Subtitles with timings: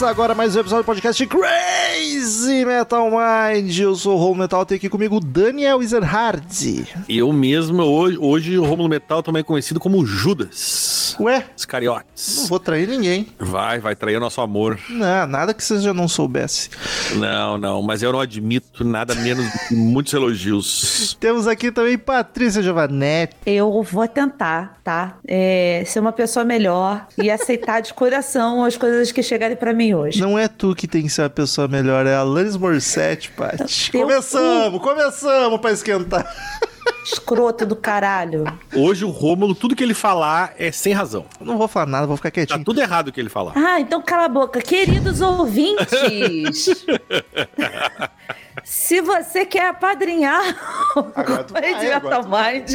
[0.00, 3.78] Começa agora mais um episódio do podcast Crazy Metal Mind.
[3.78, 6.88] Eu sou o Romulo Metal, tem aqui comigo o Daniel Ezerhard.
[7.06, 11.09] Eu mesmo, hoje, hoje o Romulo Metal também é conhecido como Judas.
[11.18, 12.48] Ué, não Iscariotes.
[12.48, 13.28] vou trair ninguém.
[13.38, 14.78] Vai, vai trair o nosso amor.
[14.88, 16.70] Não, nada que você já não soubesse.
[17.16, 21.16] Não, não, mas eu não admito nada menos do que muitos elogios.
[21.20, 23.34] Temos aqui também Patrícia Giovanetti.
[23.46, 25.18] Eu vou tentar, tá?
[25.26, 29.94] É, ser uma pessoa melhor e aceitar de coração as coisas que chegarem pra mim
[29.94, 30.20] hoje.
[30.20, 33.90] Não é tu que tem que ser a pessoa melhor, é a Alanis Morissette, Paty.
[33.90, 36.26] Teu Começamos, começamos pra esquentar.
[37.04, 38.44] Escroto do caralho.
[38.74, 41.24] Hoje o Rômulo, tudo que ele falar é sem razão.
[41.40, 42.64] Não vou falar nada, vou ficar Tá quietinho.
[42.64, 43.52] tudo errado o que ele falar.
[43.56, 44.60] Ah, então cala a boca.
[44.60, 45.88] Queridos ouvintes,
[48.64, 50.42] se você quer apadrinhar
[50.96, 52.70] o Agora tu vai, Crazy agora Metal Mind,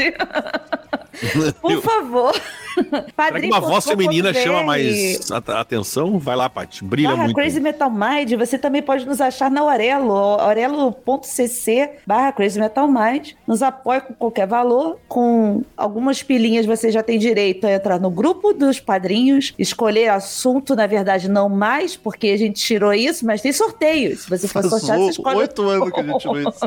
[1.62, 2.34] por favor,
[2.76, 3.54] Será que padrinho.
[3.54, 6.20] uma voz feminina chama mais a- atenção?
[6.20, 6.84] Vai lá, Paty.
[6.84, 7.36] Brilha Barra muito.
[7.36, 13.32] Crazy Metal Mind, você também pode nos achar na Aurelo, aurelo.cc barra Crazy Metal Mind.
[13.48, 14.98] Nos apoia com qualquer valor.
[15.08, 20.76] Com algumas pilinhas você já tem direito a entrar no grupo dos padrinhos, escolher assunto,
[20.76, 24.16] na verdade, não mais, porque a gente tirou isso, mas tem sorteio.
[24.18, 25.38] Se você for Faz sorteado, você escolhe.
[25.38, 26.60] oito anos que a gente tirou isso.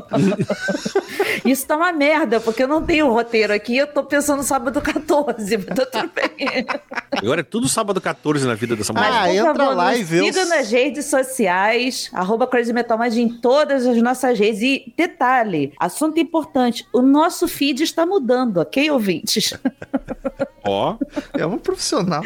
[1.45, 4.81] Isso tá uma merda, porque eu não tenho roteiro aqui, eu tô pensando no sábado
[4.81, 6.67] 14, mas tá tudo bem.
[7.17, 9.09] Agora é tudo sábado 14 na vida dessa mulher.
[9.11, 13.17] Ah, entra favor, lá e vê Siga os- nas redes sociais, arroba Crazy Metal Mind
[13.17, 14.61] em todas as nossas redes.
[14.63, 19.53] E detalhe, assunto importante, o nosso feed está mudando, ok, ouvintes?
[20.65, 20.97] Ó,
[21.37, 22.23] É um profissional.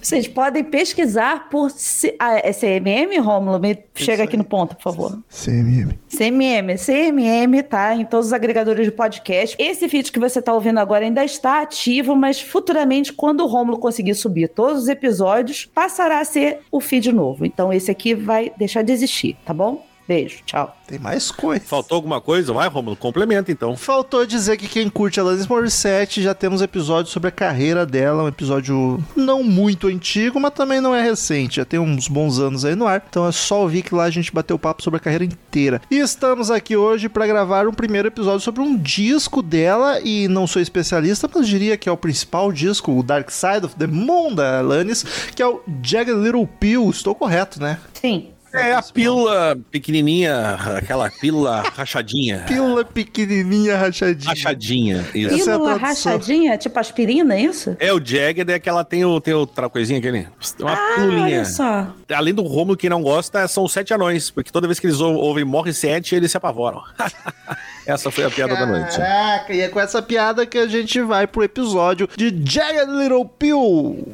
[0.00, 2.14] Vocês podem pesquisar por C...
[2.18, 3.58] ah, é CMM, Romulo?
[3.58, 5.18] Me chega aqui no ponto, por favor.
[5.28, 5.98] CMM.
[6.08, 7.94] CMM, CMM, tá?
[7.94, 9.56] Em todos os agregadores de podcast.
[9.58, 13.78] Esse feed que você tá ouvindo agora ainda está ativo, mas futuramente, quando o Romulo
[13.78, 17.46] conseguir subir todos os episódios, passará a ser o feed novo.
[17.46, 19.87] Então esse aqui vai deixar de existir, tá bom?
[20.08, 20.74] Beijo, tchau.
[20.86, 21.62] Tem mais coisa.
[21.66, 22.50] faltou alguma coisa?
[22.50, 23.76] Vai, Rômulo, complementa então.
[23.76, 28.22] Faltou dizer que quem curte a Alanis Morissette já temos episódio sobre a carreira dela,
[28.22, 32.64] um episódio não muito antigo, mas também não é recente, já tem uns bons anos
[32.64, 35.00] aí no ar, então é só ouvir que lá a gente bateu papo sobre a
[35.00, 35.82] carreira inteira.
[35.90, 40.46] E estamos aqui hoje para gravar um primeiro episódio sobre um disco dela, e não
[40.46, 44.34] sou especialista, mas diria que é o principal disco, o Dark Side of the Moon
[44.34, 45.04] da Alanis,
[45.36, 47.78] que é o Jagged Little Pill, estou correto, né?
[47.92, 48.28] Sim.
[48.52, 52.44] É a pílula pequenininha, aquela pílula rachadinha.
[52.46, 54.30] Pílula pequenininha rachadinha.
[54.30, 55.34] Rachadinha, isso.
[55.34, 56.12] Essa é a Pílula tradução.
[56.12, 57.76] rachadinha, tipo aspirina, é isso?
[57.78, 60.26] É, o Jagged é que ela tem o, tem o tra- coisinha aquele.
[60.60, 61.24] Uma Ah, pilulinha.
[61.38, 61.88] olha só.
[62.14, 64.30] Além do Romulo, que não gosta, são os sete anões.
[64.30, 66.82] Porque toda vez que eles ou- ouvem Morre Sete, eles se apavoram.
[67.86, 68.96] Essa foi a piada da noite.
[68.96, 73.24] Caraca, e é com essa piada que a gente vai pro episódio de Jagged Little
[73.26, 74.06] Pill.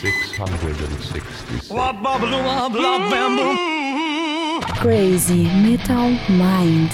[0.00, 0.30] Mm-hmm.
[4.80, 6.92] Crazy Metal Mind.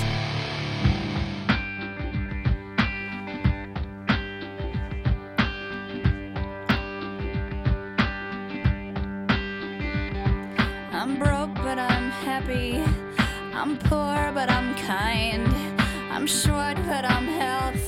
[10.93, 12.83] I'm broke, but I'm happy.
[13.53, 15.47] I'm poor, but I'm kind.
[16.11, 17.84] I'm short, but I'm healthy.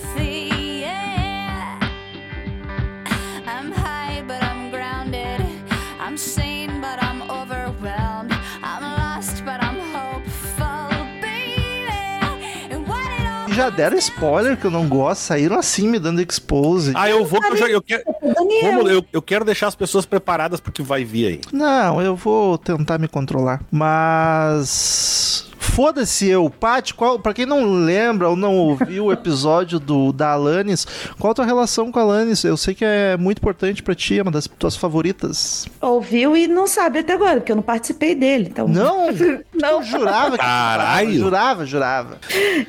[13.56, 16.92] Já deram spoiler que eu não gosto, saíram assim me dando expose.
[16.94, 17.40] Ah, eu vou.
[17.42, 18.62] Eu, eu, quero, Daniel.
[18.62, 21.40] Romulo, eu, eu quero deixar as pessoas preparadas porque vai vir aí.
[21.50, 23.62] Não, eu vou tentar me controlar.
[23.72, 25.48] Mas.
[25.76, 30.30] Foda-se eu, Paty, qual, pra quem não lembra ou não ouviu o episódio do, da
[30.30, 30.86] Alanis,
[31.18, 32.42] qual a tua relação com a Alanis?
[32.44, 35.66] Eu sei que é muito importante pra ti, é uma das tuas favoritas.
[35.78, 38.48] Ouviu e não sabe até agora, porque eu não participei dele.
[38.50, 38.66] Então...
[38.66, 39.08] Não?
[39.52, 39.68] Não.
[39.68, 41.12] Eu jurava que Caralho.
[41.12, 42.18] Jurava, jurava.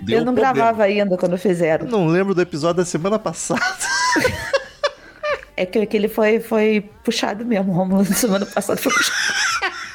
[0.02, 0.54] Deu eu não problema.
[0.54, 1.88] gravava ainda quando fizeram.
[1.88, 3.62] Não lembro do episódio da semana passada.
[5.56, 9.78] É que aquele foi, foi puxado mesmo, Romulo, na semana passada foi puxado.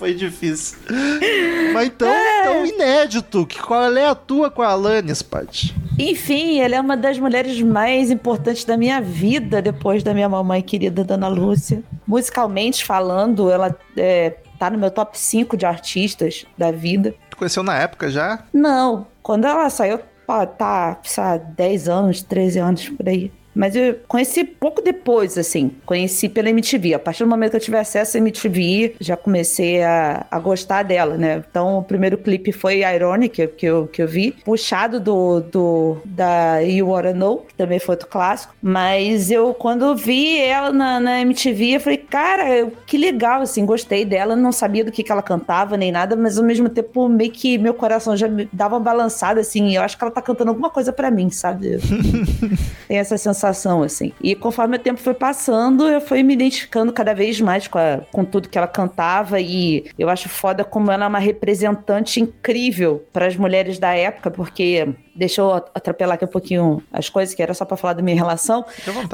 [0.00, 0.78] Foi difícil.
[1.74, 2.08] Mas então,
[2.40, 3.44] então inédito.
[3.44, 5.76] Que, qual é a tua com a Alanis, Paty?
[5.98, 10.62] Enfim, ela é uma das mulheres mais importantes da minha vida depois da minha mamãe
[10.62, 11.82] querida Dona Lúcia.
[12.06, 17.14] Musicalmente falando, ela é, tá no meu top 5 de artistas da vida.
[17.28, 18.42] Tu conheceu na época já?
[18.54, 20.00] Não, quando ela saiu,
[20.56, 23.30] tá, sei lá, 10 anos, 13 anos por aí.
[23.54, 25.72] Mas eu conheci pouco depois, assim.
[25.84, 26.94] Conheci pela MTV.
[26.94, 30.82] A partir do momento que eu tive acesso à MTV, já comecei a, a gostar
[30.82, 31.42] dela, né?
[31.50, 34.32] Então, o primeiro clipe foi Ironic, que eu, que eu vi.
[34.44, 38.54] Puxado do, do da You Wanna Know, que também foi outro clássico.
[38.62, 43.66] Mas eu, quando vi ela na, na MTV, eu falei, cara, que legal, assim.
[43.66, 44.36] Gostei dela.
[44.36, 46.14] Não sabia do que, que ela cantava, nem nada.
[46.14, 49.74] Mas, ao mesmo tempo, meio que meu coração já dava uma balançada, assim.
[49.74, 51.78] Eu acho que ela tá cantando alguma coisa para mim, sabe?
[52.86, 54.12] Tem essa sensação sensação, assim.
[54.20, 58.00] E conforme o tempo foi passando, eu fui me identificando cada vez mais com, a,
[58.12, 59.40] com tudo que ela cantava.
[59.40, 64.30] E eu acho foda como ela é uma representante incrível para as mulheres da época,
[64.30, 68.00] porque Deixa eu atropelar aqui um pouquinho as coisas, que era só para falar da
[68.00, 68.64] minha relação.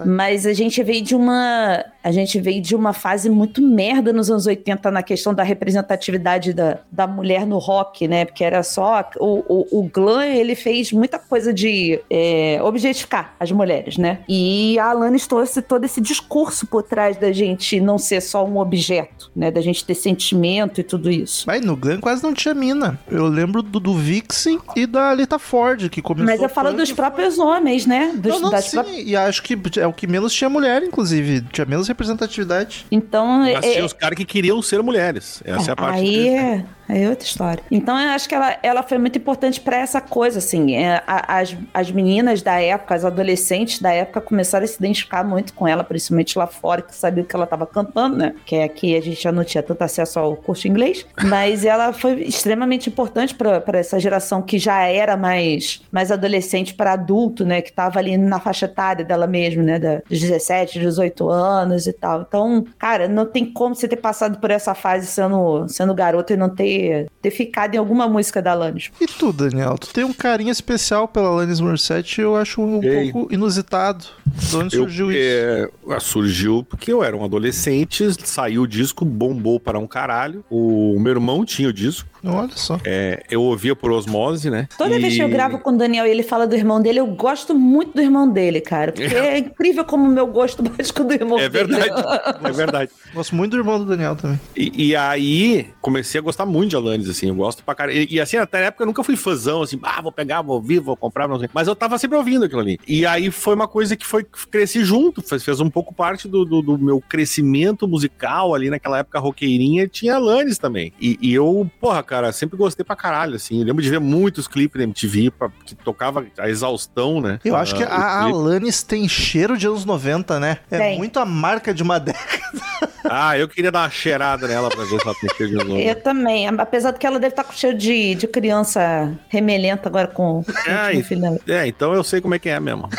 [0.06, 1.84] Mas a gente veio de uma.
[2.06, 6.52] A gente veio de uma fase muito merda nos anos 80 na questão da representatividade
[6.52, 8.24] da, da mulher no rock, né?
[8.24, 9.10] Porque era só.
[9.18, 14.20] O, o, o Glam, ele fez muita coisa de é, objetificar as mulheres, né?
[14.28, 18.58] E a Alanis trouxe todo esse discurso por trás da gente não ser só um
[18.58, 19.50] objeto, né?
[19.50, 21.42] Da gente ter sentimento e tudo isso.
[21.44, 23.00] Mas no Glam quase não tinha mina.
[23.10, 26.26] Eu lembro do, do Vixen e da Lita Ford que começou.
[26.26, 28.12] Mas eu falo dos próprios homens, né?
[28.14, 31.40] Dos, não, não, sim, e acho que é o que menos tinha mulher, inclusive.
[31.50, 32.86] Tinha menos representatividade.
[32.90, 33.26] Então.
[33.40, 33.72] Mas é...
[33.72, 35.42] tinha os caras que queriam ser mulheres.
[35.44, 36.00] Essa é a parte.
[36.00, 37.62] Aí, é, é outra história.
[37.70, 40.76] Então eu acho que ela, ela foi muito importante para essa coisa, assim.
[40.76, 45.52] É, as, as meninas da época, as adolescentes da época começaram a se identificar muito
[45.52, 48.34] com ela, principalmente lá fora, que sabia que ela estava cantando, né?
[48.44, 51.04] Que aqui a gente já não tinha tanto acesso ao curso inglês.
[51.24, 56.92] Mas ela foi extremamente importante para essa geração que já era mais, mais adolescente para
[56.92, 57.60] adulto, né?
[57.60, 59.78] Que estava ali na faixa etária dela mesmo, né?
[59.78, 62.22] Da, dos 17, 18 anos e tal.
[62.22, 66.36] Então, cara, não tem como você ter passado por essa fase sendo, sendo garoto e
[66.36, 66.75] não ter
[67.22, 68.90] ter, ficado em alguma música da Alanis.
[69.00, 69.76] E tu, Daniel?
[69.78, 73.12] Tu tem um carinho especial pela Alanis Morissette eu acho um Ei.
[73.12, 74.04] pouco inusitado.
[74.26, 75.92] De onde surgiu eu, isso?
[75.92, 80.44] É, surgiu porque eu era um adolescente, saiu o disco, bombou para um caralho.
[80.50, 82.08] O meu irmão tinha o disco.
[82.24, 82.80] Olha só.
[82.84, 84.68] É, eu ouvia por osmose, né?
[84.76, 85.00] Toda e...
[85.00, 87.54] vez que eu gravo com o Daniel e ele fala do irmão dele, eu gosto
[87.54, 88.92] muito do irmão dele, cara.
[88.92, 91.74] Porque é incrível como o meu gosto bate com o do irmão é dele.
[91.74, 92.90] É verdade, é verdade.
[93.14, 94.40] Gosto muito do irmão do Daniel também.
[94.56, 97.98] E, e aí, comecei a gostar muito de Alanis, assim, eu gosto pra caralho.
[97.98, 100.56] E, e, assim, até na época eu nunca fui fãzão, assim, ah, vou pegar, vou
[100.56, 101.48] ouvir, vou comprar, não sei.
[101.52, 102.78] Mas eu tava sempre ouvindo aquilo ali.
[102.86, 106.44] E aí foi uma coisa que foi, cresci junto, fez, fez um pouco parte do,
[106.44, 110.92] do, do, meu crescimento musical ali naquela época roqueirinha, tinha Alanis também.
[111.00, 113.60] E, e eu, porra, cara, sempre gostei pra caralho, assim.
[113.60, 117.38] Eu lembro de ver muitos clipes da MTV pra, que tocava a exaustão, né?
[117.44, 120.58] Eu acho que a, a Alanis tem cheiro de anos 90, né?
[120.70, 120.98] É tem.
[120.98, 122.60] muito a marca de uma década.
[123.08, 125.80] Ah, eu queria dar uma cheirada nela pra ver se ela tem cheiro de novo.
[125.80, 130.08] Eu também, apesar de que ela deve estar com cheiro de, de criança remelenta agora
[130.08, 130.96] com, é,
[131.46, 132.88] É, então eu sei como é que é mesmo.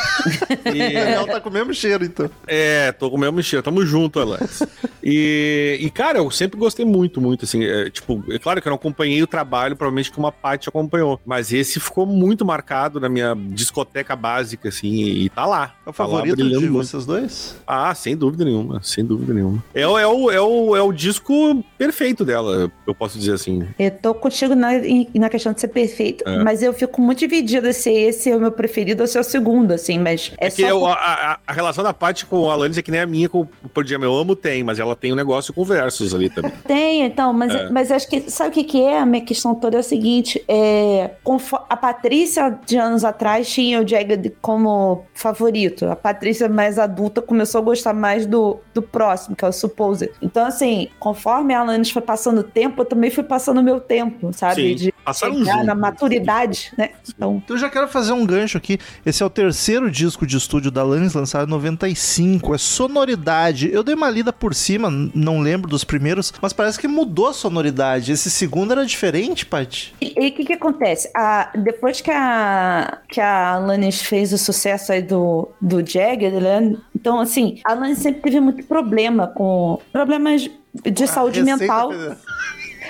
[0.73, 0.95] E...
[0.95, 2.29] ela tá com o mesmo cheiro, então.
[2.45, 4.63] É, tô com o mesmo cheiro, tamo junto, Alex.
[5.01, 8.71] E, e, cara, eu sempre gostei muito, muito, assim, é, tipo, é claro que eu
[8.71, 13.07] não acompanhei o trabalho, provavelmente que uma parte acompanhou, mas esse ficou muito marcado na
[13.07, 15.75] minha discoteca básica, assim, e tá lá.
[15.85, 17.55] É o tá favorito lá, de vocês dois?
[17.65, 19.63] Ah, sem dúvida nenhuma, sem dúvida nenhuma.
[19.73, 23.46] É, é, o, é, o, é o disco perfeito dela, eu posso dizer assim.
[23.77, 24.69] Eu tô contigo na,
[25.13, 26.43] na questão de ser perfeito, é.
[26.43, 29.23] mas eu fico muito dividida se esse é o meu preferido ou se é o
[29.23, 30.67] segundo, assim, mas é, é que só...
[30.67, 33.29] Eu, a, a, a, relação da parte com o Alanis é que nem a minha
[33.29, 36.29] com o Por Dia Meu Amo tem, mas ela tem um negócio com versos ali
[36.29, 36.51] também.
[36.67, 37.69] Tem, então, mas, é.
[37.69, 38.99] mas acho que, sabe o que que é?
[38.99, 41.11] A minha questão toda é o seguinte, é,
[41.69, 47.61] a Patrícia de anos atrás tinha o Jagged como favorito, a Patrícia mais adulta começou
[47.61, 50.11] a gostar mais do, do próximo, que é o Supposed.
[50.21, 53.79] Então, assim, conforme a Alanis foi passando o tempo, eu também fui passando o meu
[53.79, 54.69] tempo, sabe?
[54.69, 56.89] Sim, de passaram chegar na maturidade, né?
[57.07, 57.41] Então...
[57.43, 58.77] então, eu já quero fazer um gancho aqui.
[59.05, 62.53] Esse é o terceiro disco de estúdio da Alanis, lançado em 95.
[62.53, 63.69] É sonoridade.
[63.71, 67.33] Eu dei uma lida por cima, não lembro dos primeiros, mas parece que mudou a
[67.33, 68.11] sonoridade.
[68.11, 69.95] Esse segundo era diferente, Paty.
[70.01, 71.09] E o que que acontece?
[71.15, 76.75] A, depois que a, que a Alanis fez o sucesso aí do, do Jagger, né?
[76.95, 79.79] então, assim, a Alanis sempre teve muito problema com...
[79.91, 80.49] Problemas
[80.83, 81.91] de a saúde mental.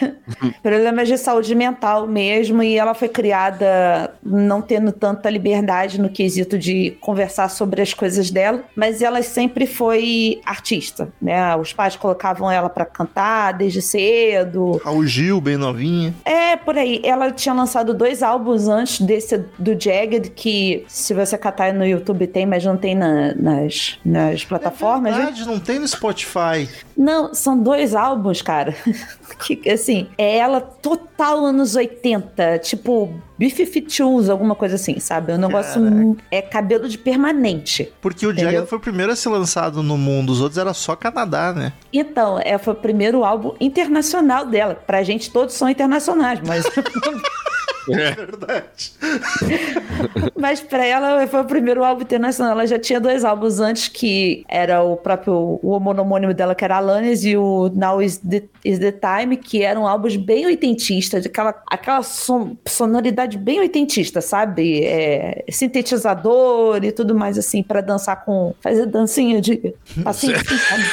[0.61, 6.57] Problemas de saúde mental mesmo, e ela foi criada não tendo tanta liberdade no quesito
[6.57, 11.55] de conversar sobre as coisas dela, mas ela sempre foi artista, né?
[11.55, 14.81] Os pais colocavam ela para cantar desde cedo.
[14.83, 16.13] Raul Gil, bem novinha.
[16.25, 17.01] É, por aí.
[17.03, 22.27] Ela tinha lançado dois álbuns antes desse do Jagged, que se você catar no YouTube
[22.27, 25.13] tem, mas não tem na- nas, nas plataformas.
[25.13, 25.25] é né?
[25.25, 26.67] verdade, não tem no Spotify.
[26.95, 28.75] Não, são dois álbuns, cara.
[29.39, 35.31] que, assim, é ela total anos 80, tipo B-52s, alguma coisa assim, sabe?
[35.31, 35.81] É um negócio.
[35.81, 37.91] mu- É cabelo de permanente.
[38.01, 38.35] Porque o?
[38.35, 41.73] Jagged foi o primeiro a ser lançado no mundo, os outros era só Canadá, né?
[41.93, 44.75] Então, é, foi o primeiro álbum internacional dela.
[44.75, 46.65] Pra gente, todos são internacionais, mas.
[47.97, 48.91] É verdade.
[50.37, 52.53] Mas pra ela foi o primeiro álbum internacional.
[52.53, 56.77] Ela já tinha dois álbuns antes, que era o próprio o monônimo dela, que era
[56.77, 61.55] Alanis, e o Now is the, is the Time, que eram álbuns bem oitentistas, aquela,
[61.69, 64.83] aquela son- sonoridade bem oitentista, sabe?
[64.83, 68.53] É, sintetizador e tudo mais assim, pra dançar com.
[68.61, 69.73] fazer dancinha de.
[70.05, 70.83] assim, assim sabe?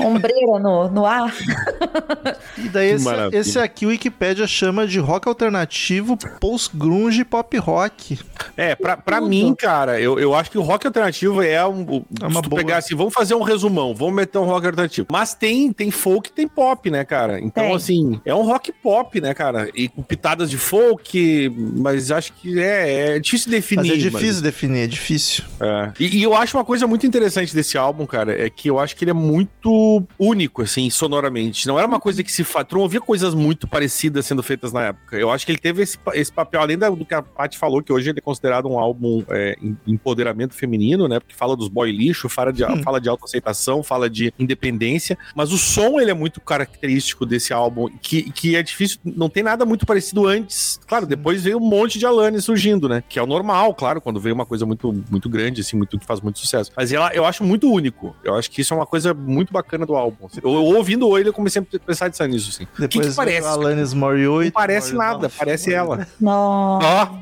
[0.00, 1.34] Ombreira no, no ar.
[2.56, 8.18] E daí esse, esse aqui o Wikipedia chama de rock alternativo, post-grunge pop rock.
[8.56, 9.28] É, pra, pra Tudo.
[9.28, 12.04] mim, cara, eu, eu acho que o rock alternativo é um.
[12.20, 12.62] É uma se tu boa.
[12.62, 15.06] pegar assim, vamos fazer um resumão, vamos meter um rock alternativo.
[15.10, 17.40] Mas tem, tem folk e tem pop, né, cara?
[17.40, 17.74] Então, Tem.
[17.74, 19.70] assim, é um rock pop, né, cara?
[19.74, 23.88] E com pitadas de folk, mas acho que é, é difícil definir.
[23.88, 25.44] Mas é difícil definir, é difícil.
[25.60, 25.92] É.
[25.98, 28.96] E, e eu acho uma coisa muito interessante desse álbum, cara, é que eu acho
[28.96, 29.70] que ele é muito
[30.18, 31.66] único, assim, sonoramente.
[31.66, 32.66] Não era uma coisa que se faz.
[32.66, 35.16] Tu não ouvia coisas muito parecidas sendo feitas na época.
[35.16, 37.92] Eu acho que ele teve esse, esse papel, além do que a Paty falou, que
[37.92, 41.18] hoje ele é considerado um álbum é, em- empoderamento feminino, né?
[41.20, 45.18] Porque fala dos boy lixo, fala de, fala de autoaceitação, fala de independência.
[45.34, 48.98] Mas o som, ele é muito característico desse álbum, que, que é difícil.
[49.04, 50.80] Não tem nada muito parecido antes.
[50.86, 53.02] Claro, depois veio um monte de Alanis surgindo, né?
[53.08, 56.06] Que é o normal, claro, quando veio uma coisa muito, muito grande, assim, muito, que
[56.06, 56.70] faz muito sucesso.
[56.76, 58.14] Mas ela, eu acho muito único.
[58.24, 60.28] Eu acho que isso é uma coisa muito bacana do álbum.
[60.42, 62.64] Eu, eu ouvindo ele, eu comecei a atenção nisso, assim.
[62.84, 63.46] O que, que parece?
[63.46, 64.44] Alanis Morissette.
[64.44, 66.06] Não parece nada, parece ela.
[66.20, 66.86] Nossa.
[66.86, 67.18] Ó,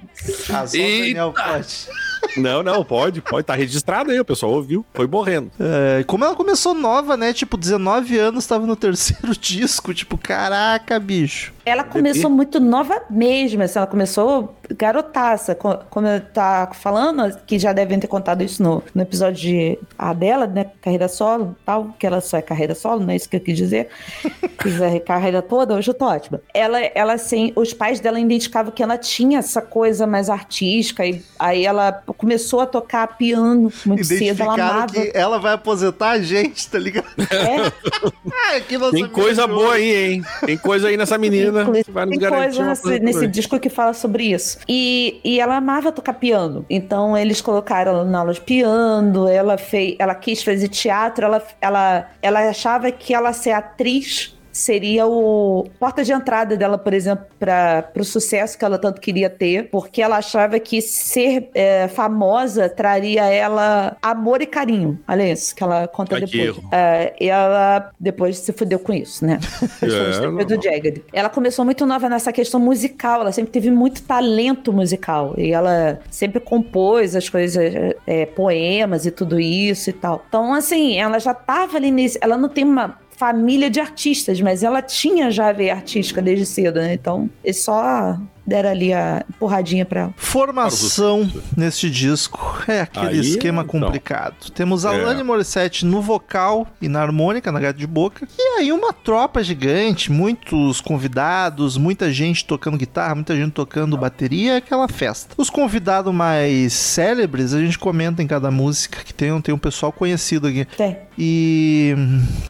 [0.52, 0.64] Ah.
[0.70, 1.88] Daniel pode.
[2.36, 5.50] não, não, pode, pode, tá registrado aí, o pessoal ouviu, foi morrendo.
[5.60, 7.32] É, como ela começou nova, né?
[7.32, 9.92] Tipo, 19 anos, tava no terceiro disco.
[9.92, 11.52] Tipo, caraca, bicho.
[11.66, 17.58] Ela começou muito nova mesmo, assim, ela começou garotaça, co- como eu tá falando, que
[17.58, 21.94] já devem ter contado isso no, no episódio de a dela, né, carreira solo, tal,
[21.98, 23.88] que ela só é carreira solo, não é isso que eu quis dizer.
[24.62, 26.40] Fiz a carreira toda, hoje eu tô ótima.
[26.54, 31.20] Ela, ela assim, os pais dela identificavam que ela tinha essa coisa mais artística, e
[31.38, 34.92] aí ela começou a tocar piano muito cedo, ela amava.
[34.92, 37.06] que ela vai aposentar a gente, tá ligado?
[37.30, 37.72] É,
[38.48, 40.24] Ah, que nossa Tem coisa boa aí, hein?
[40.44, 41.55] Tem coisa aí nessa menina.
[41.64, 44.58] Que vai nos Tem coisa nesse, nesse disco que fala sobre isso.
[44.68, 46.64] E, e ela amava tocar piano.
[46.68, 51.42] Então eles colocaram ela na aula de piano, ela fez, ela quis fazer teatro, ela,
[51.60, 57.26] ela, ela achava que ela ser atriz seria o porta de entrada dela, por exemplo,
[57.38, 62.68] para o sucesso que ela tanto queria ter, porque ela achava que ser é, famosa
[62.68, 64.98] traria a ela amor e carinho.
[65.06, 66.56] Olha isso que ela conta Ai, depois.
[66.72, 69.38] É, e ela depois se fudeu com isso, né?
[69.86, 71.04] É, do Jagged.
[71.12, 75.34] Ela começou muito nova nessa questão musical, ela sempre teve muito talento musical.
[75.36, 77.72] E ela sempre compôs as coisas,
[78.06, 80.24] é, poemas e tudo isso e tal.
[80.28, 82.18] Então, assim, ela já tava ali nesse.
[82.20, 86.46] Ela não tem uma família de artistas, mas ela tinha já a veia artística desde
[86.46, 86.94] cedo, né?
[86.94, 90.14] Então, eles só deram ali a empurradinha pra ela.
[90.16, 93.80] Formação neste disco é aquele Aí, esquema então.
[93.80, 94.50] complicado.
[94.54, 95.00] Temos a É.
[95.02, 98.26] Alanis Morissette no vocal e na harmônica, na gata de boca.
[98.38, 104.54] E aí uma tropa gigante, muitos convidados, muita gente tocando guitarra, muita gente tocando bateria,
[104.54, 105.34] é aquela festa.
[105.36, 109.58] Os convidados mais célebres a gente comenta em cada música, que tem, um- tem um
[109.58, 110.64] pessoal conhecido aqui.
[110.76, 110.96] Tem.
[111.18, 111.94] E.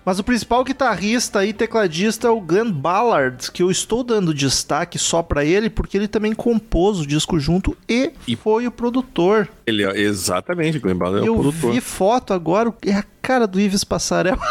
[0.05, 4.99] Mas o principal guitarrista e tecladista é o Glenn Ballard, que eu estou dando destaque
[4.99, 9.47] só pra ele, porque ele também compôs o disco junto e, E- foi o produtor.
[9.67, 11.73] Ele é exatamente, Glenn Ballard é o eu produtor.
[11.73, 14.39] vi foto agora, é a cara do Ives Passarel.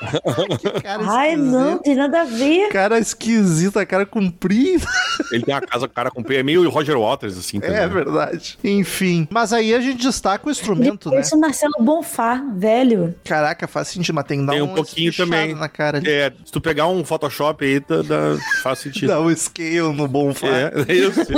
[1.08, 2.68] Ai, não, tem nada a ver.
[2.68, 4.86] Cara esquisita, cara comprido.
[5.32, 7.76] Ele tem a casa com cara com é meio Roger Waters, assim, também.
[7.76, 8.58] É verdade.
[8.62, 9.26] Enfim.
[9.30, 11.16] Mas aí a gente destaca o instrumento, né?
[11.16, 13.14] Depois o Marcelo Bonfá, velho.
[13.24, 15.54] Caraca, faz sentido, mas tem que dar Tem um uma pouquinho também.
[15.54, 15.98] na cara.
[15.98, 16.08] ali.
[16.08, 19.08] É, se tu pegar um Photoshop aí, tá, dá, faz sentido.
[19.08, 21.20] Dá um scale no bom É, é isso.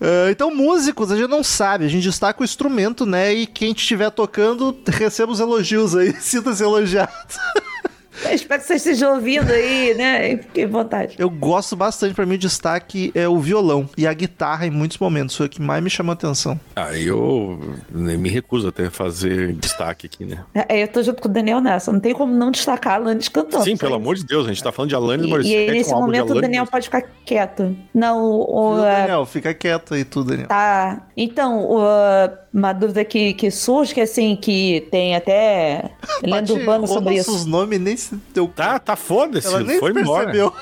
[0.00, 3.32] Ah, então, músicos, a gente não sabe, a gente destaca o instrumento, né?
[3.34, 7.10] E quem estiver tocando, receba os elogios aí, sinta-se elogiado.
[8.24, 10.36] Eu espero que vocês estejam ouvindo aí, né?
[10.38, 11.16] Fiquem à vontade.
[11.18, 14.98] Eu gosto bastante, pra mim o destaque é o violão e a guitarra em muitos
[14.98, 16.58] momentos, foi o que mais me chamou a atenção.
[16.74, 20.44] Ah, eu nem me recuso até a fazer destaque aqui, né?
[20.54, 21.92] É, eu tô junto com o Daniel nessa.
[21.92, 23.64] Não tem como não destacar a Alanis cantando.
[23.64, 25.56] Sim, pelo amor de Deus, a gente tá falando de Alanis E, Morissette.
[25.56, 27.76] e aí, nesse um álbum de momento, o Daniel pode ficar quieto.
[27.94, 28.84] Não, o.
[28.84, 30.48] É, Daniel, fica quieto aí tu, Daniel.
[30.48, 31.06] Tá.
[31.16, 35.90] Então, o, uh, uma dúvida que, que surge, que assim, que tem até
[36.22, 37.30] urbana errou sobre isso.
[37.30, 40.24] nossos nomes nem se deu Tá, tá foda-se, Ela nem foi embora.
[40.26, 40.54] percebeu.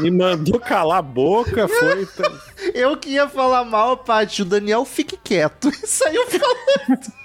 [0.00, 2.08] Me mandou calar a boca, foi.
[2.74, 4.42] Eu que ia falar mal, Paty.
[4.42, 5.68] O Daniel fique quieto.
[5.82, 7.20] E saiu falando.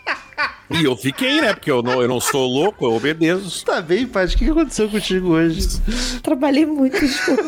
[0.72, 1.54] E eu fiquei, né?
[1.54, 3.64] Porque eu não, eu não sou louco, eu obedeço.
[3.64, 4.36] Tá bem, Paty?
[4.36, 5.80] O que aconteceu contigo hoje?
[6.24, 7.44] Trabalhei muito, desculpa.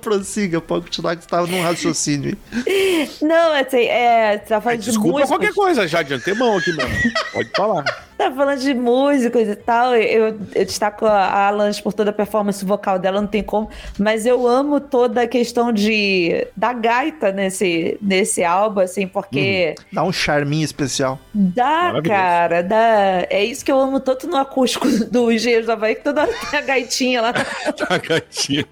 [0.00, 2.36] Prossiga, pode continuar que você tava num raciocínio.
[3.20, 5.28] Não, assim, é, você tá falando de Desculpa músicos.
[5.30, 6.90] qualquer coisa já de antemão aqui, mano.
[7.32, 7.84] Pode falar.
[8.22, 12.64] Tá falando de músicos e tal, eu, eu destaco a Alanis por toda a performance
[12.64, 17.98] vocal dela, não tem como, mas eu amo toda a questão de da gaita nesse,
[18.00, 21.18] nesse álbum, assim, porque Dá um charminho especial.
[21.34, 23.26] dá, cara, dá.
[23.28, 26.32] É isso que eu amo tanto no acústico do Engenheiros da Havaí, que toda hora
[26.48, 27.32] tem a gaitinha lá.
[27.88, 28.64] A gatinha.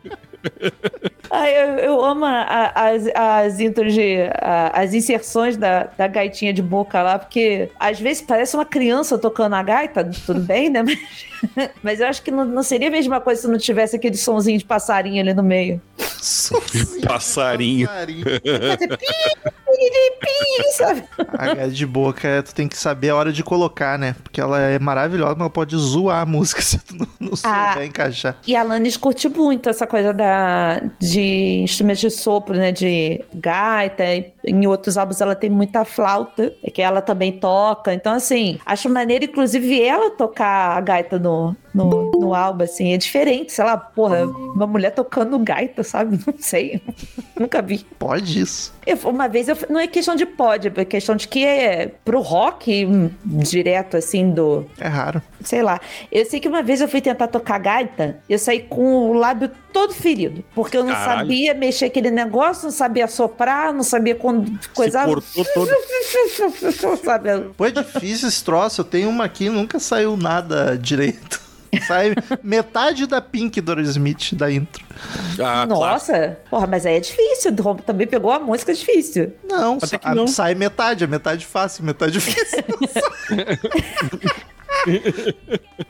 [1.31, 4.17] Ai, eu, eu amo a- as, as intros de.
[4.41, 9.17] a- as inserções da, da gaitinha de boca lá, porque às vezes parece uma criança
[9.19, 10.83] tocando a gaita, tudo bem, né?
[10.83, 10.99] Mas,
[11.83, 14.59] mas eu acho que não, não seria a mesma coisa se não tivesse aquele sonzinho
[14.59, 15.81] de passarinho ali no meio.
[17.07, 17.87] Passarinho.
[17.87, 18.25] Passarinho.
[18.27, 19.07] Fazer pi,
[19.43, 21.05] pi, pi, sabe?
[21.39, 24.15] A gata de boca, é, tu tem que saber a hora de colocar, né?
[24.23, 27.71] Porque ela é maravilhosa, mas ela pode zoar a música se tu não, não Ah.
[27.73, 28.37] souber encaixar.
[28.47, 32.73] E a Alanis curte muito essa coisa da, de instrumentos de sopro, né?
[32.73, 34.05] De gaita.
[34.45, 37.93] Em outros álbuns ela tem muita flauta, que ela também toca.
[37.95, 42.93] Então, assim, acho maneiro, inclusive, ela tocar a gaita no, law no, no álbum, assim.
[42.93, 46.19] É diferente, sei lá, porra, uma mulher tocando gaita, sabe?
[46.27, 46.81] Não sei.
[47.39, 47.85] Nunca vi.
[47.99, 48.73] Pode isso.
[48.87, 52.21] Eu- uma vez, eu, não é questão de pode, é questão de que é pro
[52.21, 55.23] rock hum, direto, assim, do, É raro.
[55.43, 55.81] sei lá.
[56.11, 59.51] Eu sei que uma vez eu fui tentar tocar gaita, eu saí com o lábio
[59.73, 61.21] todo ferido, porque eu não Caralho.
[61.21, 65.07] sabia mexer aquele negócio, não sabia soprar, não sabia quando coisar.
[65.07, 65.71] cortou todo.
[67.05, 67.29] Sabe?
[67.57, 68.81] Pô, é difícil esse troço.
[68.81, 71.41] Eu tenho uma aqui nunca saiu nada direito.
[71.87, 74.85] Sai metade da Pink do Smith da intro.
[75.35, 75.69] Ah, claro.
[75.69, 77.53] Nossa, porra, mas aí é difícil.
[77.87, 79.33] Também pegou a música difícil.
[79.49, 80.27] Não, Até sa- que não.
[80.27, 81.05] sai metade.
[81.05, 82.65] A metade fácil, metade difícil.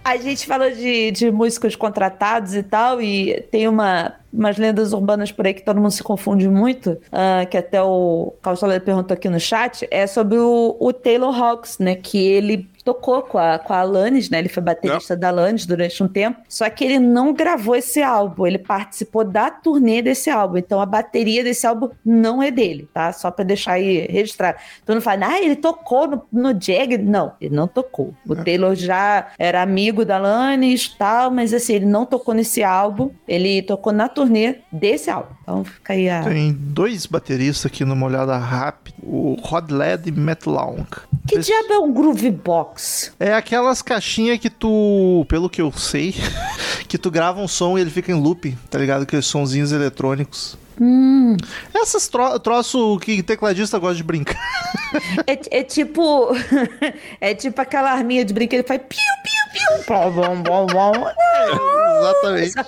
[0.05, 5.31] A gente falou de, de músicos contratados e tal, e tem uma, umas lendas urbanas
[5.31, 9.15] por aí que todo mundo se confunde muito, ah, que até o Carlos Soler perguntou
[9.15, 11.95] aqui no chat, é sobre o, o Taylor Hawks, né?
[11.95, 14.39] Que ele tocou com a, com a Alanis, né?
[14.39, 18.47] Ele foi baterista da Alanis durante um tempo, só que ele não gravou esse álbum,
[18.47, 23.13] ele participou da turnê desse álbum, então a bateria desse álbum não é dele, tá?
[23.13, 24.59] Só pra deixar aí registrado.
[24.83, 26.99] Então não fala, ah, ele tocou no, no Jag.
[26.99, 28.15] Não, ele não tocou.
[28.27, 32.63] O Taylor já era amigo da Alanis e tal, mas assim, ele não tocou nesse
[32.63, 35.35] álbum, ele tocou na turnê desse álbum.
[35.43, 36.23] Então fica aí a...
[36.23, 38.97] Tem dois bateristas aqui numa olhada rápida.
[39.03, 40.85] O Rod Led e Matt Long.
[41.27, 42.70] Que diabo é um Groove Box?
[43.19, 46.15] É aquelas caixinhas que tu, pelo que eu sei,
[46.89, 49.03] que tu grava um som e ele fica em loop, tá ligado?
[49.03, 50.57] Aqueles sonzinhos eletrônicos.
[50.83, 51.37] Hum,
[51.75, 54.41] Essas tro troço que tecladista gosta de brincar.
[55.27, 56.29] é, é tipo.
[57.21, 59.85] é tipo aquela arminha de brinquedo que faz piu, piu, piu.
[59.89, 60.93] Bom, bom, bom, bom.
[61.99, 62.55] Exatamente.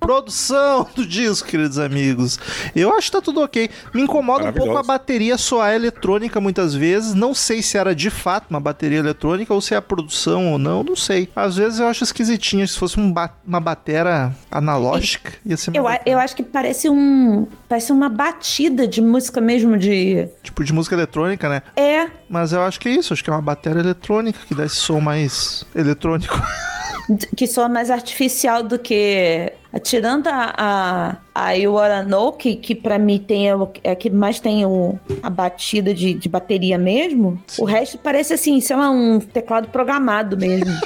[0.00, 2.38] Produção do disco, queridos amigos.
[2.76, 3.70] Eu acho que tá tudo ok.
[3.94, 7.14] Me incomoda um pouco a bateria soar eletrônica muitas vezes.
[7.14, 10.58] Não sei se era de fato uma bateria eletrônica ou se é a produção ou
[10.58, 11.30] não, não sei.
[11.34, 12.68] Às vezes eu acho esquisitinho.
[12.68, 16.90] Se fosse um ba- uma batera analógica, ia ser Eu, a- eu acho que parece
[16.90, 17.46] um.
[17.66, 20.28] Parece uma batida de música mesmo de.
[20.42, 21.62] tipo de música eletrônica, né?
[21.76, 22.08] É.
[22.28, 23.14] Mas eu acho que é isso.
[23.14, 26.40] Acho que é uma bateria eletrônica que dá esse som mais eletrônico.
[27.36, 29.52] que soa mais artificial do que.
[29.82, 34.08] Tirando a, a, a You Wanna Know, que, que pra mim tem é a que
[34.08, 38.88] mais tem o, a batida de, de bateria mesmo, o resto parece assim, sei lá,
[38.90, 40.72] um teclado programado mesmo.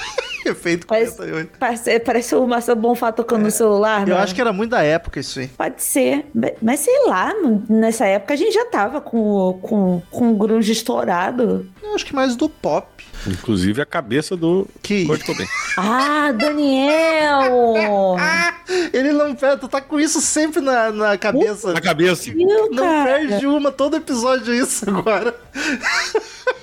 [0.46, 1.58] Efeito Parece, 48.
[1.58, 4.22] parece, parece o Marcelo Bonfá tocando no celular, Eu né?
[4.22, 5.48] acho que era muito da época isso aí.
[5.48, 6.24] Pode ser,
[6.62, 7.34] mas- sei lá,
[7.68, 11.68] nessa época a gente já tava com, com, com o grunge estourado.
[11.82, 12.86] Eu acho que mais do pop.
[13.30, 15.46] Inclusive a cabeça do Que Kurt Cobain.
[15.80, 18.16] Ah, Daniel!
[18.92, 21.72] Ele não não, tu tá com isso sempre na, na cabeça.
[21.72, 22.30] Na cabeça.
[22.30, 23.04] Viu, Não cara?
[23.04, 25.34] perde uma, todo episódio é isso agora.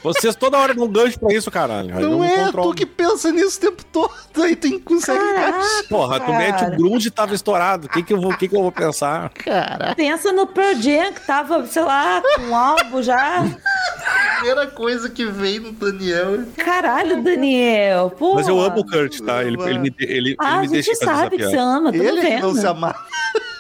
[0.04, 2.00] Vocês toda hora dão gancho pra isso, caralho.
[2.00, 2.70] Não me é, controlo.
[2.70, 4.12] tu que pensa nisso o tempo todo,
[4.44, 5.84] aí tu consegue encaixar.
[5.90, 6.74] Porra, tu mete cara.
[6.74, 7.88] o grunge e tava estourado.
[7.88, 9.30] O que que eu vou, que que eu vou pensar?
[9.30, 13.40] Cara, Pensa no Pearl Jam, que tava, sei lá, com um álbum já.
[13.40, 13.46] a
[14.38, 16.46] primeira coisa que vem no Daniel.
[16.58, 18.12] Caralho, Daniel.
[18.18, 18.36] Pô.
[18.36, 19.44] Mas eu amo o Kurt, tá?
[19.44, 21.50] Ele, ele me, ele, ele Ah, a me deixa gente fazer essa sabe que você
[21.52, 21.64] piada.
[21.68, 22.42] ama, tô Ele que vendo.
[22.42, 23.06] não se amava.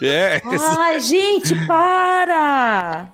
[0.01, 0.41] É,
[0.77, 3.08] Ai, gente, para!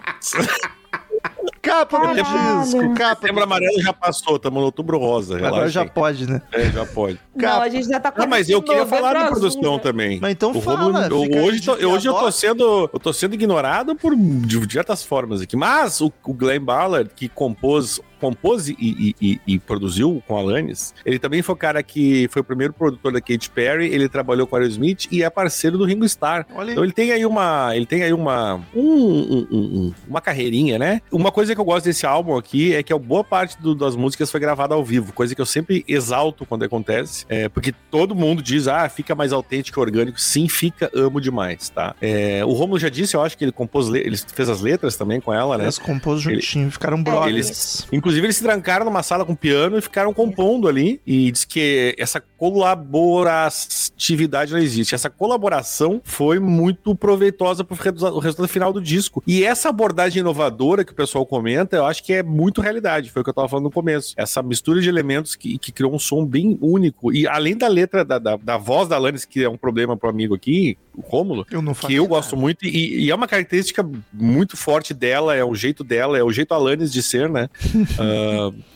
[1.62, 2.62] Capa do Caralho.
[2.64, 3.22] disco, capa.
[3.22, 5.36] setembro amarelo já passou, estamos no outubro rosa.
[5.38, 5.90] Agora relaxa já aí.
[5.92, 6.42] pode, né?
[6.52, 7.20] É, já pode.
[7.36, 9.80] Não, a gente já tá Ah, mas eu queria falar da produção né?
[9.80, 10.20] também.
[10.20, 13.14] Mas então O fala, Romulo- fica hoje, tô- de hoje eu tô sendo eu tô
[13.14, 15.56] sendo ignorado por de diversas formas aqui.
[15.56, 18.76] Mas o, o Glenn Ballard, que compôs compôs e,
[19.22, 23.12] e- e- produziu com Alanis, ele também foi o cara que foi o primeiro produtor
[23.12, 26.46] da Katy Perry, ele trabalhou com Aerosmith e é parceiro do Ringo Starr.
[26.56, 26.72] Olha.
[26.72, 29.58] Então ele tem aí uma, ele tem aí uma, um- um- um-
[29.88, 31.02] um- uma carreirinha, né?
[31.12, 33.96] Uma coisa que eu gosto desse álbum aqui é que a boa parte do- das
[33.96, 38.14] músicas foi gravada ao vivo, coisa que eu sempre exalto quando acontece, é, porque todo
[38.16, 40.20] mundo diz, ah, fica mais autêntico e orgânico.
[40.22, 41.96] Sim, fica, amo demais, tá?
[42.02, 44.96] É, o Romulo já disse, eu acho que ele compôs, le- ele fez as letras
[44.96, 45.64] também com ela, né?
[45.66, 47.88] Eles compôs juntinho, ficaram brothers.
[47.92, 51.00] Inclusive, eles se trancaram numa sala com piano e ficaram compondo ali.
[51.06, 54.94] E diz que essa colaboratividade não existe.
[54.96, 59.24] Essa colaboração foi muito proveitosa pro resultado, final do disco.
[59.26, 63.12] E essa abordagem inovadora que o pessoal comenta, eu acho que é muito realidade.
[63.12, 64.14] Foi o que eu tava falando no começo.
[64.18, 67.14] Essa mistura de elementos que, que criou um som bem único.
[67.14, 70.10] E além da letra, da, da, da voz da Alanis, que é um problema pro
[70.10, 73.88] amigo aqui, o Rômulo, Eu não que eu gosto muito e, e é uma característica
[74.14, 77.50] muito forte dela, é o jeito dela, é o jeito Alanis de ser, né?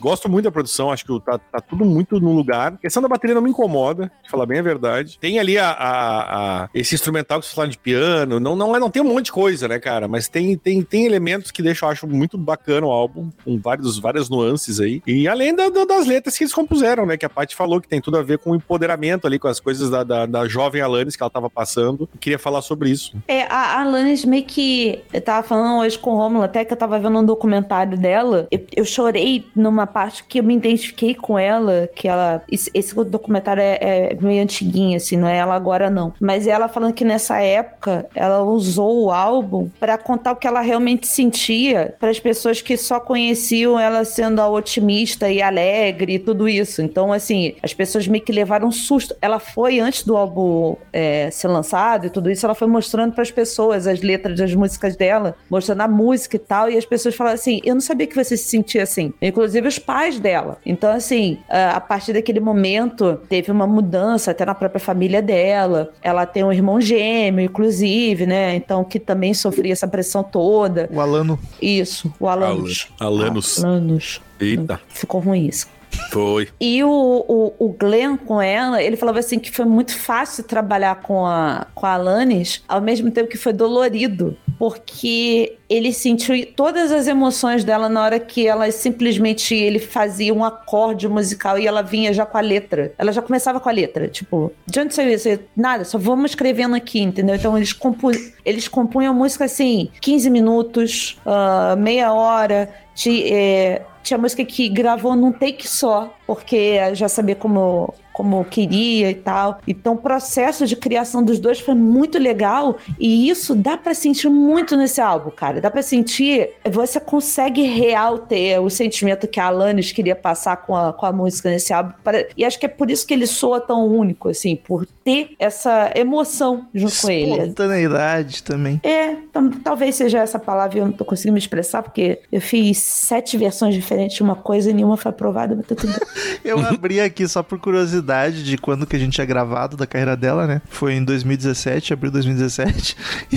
[0.00, 2.74] Gosto muito da produção, acho que tá, tá tudo muito no lugar.
[2.74, 5.18] A questão da bateria não me incomoda, de falar bem a verdade.
[5.20, 8.78] Tem ali a, a- a- esse instrumental que você fala de piano, não, não, é-
[8.80, 10.06] não tem um monte de coisa, né, cara?
[10.08, 13.98] Mas tem, tem, tem elementos que deixam, eu acho, muito bacana o álbum, com vários,
[13.98, 15.02] várias nuances aí.
[15.06, 17.16] E além da- da- das letras que eles compuseram, né?
[17.16, 19.60] Que a Paty falou que tem tudo a ver com o empoderamento ali, com as
[19.60, 22.08] coisas da, da, da jovem Alanis que ela tava passando.
[22.12, 23.16] Eu queria falar sobre isso.
[23.26, 25.02] É, a Alanis meio que.
[25.12, 28.46] Eu tava falando hoje com o Romulo, até que eu tava vendo um documentário dela.
[28.50, 28.84] Eu, eu
[29.16, 32.42] chorei numa parte que eu me identifiquei com ela, que ela.
[32.50, 36.12] Esse, documentário é, é meio antiguinho, assim, não é ela agora, não.
[36.20, 40.60] Mas ela falando que nessa época ela usou o álbum pra contar o que ela
[40.60, 46.18] realmente sentia para as pessoas que só conheciam ela sendo a otimista e alegre e
[46.18, 46.82] tudo isso.
[46.82, 49.16] Então, assim, as pessoas meio que levaram um susto.
[49.20, 53.22] Ela foi antes do álbum é, ser lançado e tudo isso, ela foi mostrando para
[53.22, 57.14] as pessoas as letras das músicas dela, mostrando a música e tal, e as pessoas
[57.14, 59.05] falaram assim: eu não sabia que você se sentia assim.
[59.20, 60.58] Inclusive os pais dela.
[60.64, 65.92] Então, assim, a a partir daquele momento, teve uma mudança até na própria família dela.
[66.02, 68.56] Ela tem um irmão gêmeo, inclusive, né?
[68.56, 70.88] Então, que também sofria essa pressão toda.
[70.92, 71.38] O Alano.
[71.60, 72.88] Isso, o Alanos.
[72.98, 73.62] Alanos.
[73.62, 74.20] Alanos.
[74.40, 75.66] Eita, Ficou ruim isso.
[76.10, 76.48] foi.
[76.60, 80.96] E o, o, o Glenn com ela, ele falava assim que foi muito fácil trabalhar
[80.96, 86.92] com a, com a Alanis, ao mesmo tempo que foi dolorido, porque ele sentiu todas
[86.92, 91.82] as emoções dela na hora que ela simplesmente ele fazia um acorde musical e ela
[91.82, 92.92] vinha já com a letra.
[92.96, 95.28] Ela já começava com a letra, tipo, de onde saiu isso?
[95.56, 97.34] Nada, só vamos escrevendo aqui, entendeu?
[97.34, 98.10] Então eles, compu
[98.44, 105.16] eles compunham música assim, 15 minutos, ah, meia hora, de, é, tinha música que gravou
[105.16, 109.58] num take só, porque já sabia como, como queria e tal.
[109.68, 114.30] Então o processo de criação dos dois foi muito legal e isso dá pra sentir
[114.30, 115.60] muito nesse álbum, cara.
[115.60, 120.74] Dá pra sentir, você consegue real ter o sentimento que a Alanis queria passar com
[120.74, 121.92] a, com a música nesse álbum.
[122.02, 125.32] Para- E acho que é por isso que ele soa tão único, assim, por ter
[125.38, 127.30] essa emoção junto com ele.
[127.42, 128.80] Espontaneidade também.
[128.82, 132.78] É, tam- talvez seja essa palavra, eu não tô conseguindo me expressar, porque eu fiz
[132.78, 136.08] sete versões diferentes de uma coisa e nenhuma foi aprovada, mas tá tudo bem.
[136.46, 138.05] Eu abri aqui só por curiosidade
[138.44, 140.62] de quando que a gente tinha gravado da carreira dela, né?
[140.68, 142.96] Foi em 2017, abril de 2017.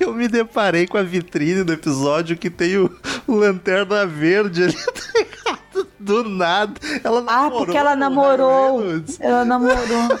[0.00, 2.90] E eu me deparei com a vitrine do episódio que tem o,
[3.26, 5.88] o lanterna verde ali, tá ligado?
[5.98, 6.72] Do nada.
[7.04, 8.82] Ela Ah, namorou porque ela namorou.
[9.20, 10.18] Ela namorou.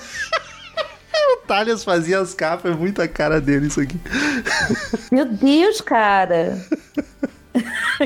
[1.32, 3.98] O Thales fazia as capas, é muita cara dele isso aqui.
[5.12, 6.58] Meu Deus, cara.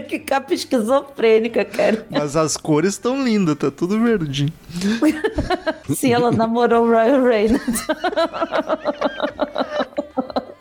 [0.01, 2.07] Que capa esquizofrênica, cara.
[2.11, 4.53] Mas as cores estão lindas, tá tudo verdinho.
[5.95, 7.87] Se ela namorou o Ryan Reynolds.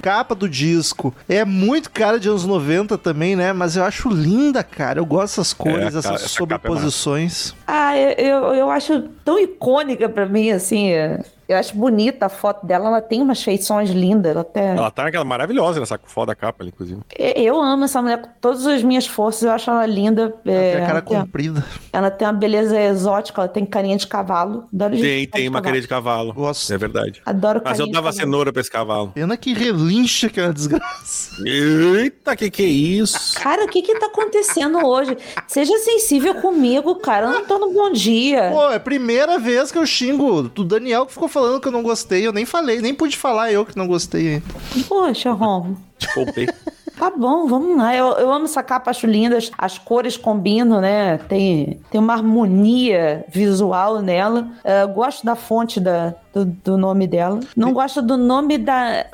[0.01, 1.13] Capa do disco.
[1.29, 3.53] É muito cara de anos 90 também, né?
[3.53, 4.99] Mas eu acho linda, cara.
[4.99, 7.55] Eu gosto dessas cores, É, a ca- essas essa capa é sobreposições.
[7.65, 10.89] Ah, eu, eu, eu acho tão icônica pra mim, assim.
[10.91, 11.21] é.
[11.53, 14.31] Eu acho bonita a foto dela, ela tem umas feições lindas.
[14.31, 14.75] Ela até...
[14.75, 17.01] Ela tá naquela maravilhosa nessa foda capa ali, inclusive.
[17.17, 20.33] Eu amo essa mulher com todas as minhas forças, eu acho ela linda.
[20.45, 21.65] Ela É, tem a cara ela, tem, comprida.
[21.91, 24.65] ela tem uma beleza exótica, ela tem carinha de cavalo.
[24.73, 25.63] Adoro gente Tem, com tem uma cavalo.
[25.65, 26.33] carinha de cavalo.
[26.33, 26.73] Gosto.
[26.73, 27.21] É verdade.
[27.25, 29.11] Adoro Mas eu dava cenoura pra esse cavalo.
[29.13, 31.31] Pena que relincha que é uma desgraça.
[31.45, 33.35] Eita, que que é isso?
[33.35, 35.17] Cara, o que que tá acontecendo hoje?
[35.47, 37.27] Seja sensível comigo, cara.
[37.27, 38.49] Eu não tô no bom dia.
[38.51, 40.51] Pô, é a primeira vez que eu xingo.
[40.57, 42.25] O Daniel que ficou falando que eu não gostei.
[42.25, 44.41] Eu nem falei, nem pude falar eu que não gostei.
[44.87, 45.77] Poxa, Romo.
[45.97, 46.47] Te poupei.
[46.97, 47.95] Tá bom, vamos lá.
[47.95, 49.37] Eu, eu amo essa capa, acho linda.
[49.37, 51.17] As, as cores combinam, né?
[51.17, 54.47] Tem, tem uma harmonia visual nela.
[54.63, 57.39] Eh, gosto da fonte da, do, do nome dela.
[57.57, 59.05] Não gosto do nome da,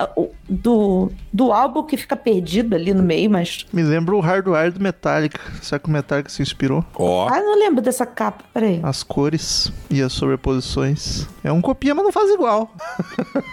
[0.48, 3.66] do, do álbum que fica perdido ali no meio, mas.
[3.72, 5.40] Me lembra o Hardwire do Metallica.
[5.62, 6.84] Será que o Metallica se inspirou?
[6.96, 7.28] Ó.
[7.30, 8.44] Ah, eu não lembro dessa capa.
[8.54, 8.80] Peraí.
[8.84, 11.28] As cores e as sobreposições.
[11.44, 12.72] É um copia, mas não faz igual.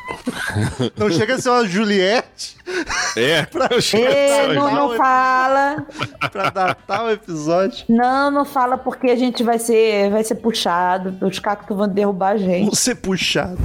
[0.96, 2.56] não chega a ser uma Juliette
[3.16, 3.46] É.
[3.96, 5.86] Ei, não, não fala.
[6.32, 7.84] pra datar o episódio.
[7.88, 11.16] Não, não fala porque a gente vai ser, vai ser puxado.
[11.24, 12.66] Os cactos vão derrubar a gente.
[12.66, 13.58] Vou ser puxado.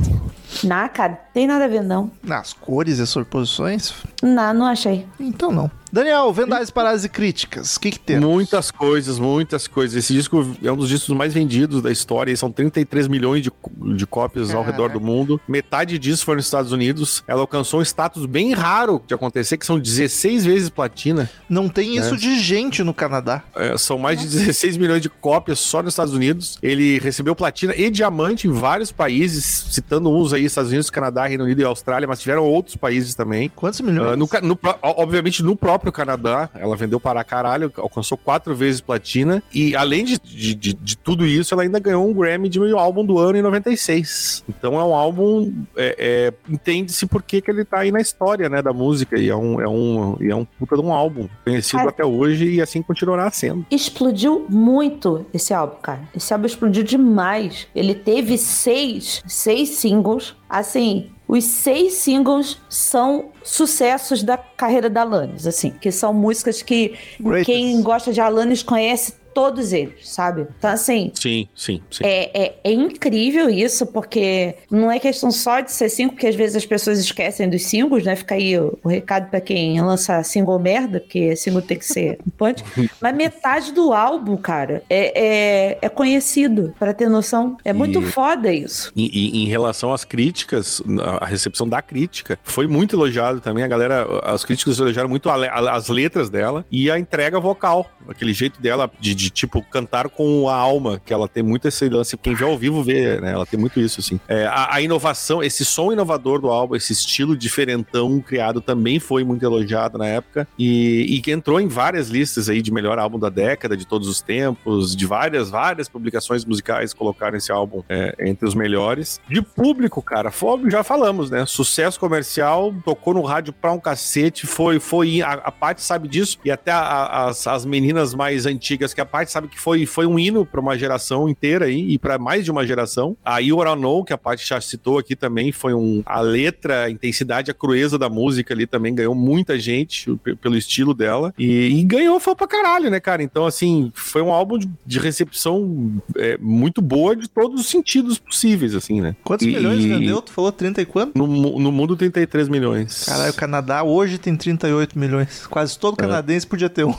[0.63, 2.11] Não, cara, tem nada a ver, não.
[2.23, 3.93] Nas cores e as sobreposições?
[4.21, 5.07] Não, não achei.
[5.19, 5.71] Então não.
[5.91, 7.75] Daniel, Vendais Paradas e Críticas.
[7.75, 8.19] O que que tem?
[8.19, 9.97] Muitas coisas, muitas coisas.
[9.97, 12.31] Esse disco é um dos discos mais vendidos da história.
[12.31, 13.51] e São 33 milhões de,
[13.95, 15.39] de cópias ao redor do mundo.
[15.47, 17.23] Metade disso foi nos Estados Unidos.
[17.27, 21.29] Ela alcançou um status bem raro de acontecer, que são 16 vezes platina.
[21.49, 22.17] Não tem isso É.
[22.17, 23.43] de gente no Canadá.
[23.55, 26.57] É, são mais de 16 milhões de cópias só nos Estados Unidos.
[26.63, 31.43] Ele recebeu platina e diamante em vários países, citando uns aí, Estados Unidos, Canadá, Reino
[31.43, 33.49] Unido e Austrália, mas tiveram outros países também.
[33.53, 34.13] Quantos milhões?
[34.13, 39.41] Ah, no no obviamente, no próprio Canadá, ela vendeu para caralho, alcançou quatro vezes platina.
[39.53, 43.05] E além de, de, de- de tudo isso, ela ainda ganhou um Grammy de álbum
[43.05, 44.43] do ano em 96.
[44.49, 45.63] Então é um álbum.
[45.77, 49.17] é- é, Entende-se por que, que ele tá aí na história né, da música.
[49.17, 51.29] E é um, é, um, e é um puta de um álbum.
[51.45, 53.65] Conhecido até hoje e assim continuará sendo.
[53.71, 56.01] Explodiu muito esse álbum, cara.
[56.15, 57.67] Esse álbum explodiu demais.
[57.73, 60.35] Ele teve seis, seis singles.
[60.49, 66.97] Assim, os seis singles são sucessos da carreira da Alanis, assim, que são músicas que
[67.21, 67.45] Greatest.
[67.45, 70.45] quem gosta de Alanis conhece todos eles, sabe?
[70.57, 72.03] Então, assim, Sim, sim, sim.
[72.03, 76.35] É, é, é incrível isso, porque não é questão só de ser single, porque às
[76.35, 78.15] vezes as pessoas esquecem dos singles, né?
[78.15, 82.19] Fica aí o, o recado pra quem lança single merda, porque single tem que ser
[82.25, 82.63] um punch.
[83.01, 87.57] Mas metade do álbum, cara, é, é, é conhecido, pra ter noção.
[87.63, 88.91] É muito E- foda isso.
[88.95, 90.81] E, e em relação às críticas,
[91.19, 93.63] a recepção da crítica foi muito elogiado também.
[93.63, 97.89] A galera, os críticos elogiaram muito a a- as letras dela e a entrega vocal,
[98.07, 101.87] aquele jeito dela de, de, tipo cantar com a alma, que ela tem muito esse
[101.89, 102.17] lance.
[102.17, 103.31] Quem vê ao vivo vê, né?
[103.31, 104.19] Ela tem muito isso, assim.
[104.27, 109.23] É, a, a inovação, esse som inovador do álbum, esse estilo diferentão criado também foi
[109.23, 113.29] muito elogiado na época e, que entrou em várias listas aí de melhor álbum da
[113.29, 118.47] década, de todos os tempos, de várias, várias publicações musicais colocaram esse álbum é, entre
[118.47, 119.19] os melhores.
[119.29, 121.45] De público, cara, foi, já falamos, né?
[121.45, 126.51] Sucesso comercial, tocou no rádio pra um cacete, foi, foi a, a sabe disso, e
[126.51, 130.05] até a- a- as, as meninas mais antigas que a Paty sabe que foi, foi
[130.05, 133.15] um hino pra uma geração inteira aí, e pra mais de uma geração.
[133.23, 136.01] A You Are Know, que a Paty já citou aqui também, foi um.
[136.05, 140.93] A letra, a intensidade, a crueza da música ali também ganhou muita gente pelo estilo
[140.93, 141.33] dela.
[141.37, 143.23] E, e ganhou foi pra caralho, né, cara?
[143.23, 148.17] Então, assim, foi um álbum de, de recepção é, muito boa de todos os sentidos
[148.19, 149.15] possíveis, assim, né?
[149.23, 150.21] Quantos E- milhões vendeu?
[150.21, 151.17] Tu falou 30 e quanto?
[151.17, 151.27] No,
[151.59, 153.05] no mundo, 33 milhões.
[153.05, 155.45] Caralho, o Canadá hoje tem 38 milhões.
[155.47, 156.93] Quase todo canadense podia ter um.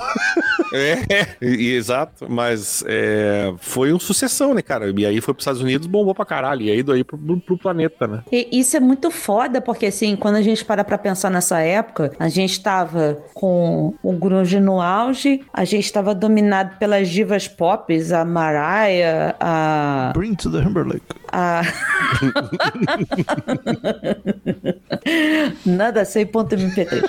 [0.73, 0.79] É,
[1.41, 4.93] e- e- exato, mas é, foi um sucessão, né, cara?
[4.97, 6.63] E aí foi pros Estados Unidos, bombou pra caralho.
[6.63, 8.23] E aí daí pro, pro, pro planeta, né?
[8.31, 12.13] E isso é muito foda, porque assim, quando a gente para pra pensar nessa época,
[12.19, 17.93] a gente tava com o grunge no auge, a gente tava dominado pelas divas pop,
[18.13, 20.13] a Mariah, a...
[20.15, 21.03] Bring to the Timberlake.
[21.33, 21.63] A...
[25.65, 27.03] Nada sei ponto MP3.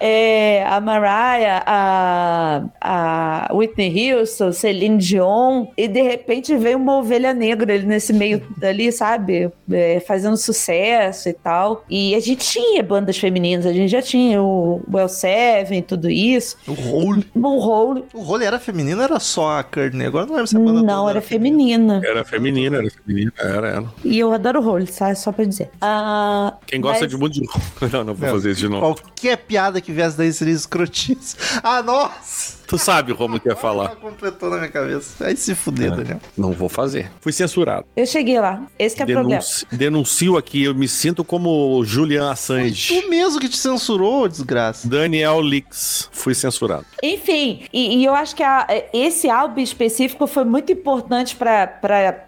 [0.00, 7.34] É, a Mariah, a, a Whitney Houston, Celine Dion, e de repente veio uma ovelha
[7.34, 9.52] negra ali nesse meio ali, sabe?
[9.70, 11.84] É, fazendo sucesso e tal.
[11.88, 16.56] E a gente tinha bandas femininas, a gente já tinha o Well Seven, tudo isso.
[16.66, 17.26] O Hole.
[17.34, 20.06] O Hole, O Hole era feminino ou era só a Courtney?
[20.06, 22.00] Agora não lembro se a banda não, toda era feminina.
[22.04, 23.32] Era feminina, era feminina.
[23.42, 23.84] Era, era.
[24.04, 25.16] E eu adoro o Hole, sabe?
[25.18, 25.70] Só pra dizer.
[25.80, 27.60] Ah, Quem gosta mas- de muito de novo.
[27.92, 28.34] Não, não vou Não.
[28.36, 28.94] fazer isso de novo.
[29.02, 31.36] Qualquer piada que viesse daí seria escrotice.
[31.62, 32.61] Ah, nossa!
[32.72, 33.88] Tu sabe como que ia Ela falar.
[33.96, 35.26] completou na minha cabeça.
[35.26, 35.96] Aí se fuder, É.
[35.96, 36.20] Daniel.
[36.36, 37.10] Não vou fazer.
[37.20, 37.84] Fui censurado.
[37.94, 38.62] Eu cheguei lá.
[38.78, 39.28] Esse que é o problema.
[39.42, 43.00] Denunci- denuncio aqui, eu me sinto como Julian Assange.
[43.02, 44.88] Tu mesmo que te censurou, desgraça.
[44.88, 46.08] Daniel Lix.
[46.12, 46.86] Fui censurado.
[47.02, 51.78] Enfim, e, e eu acho que a- esse álbum específico foi muito importante para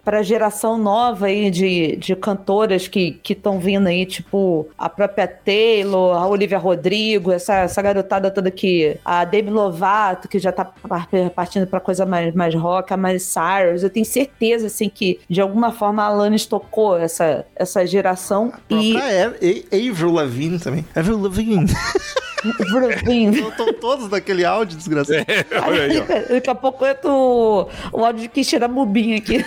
[0.05, 6.15] a geração nova aí de, de cantoras que estão vindo aí, tipo a própria Taylor,
[6.15, 8.97] a Olivia Rodrigo, essa, essa garotada toda que.
[9.03, 13.19] A Demi Lovato, que já tá par- partindo para coisa mais, mais rock, a Miley
[13.19, 13.83] Cyrus.
[13.83, 18.51] Eu tenho certeza, assim, que de alguma forma a Alanis tocou essa, essa geração.
[18.69, 18.75] E...
[18.75, 18.93] E.
[18.93, 20.85] Própria A- Avril Lavigne também.
[20.93, 21.65] Avril Lavigne.
[23.49, 25.25] Estão todos naquele áudio, desgraçado.
[25.67, 26.03] Olha aí, ó.
[26.33, 29.43] Daqui a pouco entra o, o áudio de quem cheira mubinho aqui.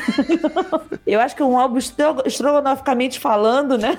[1.06, 3.96] Eu acho que é um álbum estro- estrogonoficamente falando, né?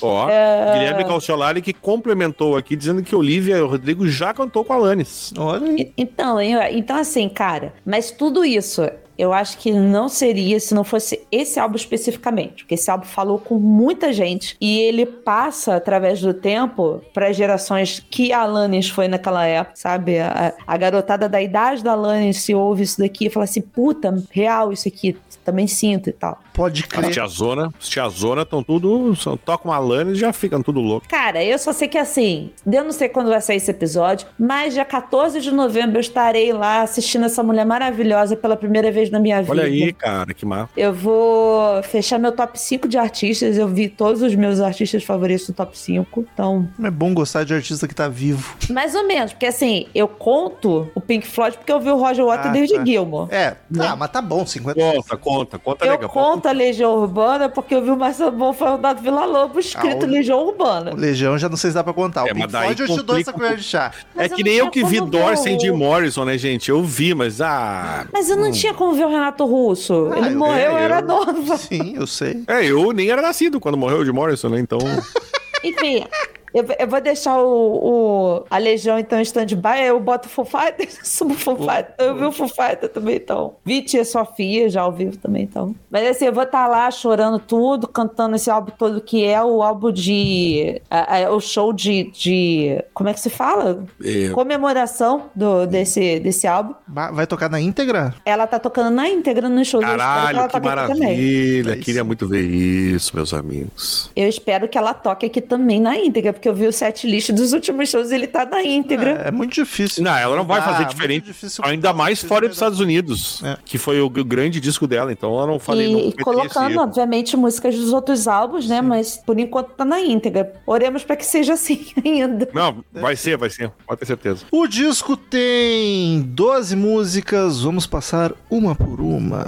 [0.00, 0.72] Ó, É.
[0.74, 5.32] Guilherme Calciolari que complementou aqui, dizendo que Olivia Rodrigo já cantou com a Alanis.
[5.38, 5.92] Olha aí.
[5.96, 11.20] Então, então assim, cara, mas tudo isso eu acho que não seria se não fosse
[11.30, 16.32] esse álbum especificamente, porque esse álbum falou com muita gente e ele passa através do
[16.34, 20.18] tempo para gerações que a Alanis foi naquela época, sabe?
[20.18, 24.22] A, a garotada da idade da Alanis se ouve isso daqui e fala assim, puta,
[24.30, 26.38] real isso aqui, também sinto e tal.
[26.52, 27.10] Pode As crer.
[27.10, 31.06] tiazona, as tiazona estão tudo, só tocam uma Alanis e já ficam tudo louco.
[31.08, 34.74] Cara, eu só sei que assim, eu não sei quando vai sair esse episódio, mas
[34.74, 39.18] dia 14 de novembro eu estarei lá assistindo essa mulher maravilhosa pela primeira vez na
[39.18, 39.52] minha vida.
[39.52, 40.70] Olha aí, cara, que massa.
[40.76, 43.56] Eu vou fechar meu top 5 de artistas.
[43.56, 46.24] Eu vi todos os meus artistas favoritos do top 5.
[46.32, 48.54] Então, É bom gostar de artista que tá vivo.
[48.70, 49.32] mais ou menos.
[49.32, 52.52] Porque assim, eu conto o Pink Floyd porque eu vi o Roger Waters Ah, e
[52.52, 52.84] David tá.
[52.84, 53.28] Gilmour.
[53.30, 54.80] É, tá, mas tá bom, 50.
[54.80, 56.08] Conta, conta, conta Eu legal.
[56.08, 60.08] conto a Legião Urbana porque eu vi o Marcelo Bonfá da Vila Lobo escrito Ah,
[60.08, 60.92] o- Legião Urbana.
[60.92, 62.24] O Legião já não sei se dá pra contar.
[62.24, 63.90] O É, Pink Floyd eu te dou essa colher de chá.
[64.14, 66.70] É Mas eu que nem eu que vi Dorsey o- de Morrison, né, gente?
[66.70, 68.06] Eu vi, mas ah.
[68.12, 70.10] Mas eu não tinha como ver o Renato Russo.
[70.12, 71.56] Ah, Ele eu- morreu, eu eu- era nova.
[71.56, 72.42] Sim, eu sei.
[72.46, 74.58] É, eu nem era nascido quando morreu o de Morrison, né?
[74.60, 74.78] Então.
[75.64, 76.04] Enfim,
[76.54, 80.30] eu, eu vou deixar o, o- a Legião então em stand-by, aí eu boto o
[80.30, 81.94] Foo Fighters, subo o Foo Fighters.
[81.98, 83.54] Eu vi o Foo Fighters também, então.
[83.64, 85.74] Vi Tia Sofia já ao vivo também, então.
[85.90, 89.62] Mas assim, eu vou estar lá chorando tudo, cantando esse álbum todo, que é o
[89.62, 90.80] álbum de...
[90.90, 92.82] a- a- o show de, de...
[92.94, 93.84] Como é que se fala?
[94.04, 96.74] É, Comemoração do, desse, desse álbum.
[96.88, 98.14] Vai tocar na íntegra?
[98.24, 99.80] Ela tá tocando na íntegra no show.
[99.80, 101.72] Caralho, eu que maravilha.
[101.72, 101.76] É.
[101.76, 104.10] Queria muito ver isso, meus amigos.
[104.14, 107.30] Eu espero que ela toque aqui também na íntegra, porque eu vi o set list
[107.30, 109.22] dos últimos shows e ele tá na íntegra.
[109.24, 110.02] É, é muito difícil.
[110.02, 111.24] Não, ela não vai Ah, fazer muito diferente.
[111.26, 112.56] difícil Ainda mais fora dos.
[112.56, 113.56] Estados Unidos, É.
[113.64, 115.12] que foi o, grande disco dela.
[115.12, 115.92] Então ela não falei.
[115.92, 118.80] não E, cometeria colocando, obviamente, músicas dos outros álbuns, né?
[118.82, 120.52] Mas por enquanto tá na íntegra.
[120.66, 122.48] Oremos pra que seja assim ainda.
[122.52, 123.70] Não, vai ser, vai ser.
[123.86, 124.44] Pode ter certeza.
[124.50, 129.44] O disco tem 12 músicas, vamos passar uma por uma.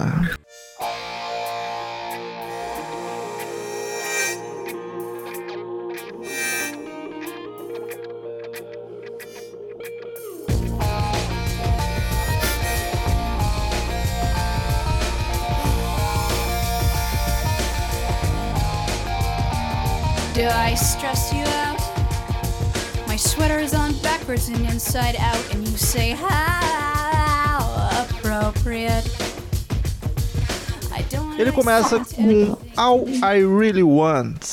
[20.44, 21.80] Do I stress you out?
[23.09, 29.09] My sweater is on backwards and inside out, and you say, How appropriate.
[30.92, 34.44] I don't wanna Ele começa com All I Really Want.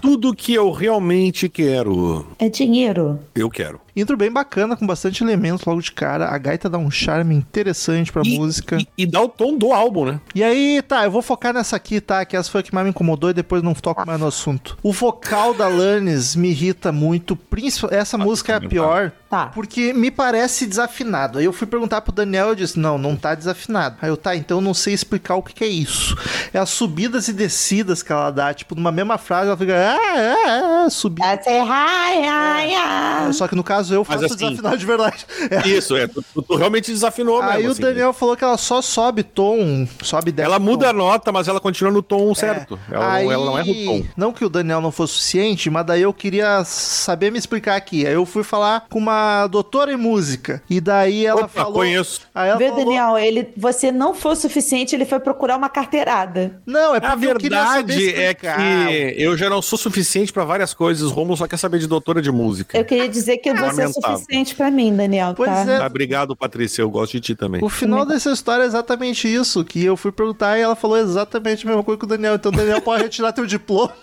[0.00, 3.18] Tudo que eu realmente quero, É dinheiro.
[3.34, 3.80] eu quero.
[3.94, 6.28] Intro bem bacana, com bastante elementos logo de cara.
[6.28, 8.78] A gaita dá um charme interessante pra E- música.
[8.78, 10.20] E, e dá o tom do álbum, né?
[10.34, 12.24] E aí, tá, eu vou focar nessa aqui, tá?
[12.24, 14.78] Que essa foi a que mais me incomodou e depois não toco mais no assunto.
[14.82, 17.36] O vocal da Lannis me irrita muito.
[17.36, 19.12] principal- Essa música é a pior.
[19.28, 19.46] Tá.
[19.46, 21.38] Porque me parece desafinado.
[21.38, 23.96] Aí eu fui perguntar pro Daniel e disse: Não, não tá desafinado.
[24.02, 26.14] Aí eu, tá, então eu não sei explicar o que, que é isso.
[26.52, 28.52] É as subidas e descidas que ela dá.
[28.52, 29.72] Tipo, numa mesma frase, ela fica.
[29.74, 31.26] Ah, ah, ah, subida.
[31.34, 33.32] I say hi, hi, hi.
[33.34, 35.26] Só que no caso eu Mas faço assim- desafinado de verdade.
[35.50, 35.68] É.
[35.68, 36.06] Isso, é.
[36.06, 37.68] Tu, tu- realmente desafinou Aí mesmo.
[37.68, 37.82] o assim.
[37.82, 40.98] Daniel falou que ela só sobe tom, sobe e desce Ela muda a tom.
[40.98, 42.78] nota, mas ela continua no tom certo.
[42.90, 44.02] Ela, Aí, não, ela não erra o tom.
[44.16, 48.06] Não que o Daniel não fosse suficiente, mas daí eu queria saber me explicar aqui.
[48.06, 50.62] Aí eu fui falar com uma doutora em música.
[50.70, 51.72] E daí ela Opa, falou.
[51.74, 52.22] conheço.
[52.34, 55.68] Aí ela Vê, falou, Daniel, ele, você não foi o suficiente, ele foi procurar uma
[55.68, 56.60] carteirada.
[56.66, 60.32] Não, é A porque eu queria saber verdade é que eu já não sou suficiente
[60.32, 61.10] pra várias coisas.
[61.10, 62.76] O Romulo só quer saber de doutora de música.
[62.78, 64.18] Eu queria dizer que você é Lamentável.
[64.18, 65.72] suficiente pra mim, Daniel, Pois tá?
[65.72, 65.76] é.
[65.82, 66.82] Ah, obrigado, Patrícia.
[66.82, 67.62] Eu gosto de ti também.
[67.64, 71.64] O final dessa história é exatamente isso, que eu fui perguntar e ela falou exatamente
[71.66, 72.34] a mesma coisa que o Daniel.
[72.34, 73.92] Então Daniel pode retirar teu diploma.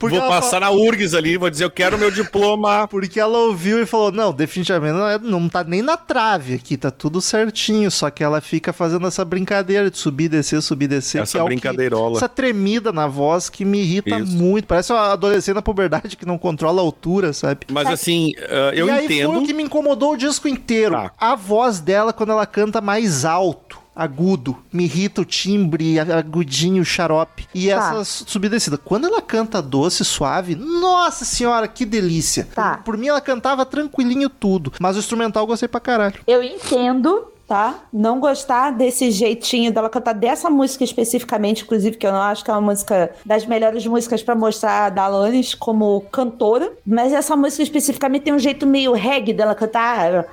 [0.00, 2.86] Vou ela passar na URGS ali, vou dizer, eu quero meu diploma.
[2.88, 6.76] Porque ela ouviu e falou: Não, definitivamente não, é- não tá nem na trave aqui,
[6.76, 7.90] tá tudo certinho.
[7.90, 11.22] Só que ela fica fazendo essa brincadeira de subir, descer, subir, descer.
[11.22, 12.16] Essa que é o que- brincadeirola.
[12.16, 14.36] essa tremida na voz que me irrita Isso.
[14.36, 14.66] muito.
[14.66, 17.60] Parece uma adolescente na puberdade que não controla a altura, sabe?
[17.70, 19.32] Mas assim, ah, eu e aí entendo.
[19.32, 20.94] foi o que me incomodou o disco inteiro.
[20.94, 21.12] Tá.
[21.18, 23.84] A voz dela quando ela canta mais alto.
[23.98, 27.48] Agudo, me irrita o timbre, agudinho, xarope.
[27.54, 27.74] E Tá.
[27.98, 28.76] essa subida e descida.
[28.76, 32.46] Quando ela canta doce, suave, nossa senhora, que delícia.
[32.54, 32.76] Tá.
[32.76, 34.70] Por, por mim, ela cantava tranquilinho tudo.
[34.78, 36.20] Mas o instrumental eu gostei pra caralho.
[36.26, 37.74] Eu entendo, tá?
[37.92, 42.50] Não gostar desse jeitinho dela cantar dessa música especificamente, inclusive, que eu não acho que
[42.50, 46.72] é uma música das melhores músicas pra mostrar a Dalanis como cantora.
[46.84, 50.26] Mas essa música especificamente tem um jeito meio reggae dela cantar.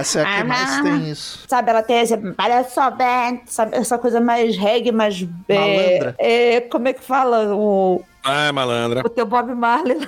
[0.00, 1.44] Essa é a que mais tem isso.
[1.48, 2.16] Sabe, ela tem esse.
[2.32, 5.26] Parece só bem, sabe, essa coisa mais reggae, mais.
[5.48, 6.14] é, Malandra.
[6.18, 7.54] É, como é que fala?
[7.54, 9.02] O, Ah, malandra.
[9.04, 9.98] o teu Bob Marley.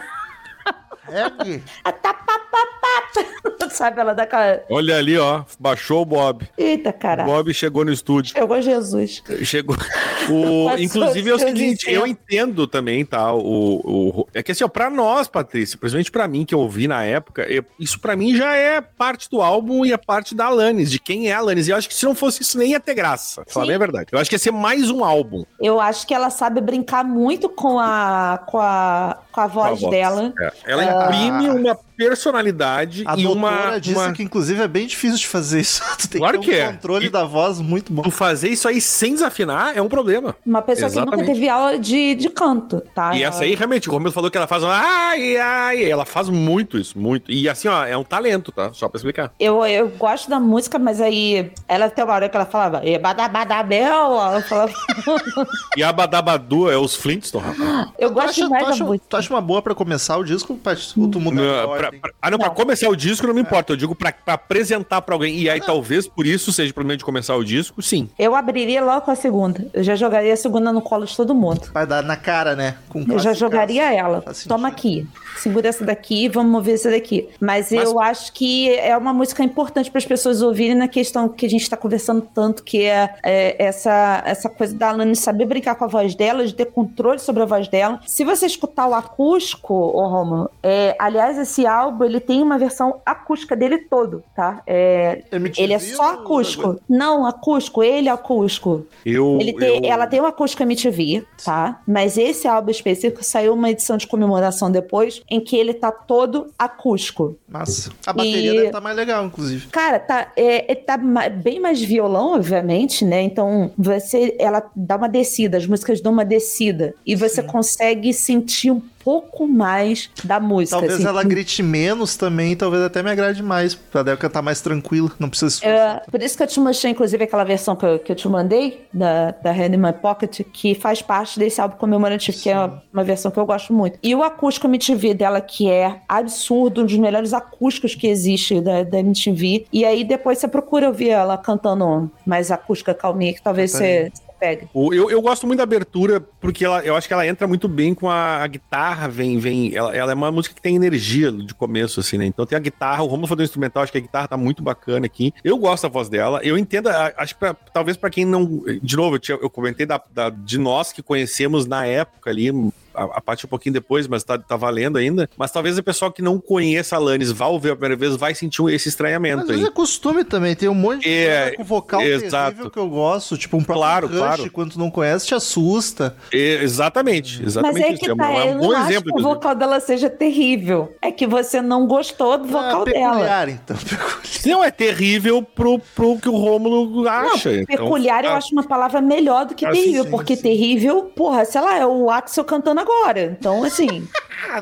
[1.09, 1.63] Reggae?
[1.85, 2.76] A tapapapapa.
[3.71, 4.63] Sabe, ela dá aquela.
[4.71, 5.43] Olha ali, ó.
[5.59, 6.49] Baixou o Bob.
[6.57, 7.29] Eita, O caralho.
[7.31, 8.33] Bob chegou no estúdio.
[8.33, 9.23] Chegou Jesus.
[9.43, 9.77] Chegou.
[10.29, 13.33] O, inclusive é o seguinte, eu entendo também, tá?
[13.33, 16.89] O, o, é que assim, ó, pra nós, Patrícia, principalmente pra mim que eu ouvi
[16.89, 20.47] na época, eu- isso pra mim já é parte do álbum e a parte da
[20.47, 21.69] Alanis, de quem é a Alanis.
[21.69, 23.45] E eu acho que se não fosse isso, nem ia ter graça.
[23.45, 23.69] pra Falar Sim.
[23.69, 24.09] bem a verdade.
[24.11, 25.45] Eu acho que ia ser mais um álbum.
[25.61, 29.89] Eu acho que ela sabe brincar muito com a, com a, com a voz com
[29.89, 30.33] a dela.
[30.41, 30.53] É.
[30.65, 31.05] Ela Ah.
[31.15, 33.79] imprime uma personalidade A e uma.
[33.79, 34.13] disse uma...
[34.13, 35.83] que, inclusive, é bem difícil de fazer isso.
[35.99, 36.73] Tu tem Claro que ter que um é.
[36.73, 38.03] controle E- da voz muito bom.
[38.03, 40.35] Tu fazer isso aí sem desafinar é um problema.
[40.45, 41.21] Uma pessoa que Exatamente.
[41.21, 43.15] nunca teve aula de, de canto, tá?
[43.15, 46.29] E Ela- essa aí, realmente, o Romero falou que ela faz ai, ai, ela faz
[46.31, 47.31] muito isso, muito.
[47.31, 48.73] E assim, ó, é um talento, tá?
[48.73, 49.33] Só pra explicar.
[49.39, 52.99] Eu, eu gosto da música, mas aí ela tem uma hora que ela falava "E
[52.99, 54.73] badabadabel", ela falava.
[55.77, 57.89] E a Badabadu é os Flintstones, rapaz.
[57.99, 59.07] Eu gosto acha, demais tu, da acha, música.
[59.27, 60.99] Tu acha uma boa pra começar o disco, Paty?
[60.99, 62.55] Ou tu muda a Não, pra- pra- ah, não, pra Não.
[62.55, 63.73] começar o disco não me importa.
[63.73, 65.37] Eu digo pra, pra apresentar pra alguém.
[65.39, 68.09] E aí, talvez por isso seja o problema de começar o disco, sim.
[68.19, 69.67] Eu abriria logo com a segunda.
[69.73, 71.69] Eu já jogaria a segunda no colo de todo mundo.
[71.73, 72.77] Vai dar na cara, né?
[72.89, 74.21] Com Eu já jogaria ela.
[74.23, 74.51] Faz sentido.
[74.55, 75.07] Toma aqui.
[75.39, 77.29] Segura essa daqui, vamos mover essa daqui.
[77.41, 81.29] Mas, Mas- eu acho que é uma música importante para as pessoas ouvirem na questão
[81.29, 85.45] que a gente está conversando tanto, que é, é, essa, essa coisa da Alane saber
[85.45, 88.01] brincar com a voz dela, de ter controle sobre a voz dela.
[88.07, 93.01] Se você escutar o acústico, ô Romulo, é, aliás, esse álbum ele tem uma versão
[93.05, 94.63] acústica dele todo, tá?
[94.67, 96.79] É, MTV ele é só acústico.
[96.89, 98.87] Não, acústico, ele é acústico.
[99.05, 99.39] Eu.
[99.41, 101.81] Ele tem- eu- Ela tem uma acústica MTV, tá?
[101.87, 106.49] Mas esse álbum específico saiu uma edição de comemoração depois, em que ele tá todo
[106.59, 107.37] acústico.
[107.49, 107.91] Massa.
[108.07, 109.69] A bateria E- deve estar mais legal, inclusive.
[109.69, 113.23] Cara, tá, é, é- tá bem mais violão, obviamente, né?
[113.23, 116.95] Então, você, ela dá uma descida, as músicas dão uma descida.
[117.07, 120.77] E você consegue sentir um pouco mais da música.
[120.77, 121.07] Talvez assim.
[121.07, 123.79] ela grite menos também, talvez até me agrade mais.
[123.95, 127.23] Eu cantar mais tranquilo, não precisa se É, por isso que eu te mostrei, inclusive,
[127.23, 130.75] aquela versão que eu, que eu te mandei, da, da Hand in My Pocket, que
[130.75, 133.97] faz parte desse álbum comemorativo, que é uma, uma versão que eu gosto muito.
[134.03, 138.83] E o acústico MTV dela, que é absurdo, um dos melhores acústicos que existe da,
[138.83, 139.67] da MTV.
[139.73, 144.11] E aí depois você procura ouvir ela cantando mais acústica calminha, que talvez Tá você,
[144.13, 144.69] você pegue.
[144.73, 147.69] O- Eu, eu gosto muito da abertura, porque ela, eu acho que ela entra muito
[147.69, 149.75] bem com a, a guitarra, vem, vem.
[149.75, 152.27] Ela, ela é uma música que tem energia de começo, assim, né?
[152.27, 154.63] Então tem a guitarra, o Romulo falou do instrumental, acho que a guitarra tá muito
[154.63, 155.33] bacana aqui.
[155.45, 158.63] Eu gosto da voz dela, eu entendo, acho que pra- talvez pra quem não.
[158.83, 162.51] De novo, eu, tinha- eu comentei da, da- de nós que conhecemos na época ali.
[162.97, 165.29] A, a parte um pouquinho depois, mas tá, tá valendo ainda.
[165.37, 168.35] Mas talvez o pessoal que não conheça a Alanis vá ouvir a primeira vez, vai
[168.35, 169.69] sentir um- esse estranhamento vezes aí.
[169.69, 172.51] é costume também, tem um monte de É, com vocal exato.
[172.53, 174.51] terrível que eu gosto, tipo um próprio Claro, Rush, claro.
[174.51, 176.17] quando tu não conhece, te assusta.
[176.33, 178.01] É, exatamente, Mas exatamente é isso.
[178.05, 179.03] que É um, tá, é um eu bom não acho exemplo.
[179.05, 179.35] que o inclusive.
[179.35, 180.95] vocal dela seja terrível.
[181.03, 183.11] É que você não gostou do vocal ah, dela.
[183.13, 183.77] peculiar, então.
[183.85, 184.17] peculiar.
[184.47, 187.51] Não, é terrível pro, pro que o Rômulo acha.
[187.53, 190.37] Não, então, peculiar eu ah, acho uma palavra melhor do que Ah, terrível, sim, porque
[190.37, 190.43] sim.
[190.43, 193.23] terrível, porra, sei lá, é o Axel cantando agora.
[193.23, 194.07] Então, assim,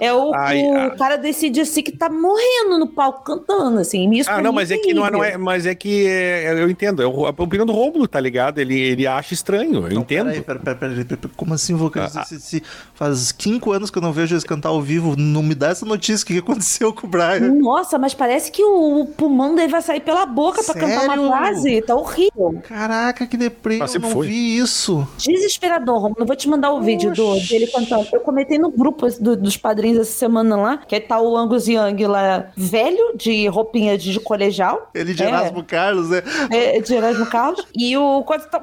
[0.01, 0.97] é o, Ai, o ai.
[0.97, 4.11] cara desse assim que tá morrendo no palco cantando, assim.
[4.12, 6.68] Isso Ah, não, mas é que não é, não é- mas é que é, eu
[6.70, 7.03] entendo.
[7.03, 8.59] É o- a opinião do Rômulo, tá ligado?
[8.59, 10.27] Ele, ele acha estranho, eu Não, entendo.
[10.27, 12.20] Peraí, peraí, peraí, peraí, peraí, como assim vocalista?
[12.20, 12.62] Ah, Se- se-
[12.95, 15.85] faz cinco anos que eu não vejo eles cantar ao vivo, não me dá essa
[15.87, 17.41] notícia, o que aconteceu com o Brian?
[17.55, 21.29] Nossa, mas parece que o, o pulmão dele vai sair pela boca pra cantar uma
[21.29, 21.83] frase.
[21.83, 22.61] Tá horrível.
[22.62, 24.27] Caraca, que deprê, Ah, eu não foi.
[24.29, 25.07] vi isso.
[25.18, 26.16] Desesperador, Romulo.
[26.20, 27.49] Eu vou te mandar o vídeo do, Oxi.
[27.49, 28.07] dele cantando.
[28.12, 31.67] Eu comentei no grupo do- dos padrinhos essa semana lá, que aí tá o Angus
[31.67, 34.91] Young lá, velho, de roupinha de colegial.
[34.95, 35.29] Ele de É.
[35.29, 36.23] Erasmo Carlos, né?
[36.51, 37.67] É, de Erasmo Carlos.
[37.75, 38.61] E o coisa tá.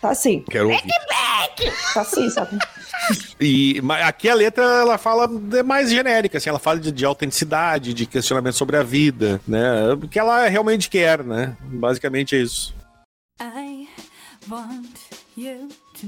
[0.00, 0.44] Tá assim.
[0.48, 0.80] Quero ouvir.
[1.92, 2.56] Tá assim, sabe?
[3.40, 7.04] E mas aqui a letra ela fala é mais genérica, assim, ela fala de, de
[7.04, 9.92] autenticidade, de questionamento sobre a vida, né?
[9.92, 11.56] O que ela realmente quer, né?
[11.60, 12.74] Basicamente é isso.
[13.40, 13.86] I
[14.50, 14.98] want
[15.36, 15.68] you
[16.00, 16.06] to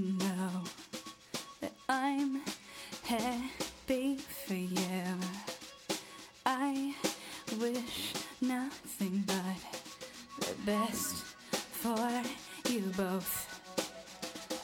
[7.61, 12.09] wish nothing but the best for
[12.71, 13.47] you both.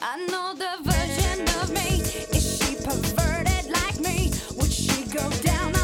[0.01, 2.01] I know the version of me.
[2.35, 4.31] Is she perverted like me?
[4.57, 5.76] Would she go down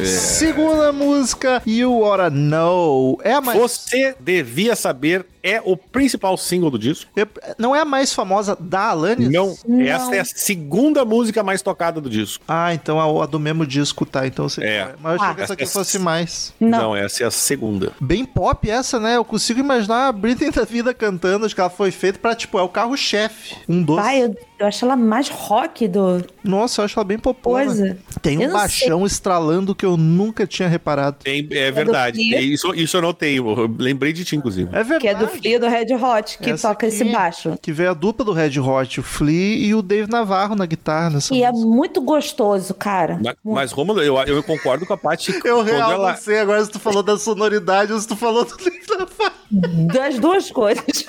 [0.00, 0.08] it.
[0.10, 3.18] Segunda música, You Oughta Know.
[3.22, 3.58] É a mais.
[3.58, 7.10] Você devia saber é o principal single do disco.
[7.16, 7.26] Eu-
[7.56, 9.30] Não é a mais famosa da Alanis?
[9.30, 9.80] Não, Não.
[9.80, 12.44] essa é a segunda música mais tocada do disco.
[12.46, 14.26] Ah, então a, a do mesmo disco, tá.
[14.26, 14.62] Então você.
[14.62, 14.94] É.
[15.00, 15.34] Mas eu achei Ah.
[15.34, 16.52] que essa aqui Essa- fosse mais.
[16.60, 16.94] Não.
[16.94, 17.92] essa é a segunda.
[18.00, 19.16] Bem pop essa, né?
[19.16, 21.46] Eu consigo imaginar a Britney da vida cantando.
[21.46, 23.56] Acho que ela foi feita pra, tipo, é o carro-chefe.
[23.68, 24.02] Um doce.
[24.02, 27.96] Pai, eu, eu acho ela mais rock do Nossa, eu acho ela bem coisa.
[28.20, 31.16] Tem um não baixão estralando que eu nunca tinha reparado.
[31.22, 32.16] Tem- é verdade.
[32.18, 32.38] Flea.
[32.38, 33.38] É, Isso, isso eu notei.
[33.38, 34.68] Eu lembrei de ti, inclusive.
[34.72, 35.00] É verdade.
[35.00, 36.94] Que é do Flea do Red Hot, que Essa toca aqui.
[36.94, 37.58] esse baixo.
[37.62, 41.10] Que veio a dupla do Red Hot, o Flea e o Dave Navarro na guitarra
[41.10, 41.68] nessa E é música.
[41.70, 43.20] muito gostoso, cara.
[43.22, 45.38] Mas, mas Romulo, eu, eu concordo com a Paty.
[45.44, 48.44] Eu real ela- não sei agora se tu falou da sonoridade ou se tu falou
[48.44, 49.37] do Dave Navarro.
[49.50, 51.06] Das duas coisas.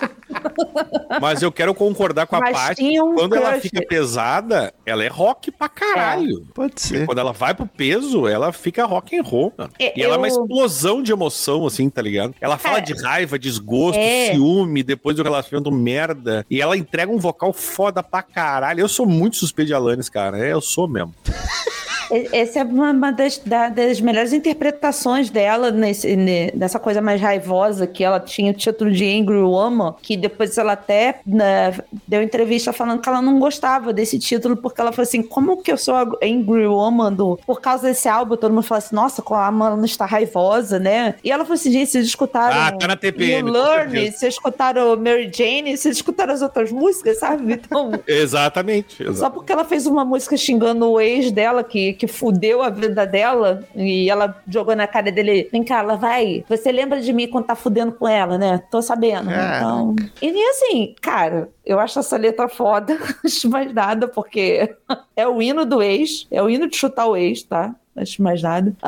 [1.19, 3.01] Mas eu quero concordar com a Mas Paty.
[3.01, 3.61] um quando ela crush.
[3.63, 6.45] fica pesada, ela é rock pra caralho.
[6.53, 7.05] Pode ser.
[7.05, 9.71] Quando ela vai pro peso, ela fica rock and roll, mano.
[9.77, 12.33] É, E ela é uma eu- explosão de emoção, assim, tá ligado?
[12.39, 12.81] Ela fala É.
[12.81, 14.31] de raiva, desgosto, É.
[14.31, 16.45] ciúme, depois do relacionamento merda.
[16.49, 18.79] E ela entrega um vocal foda pra caralho.
[18.79, 20.37] Eu sou muito suspeito de Alanis, cara.
[20.39, 21.13] É, eu sou mesmo.
[22.11, 27.19] E- Essa é uma, das, da- das melhores interpretações dela nesse, ne- nessa coisa mais
[27.21, 31.73] raivosa que ela tinha o título de Angry Woman, que depois ela até né,
[32.07, 35.71] deu entrevista falando que ela não gostava desse título, porque ela falou assim, como que
[35.71, 37.39] eu sou a Angry Woman do...
[37.45, 41.15] por causa desse álbum, todo mundo fala assim, nossa, como a Mano está raivosa, né?
[41.23, 45.29] E ela falou assim, gente, vocês escutaram Ah, tá na TPM, Learn, vocês escutaram Mary
[45.33, 47.53] Jane, vocês escutaram as outras músicas, sabe?
[47.53, 47.91] Então...
[48.07, 48.97] Exatamente.
[48.97, 49.33] Só exatamente.
[49.35, 53.63] porque ela fez uma música xingando o ex dela, que, que fudeu a vida dela,
[53.75, 56.45] e ela jogou na cara dele: Vem cá, ela vai.
[56.47, 58.63] Você lembra de mim quando tá fudendo com ela, né?
[58.71, 59.29] Tô sabendo.
[59.29, 59.57] É.
[59.57, 59.95] Então.
[60.21, 64.73] E assim, cara, eu acho essa letra foda, acho mais nada, porque
[65.15, 67.75] é o hino do ex, é o hino de chutar o ex, tá?
[68.01, 68.73] Acho mais nada.
[68.81, 68.87] É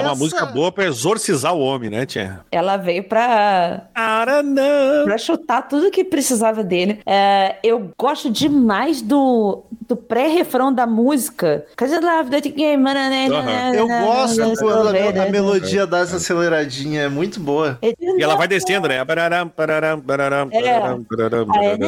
[0.00, 2.40] uma essa- música boa pra exorcizar o homem, né, Tia?
[2.50, 3.82] ela veio pra
[4.44, 5.04] know.
[5.04, 7.00] Pra chutar tudo que precisava dele.
[7.06, 11.64] É, eu gosto demais do, do pré-refrão da música.
[11.76, 12.84] Cause I love that game.
[12.88, 13.74] Aham.
[13.74, 17.78] Eu gosto quando a, a melodia dá essa aceleradinha, é muito boa.
[17.82, 19.04] E ela vai descendo, né?
[19.04, 20.62] Pararam, pararam, pararam, É.
[20.62, 21.78] pararam, pararam, É, pararam.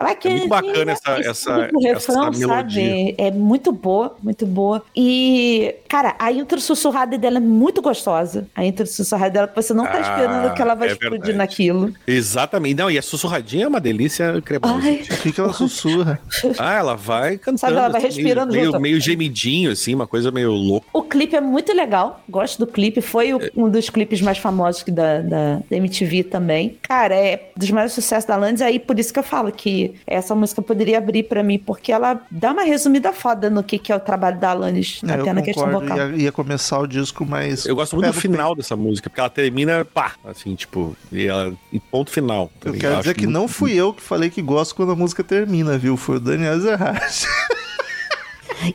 [0.00, 2.46] Ela É muito bacana essa- essa- refrão, essa melodia.
[2.46, 3.14] sabe?
[3.18, 4.82] É muito boa, muito boa.
[4.96, 8.46] E, cara, a intro sussurrada dela é muito gostosa.
[8.54, 11.18] A intro sussurrada dela, que você não tá Ah, esperando que ela vai é explodir
[11.18, 11.38] verdade.
[11.38, 11.92] naquilo.
[12.06, 12.74] Exatamente.
[12.76, 14.80] Não, e a sussurradinha é uma delícia cremosa.
[14.86, 15.02] Ai.
[15.10, 16.20] O que, que ela sussurra?
[16.58, 17.58] Ah, ela vai cantando.
[17.58, 20.86] Sabe, ela vai assim, respirando meio, meio, meio gemidinho, assim, uma coisa meio louca.
[20.92, 23.00] O clipe é muito legal, gosto do clipe.
[23.00, 26.78] Foi o- um dos clipes mais famosos que da, da, da MTV também.
[26.82, 28.60] Cara, é dos maiores sucessos da Alanis.
[28.62, 32.20] Aí por isso que eu falo que essa música poderia abrir pra mim, porque ela
[32.30, 35.32] dá uma resumida foda no que, que é o trabalho da Alanis, É, eu até
[35.32, 36.10] na questão concordo, vocal.
[36.10, 37.64] ia, ia começar o disco, mas...
[37.64, 41.52] Eu gosto muito do final dessa música, porque ela termina, pá, assim, tipo, e ela,
[41.72, 42.50] e ponto final.
[42.60, 44.92] tá Eu quero Acho dizer que muito- não fui eu que falei que gosto quando
[44.92, 45.96] a música termina, viu?
[45.96, 47.00] Foi o Daniel Zerhard.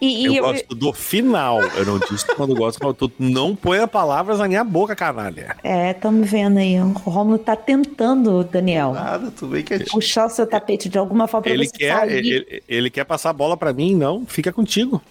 [0.01, 1.61] E, e Eu eu- gosto do final.
[1.61, 5.55] Eu não disse quando eu gosto, mas tu não ponha palavras na minha boca, canalha.
[5.63, 6.79] É, estamos vendo aí.
[6.79, 9.89] O Romulo tá tentando, Daniel, Nada, tu bem quietinho.
[9.91, 12.13] puxar o seu tapete de alguma forma pra Ele você quer, sair.
[12.17, 15.01] ele, ele quer passar a bola pra mim, não, fica contigo.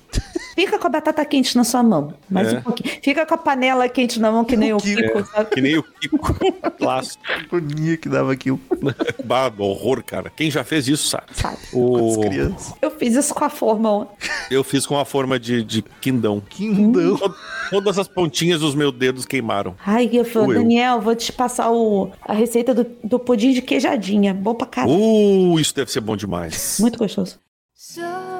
[0.55, 2.14] Fica com a batata quente na sua mão.
[2.30, 2.59] Mais É.
[2.59, 2.94] um pouquinho.
[3.02, 5.02] Fica com a panela quente na mão, que nem o Kiko.
[5.02, 5.50] Kiko, sabe?
[5.50, 6.34] Que nem o Kiko.
[6.78, 7.22] Clássico.
[7.28, 8.61] Agonia que dava aquilo
[9.24, 10.30] Bah, horror, cara.
[10.30, 11.24] Quem já fez isso, sabe?
[11.32, 11.57] sabe?
[11.72, 12.20] O...
[12.20, 12.74] crianças.
[12.80, 14.09] Eu fiz isso com a forma.
[14.50, 16.40] Eu fiz com a forma de, de quindão.
[16.40, 17.16] Quindão.
[17.16, 17.34] Tod-
[17.70, 19.74] Todas as pontinhas dos meus dedos queimaram.
[19.84, 20.59] Ai, eu falei, Ou eu.
[20.61, 24.32] Daniel, vou te passar o, a receita do, do pudim de queijadinha.
[24.34, 24.94] Bom pra caralho.
[24.94, 26.76] Uh, isso deve ser bom demais.
[26.78, 27.38] Muito gostoso.
[27.74, 28.34] Sometimes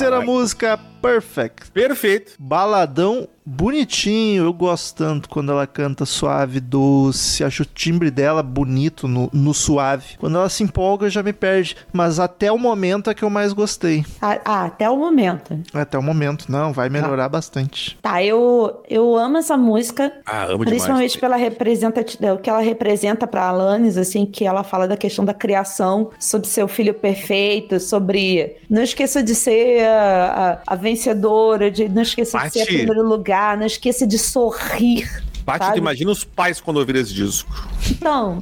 [0.00, 1.70] Terceira música, Perfect.
[1.72, 2.32] Perfeito.
[2.38, 9.08] Baladão bonitinho, eu gosto tanto quando ela canta suave, doce, acho o timbre dela bonito
[9.08, 10.16] no, no suave.
[10.18, 13.52] Quando ela se empolga já me perde, mas até o momento é que eu mais
[13.52, 14.04] gostei.
[14.22, 15.58] Ah, ah, até o momento.
[15.74, 17.98] Até o momento, não, vai melhorar bastante.
[18.00, 20.12] Tá, eu, eu amo essa música.
[20.24, 21.16] Ah, amo Principalmente demais.
[21.16, 25.34] pela representatividade, o que ela representa pra Alanis, assim, que ela fala da questão da
[25.34, 31.70] criação, sobre ser o filho perfeito, sobre não esqueça de ser a, a- a vencedora,
[31.70, 35.08] de não esqueça de ser o primeiro lugar, não esqueça de sorrir.
[35.44, 37.50] Paty, imagina os pais quando ouviram esse disco.
[37.90, 38.38] Então,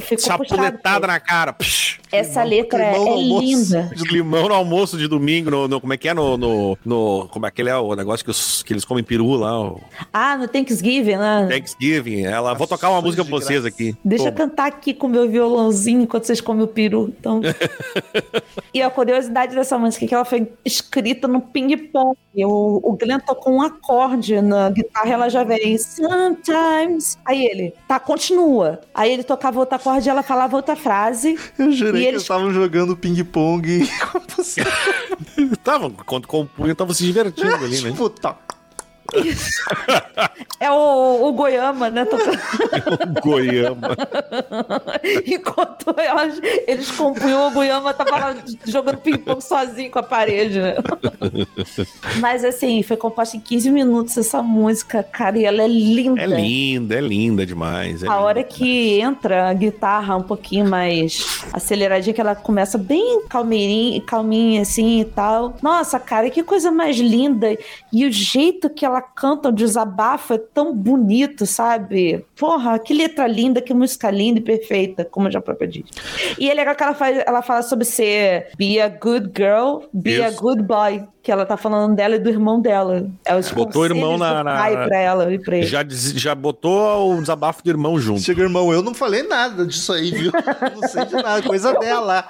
[0.00, 1.52] ficou Chapuletada na cara.
[1.52, 2.00] Psh.
[2.10, 3.40] Essa letra é, almoço.
[3.40, 3.90] linda.
[4.10, 6.14] Limão no almoço de domingo, no, no- como é que é?
[6.14, 9.04] No, no, no- Como é que ele é o negócio que, os- que eles comem
[9.04, 9.60] peru lá?
[9.60, 9.80] O
[10.12, 11.46] Ah, no Thanksgiving, né?
[11.50, 12.22] Thanksgiving.
[12.24, 13.68] Ela, vou tocar uma música pra vocês graça.
[13.74, 13.94] aqui.
[14.04, 14.48] Deixa eu Toma.
[14.48, 17.12] cantar aqui com o meu violãozinho enquanto vocês comem o peru.
[17.18, 17.40] Então...
[18.72, 22.16] e a curiosidade dessa música é que ela foi escrita no ping-pong.
[22.44, 27.18] O, o Glenn tocou um acorde na guitarra, ela já vem sometimes.
[27.24, 28.80] Aí ele, tá, continua.
[28.94, 31.36] Aí ele tocava outro acorde e ela falava outra frase.
[31.58, 35.56] Eu jurei E que eles- estavam jogando ping-pong e.
[35.62, 37.90] Tava, quando compunha, tava se divertindo ali, né?
[37.90, 38.36] Tipo, tá.
[40.60, 42.04] É o, o Goiama, né?
[42.04, 42.38] Tocando.
[43.22, 43.96] Goiama.
[45.26, 45.94] Enquanto
[46.66, 48.36] eles compunham, o Goiama tava lá
[48.66, 50.74] jogando ping-pong sozinho com a parede, né?
[52.20, 56.20] Mas assim, foi composta em 15 minutos essa música, cara, e ela é linda.
[56.20, 58.02] É linda, é linda demais.
[58.02, 58.56] é A linda hora demais.
[58.56, 65.00] que entra a guitarra um pouquinho mais aceleradinha, que ela começa bem calmeirinha, calminha assim
[65.00, 65.56] e tal.
[65.62, 67.56] Nossa, cara, que coisa mais linda.
[67.92, 72.24] E o jeito que ela canta o desabafo é tão bonito, sabe?
[72.36, 75.84] Porra, que letra linda, que música linda e perfeita, como já própria diz.
[76.38, 80.22] E é legal que ela, faz, ela fala sobre ser be a good girl, be
[80.22, 80.40] a Isso.
[80.40, 81.06] good boy.
[81.28, 83.06] Que ela tá falando dela e do irmão dela.
[83.22, 85.66] É os Botou o irmão na- na- pai pra ela e pra ele.
[85.66, 88.22] Já, já botou o desabafo do irmão junto.
[88.22, 90.32] Chega, irmão, eu não falei nada disso aí, viu?
[90.32, 92.22] Eu não sei de nada, coisa dela.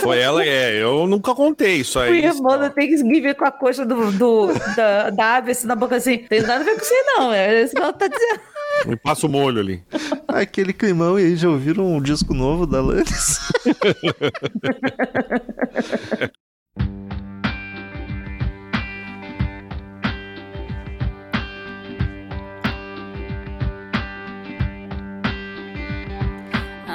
[0.00, 0.80] Foi ela, é.
[0.80, 2.24] Eu nunca contei isso O aí.
[2.24, 6.18] irmão da Thanksgiving com a coxa do, do- da, da ave assim na boca assim.
[6.18, 7.32] Tem nada a ver com você, não.
[7.32, 8.40] É isso que ela tá dizendo.
[8.86, 9.82] Me passa o molho ali.
[10.28, 13.40] Aquele climão, e aí já ouviram um disco novo da Lannis?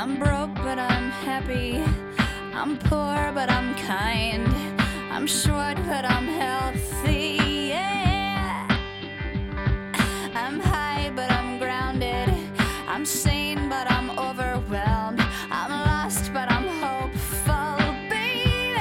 [0.01, 1.77] I'm broke, but I'm happy.
[2.55, 4.49] I'm poor, but I'm kind.
[5.11, 7.37] I'm short, but I'm healthy.
[7.69, 8.65] Yeah.
[10.33, 12.33] I'm high, but I'm grounded.
[12.87, 15.21] I'm sane, but I'm overwhelmed.
[15.51, 17.77] I'm lost, but I'm hopeful,
[18.09, 18.73] baby.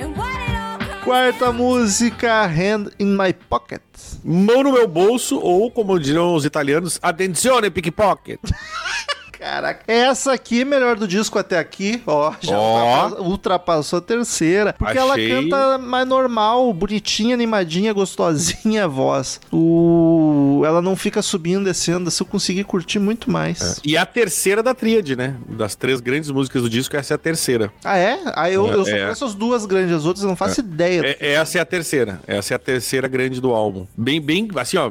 [0.00, 3.82] And what it all comes Quarta música, Hand in My Pocket.
[4.24, 8.40] Mão no meu bolso, ou como dirão os italianos, attenzione pickpocket.
[9.42, 12.32] Caraca, essa aqui é melhor do disco até aqui, ó.
[12.40, 14.72] Já ultrapa- ultrapassou a terceira.
[14.78, 15.28] Porque ela Achei.
[15.30, 19.40] canta mais normal, bonitinha, animadinha, gostosinha a voz.
[19.50, 20.62] O...
[20.64, 22.08] Ela não fica subindo, descendo.
[22.10, 23.80] Se eu conseguir curtir muito mais.
[23.84, 25.34] E a terceira da tríade, né?
[25.48, 27.72] Das três grandes músicas do disco, essa é a terceira.
[27.84, 28.20] Ah, é?
[28.34, 29.00] Ah, eu, eu só É.
[29.02, 31.16] conheço as duas grandes, as outras eu não faço ideia.
[31.18, 32.20] É- essa é a terceira.
[32.28, 33.86] Essa é a terceira grande do álbum.
[33.96, 34.88] Bem, bem, assim, ó,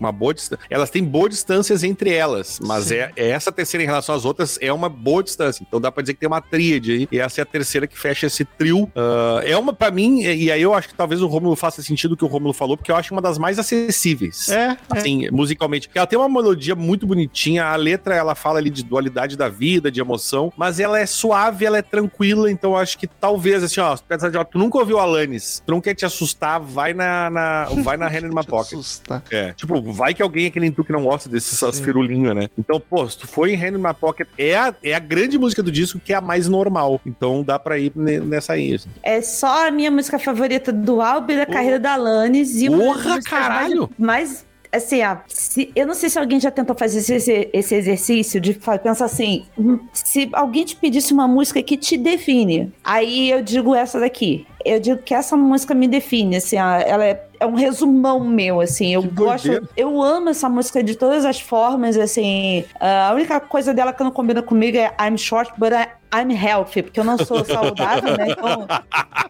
[0.00, 0.64] uma boa distância.
[0.68, 4.58] Elas têm boas distâncias entre elas, mas é, é essa terceira em relação às outras
[4.60, 5.64] é uma boa distância.
[5.66, 7.08] Então dá pra dizer que tem uma tríade aí.
[7.10, 8.90] E essa é a terceira que fecha esse trio.
[8.96, 12.12] Ah, é uma, pra mim, e aí eu acho que talvez o Romulo faça sentido
[12.12, 14.48] o que o Romulo falou, porque eu acho uma das mais acessíveis.
[14.48, 14.76] É, é.
[14.90, 15.90] Assim, assim, musicalmente.
[15.94, 19.90] Ela tem uma melodia muito bonitinha, a letra ela fala ali de dualidade da vida,
[19.90, 23.96] de emoção, mas ela é suave, ela é tranquila, então acho que talvez, assim, ó,
[24.44, 28.44] tu nunca ouviu Alanis, tu não quer te assustar, vai na, na vai na My
[28.46, 28.74] Pocket.
[28.78, 29.22] Assustar.
[29.30, 32.48] É, tipo, vai que alguém é que nem tu que não gosta dessas firulinhas, né?
[32.58, 35.62] Então, pô, se tu foi em in My Pocket, é a, é a grande música
[35.62, 38.74] do disco que é a mais normal, então dá pra ir nessa aí.
[38.74, 38.88] Assim.
[39.02, 43.90] É só a minha música favorita do álbum da carreira da Alanis e Porra, caralho!
[43.98, 47.74] mais, mais assim, ó, se, eu não sei se alguém já tentou fazer esse, esse
[47.74, 53.30] exercício de pensar assim: hum, se alguém te pedisse uma música que te define, aí
[53.30, 54.46] eu digo essa daqui.
[54.64, 58.94] Eu digo que essa música me define, assim, ela é é um resumão meu, assim.
[58.94, 59.68] Eu que gosto, doideira.
[59.76, 62.64] eu amo essa música de todas as formas, assim.
[62.78, 66.82] A única coisa dela que não combina comigo é I'm short, but I, I'm healthy,
[66.82, 68.28] porque eu não sou saudável, né?
[68.30, 68.68] Então,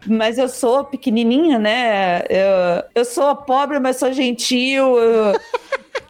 [0.07, 2.20] mas eu sou pequenininha, né?
[2.28, 4.99] Eu, eu sou pobre, mas sou gentil.
[4.99, 5.41] Eu,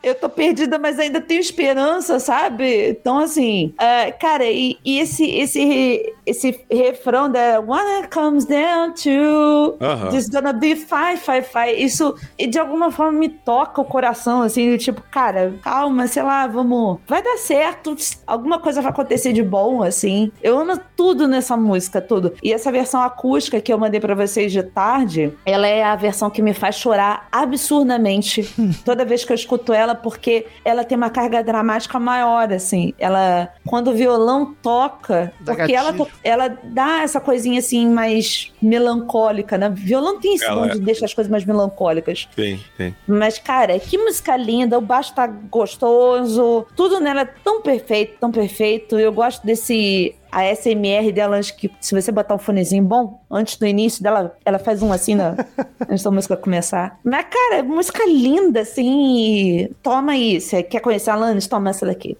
[0.02, 2.90] eu tô perdida, mas ainda tenho esperança, sabe?
[2.90, 8.92] Então, assim, uh, cara, e, e, esse, esse, esse refrão da When it comes down
[8.94, 10.32] to uh -huh.
[10.32, 11.84] Gonna be fine, fine, fine.
[11.84, 16.98] Isso, de alguma forma, me toca o coração, assim, tipo, cara, calma, sei lá, vamos.
[17.06, 17.94] Vai dar certo,
[18.26, 20.32] alguma coisa vai acontecer de bom, assim.
[20.42, 22.32] Eu amo tudo nessa música, tudo.
[22.42, 26.30] E essa versão acústica que eu mandei para vocês de tarde, ela é a versão
[26.30, 28.42] que me faz chorar absurdamente
[28.84, 32.94] toda vez que eu escuto ela porque ela tem uma carga dramática maior, assim.
[32.98, 39.58] Ela, quando o violão toca, dá porque ela, ela dá essa coisinha assim mais melancólica,
[39.58, 39.68] né?
[39.68, 40.68] Violão tem esse dom é.
[40.70, 42.28] de deixar as coisas mais melancólicas.
[42.34, 42.94] Tem, tem.
[43.06, 48.30] Mas, cara, que música linda, o baixo tá gostoso, tudo nela é tão perfeito, tão
[48.30, 48.98] perfeito.
[48.98, 53.56] Eu gosto desse a SMR dela, acho que se você botar um fonezinho bom, antes
[53.56, 55.36] do início dela, ela faz um assim na,
[55.86, 56.98] antes da música começar.
[57.04, 59.68] Mas, cara, música linda, assim.
[59.82, 60.40] Toma aí.
[60.40, 61.46] Você quer conhecer a Alanis?
[61.46, 62.16] Toma essa daqui.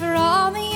[0.00, 0.69] for all the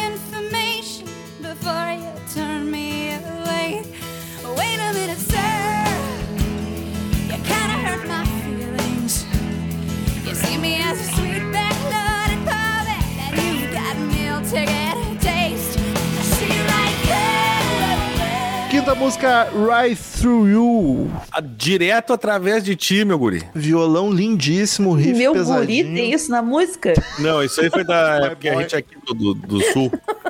[18.75, 21.11] Quinta música, Right Through You.
[21.31, 23.43] A, direto através de ti, meu guri.
[23.55, 25.85] Violão lindíssimo, riff meu pesadinho.
[25.85, 26.93] Meu guri tem isso na música?
[27.21, 29.93] Não, isso aí foi da época a gente aqui do, do, do sul.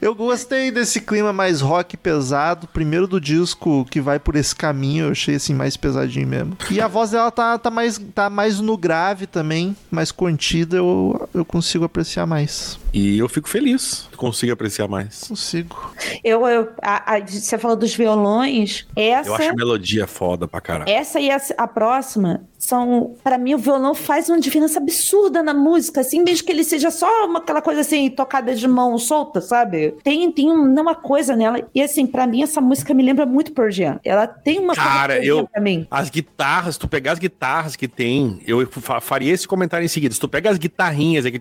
[0.00, 2.66] Eu gostei desse clima mais rock pesado.
[2.68, 6.56] Primeiro do disco que vai por esse caminho, eu achei assim mais pesadinho mesmo.
[6.70, 11.28] E a voz dela tá, tá, mais, tá mais no grave também, mais contida, eu,
[11.34, 12.78] eu consigo apreciar mais.
[12.92, 15.24] E eu fico feliz que consigo apreciar mais.
[15.28, 15.92] Consigo.
[16.22, 18.86] Eu, eu a, a, você falou dos violões.
[18.94, 20.90] Essa, eu acho a melodia foda pra caralho.
[20.90, 23.16] Essa e a, a próxima são.
[23.24, 26.90] para mim, o violão faz uma diferença absurda na música, assim, mesmo que ele seja
[26.90, 29.94] só uma, aquela coisa assim, tocada de mão solta, sabe?
[30.04, 31.66] Tem, tem uma coisa nela.
[31.74, 34.00] E assim, para mim, essa música me lembra muito Pearl Jam.
[34.04, 35.48] Ela tem uma Cara, coisa eu.
[35.48, 35.86] Pra mim.
[35.90, 38.66] As guitarras, tu pegar as guitarras que tem, eu
[39.00, 40.14] faria esse comentário em seguida.
[40.14, 41.40] Se tu pega as guitarrinhas aqui,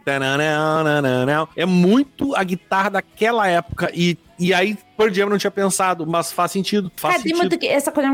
[1.56, 6.32] é muito a guitarra daquela época e e aí, Pearl Jam não tinha pensado, mas
[6.32, 6.92] faz sentido.
[6.96, 7.50] Faz Cara, sentido.
[7.50, 8.10] tem muito essa coisa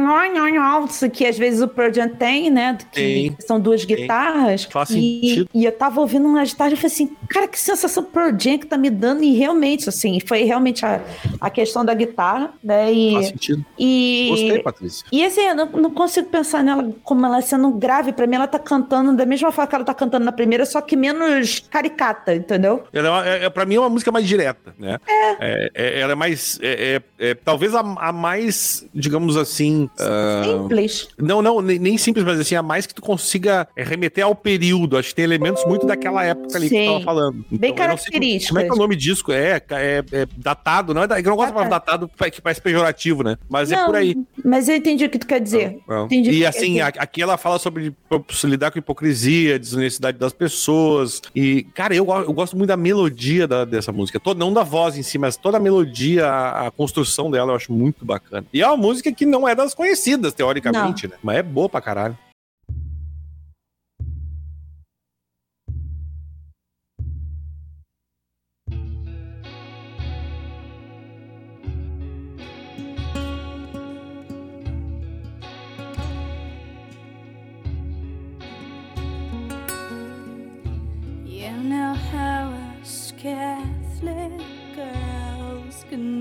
[1.11, 2.78] que às vezes o Pearl Jam tem, né?
[2.78, 3.95] Que tem, são duas tem.
[3.95, 4.63] guitarras.
[4.65, 5.49] Faz e, sentido.
[5.53, 8.65] E eu tava ouvindo uma guitarra e falei assim, cara, que sensação Pearl Jam que
[8.65, 9.23] tá me dando.
[9.23, 11.01] E realmente, assim, foi realmente a,
[11.41, 12.91] a questão da guitarra, né?
[12.91, 13.65] E, faz sentido.
[13.78, 15.07] E, Gostei, Patrícia.
[15.11, 18.13] E assim, eu não, não consigo pensar nela como ela sendo grave.
[18.13, 20.82] Pra mim, ela tá cantando da mesma forma que ela tá cantando na primeira, só
[20.82, 22.84] que menos caricata, entendeu?
[22.93, 24.99] Ela é, é, pra mim é uma música mais direta, né?
[25.07, 25.32] É.
[25.39, 26.59] é, é ela é mais.
[26.61, 29.89] É, é, é, talvez a, a, mais, digamos assim.
[29.99, 30.61] Uh...
[30.61, 31.07] Simples.
[31.18, 34.97] Não, não, nem, nem, simples, mas assim, a mais que tu consiga remeter ao período.
[34.97, 36.76] Acho que tem elementos muito daquela época ali Sim.
[36.76, 37.45] que tu tava falando.
[37.47, 38.53] Então, Bem característico.
[38.53, 39.32] Como é que é o nome disco?
[39.32, 41.05] É, é, é datado, não é?
[41.05, 43.38] Eu não gosto de datado, que parece pejorativo, né?
[43.47, 44.15] Mas não, é por aí.
[44.43, 45.80] Mas eu entendi o que tu quer dizer.
[46.05, 47.93] Entendi e assim, aqui ela fala sobre
[48.43, 51.22] lidar com hipocrisia, desonestidade das pessoas.
[51.36, 54.20] E, cara, eu, eu gosto muito da melodia da, dessa música.
[54.20, 57.51] Todo, não da voz em si, mas toda a melodia, dia a, a, construção dela,
[57.51, 58.45] eu acho muito bacana.
[58.53, 61.13] E é uma música que não é das conhecidas, teoricamente, não.
[61.13, 61.19] né?
[61.23, 62.17] Mas é boa pra caralho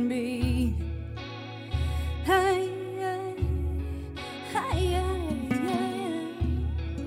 [0.07, 0.75] can be.
[2.25, 3.35] Hey, hey,
[4.53, 4.87] hey,
[5.51, 6.29] hey,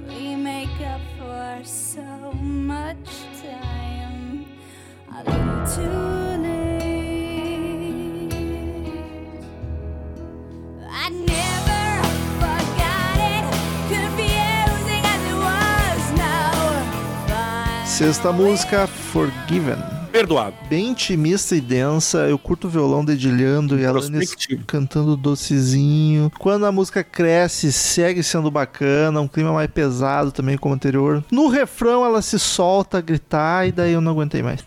[0.08, 3.10] We make up for so much
[3.42, 4.46] time.
[5.16, 6.70] A little too late.
[10.90, 11.50] I never.
[18.00, 19.99] Sexta música, Forgiven.
[20.20, 20.54] Perdoado.
[20.68, 22.28] Bem intimista e densa.
[22.28, 24.66] Eu curto o violão dedilhando e a Alanis Introspectivo.
[24.66, 26.30] cantando docezinho.
[26.38, 29.22] Quando a música cresce, segue sendo bacana.
[29.22, 31.24] Um clima mais pesado também, como o anterior.
[31.32, 34.62] No refrão, ela se solta a gritar e daí eu não aguentei mais.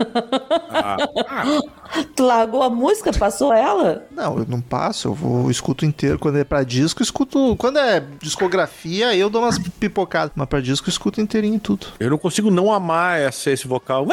[0.71, 0.97] Ah,
[2.17, 4.07] Tu largou a música, passou ela?
[4.11, 6.19] Não, eu não passo, eu vou eu escuto inteiro.
[6.19, 7.55] Quando é pra disco, eu escuto.
[7.57, 10.33] Quando é discografia, aí eu dou umas pipocadas.
[10.35, 11.89] Mas pra disco, eu escuto inteirinho tudo.
[12.01, 14.07] eu não consigo não amar esse, esse vocal.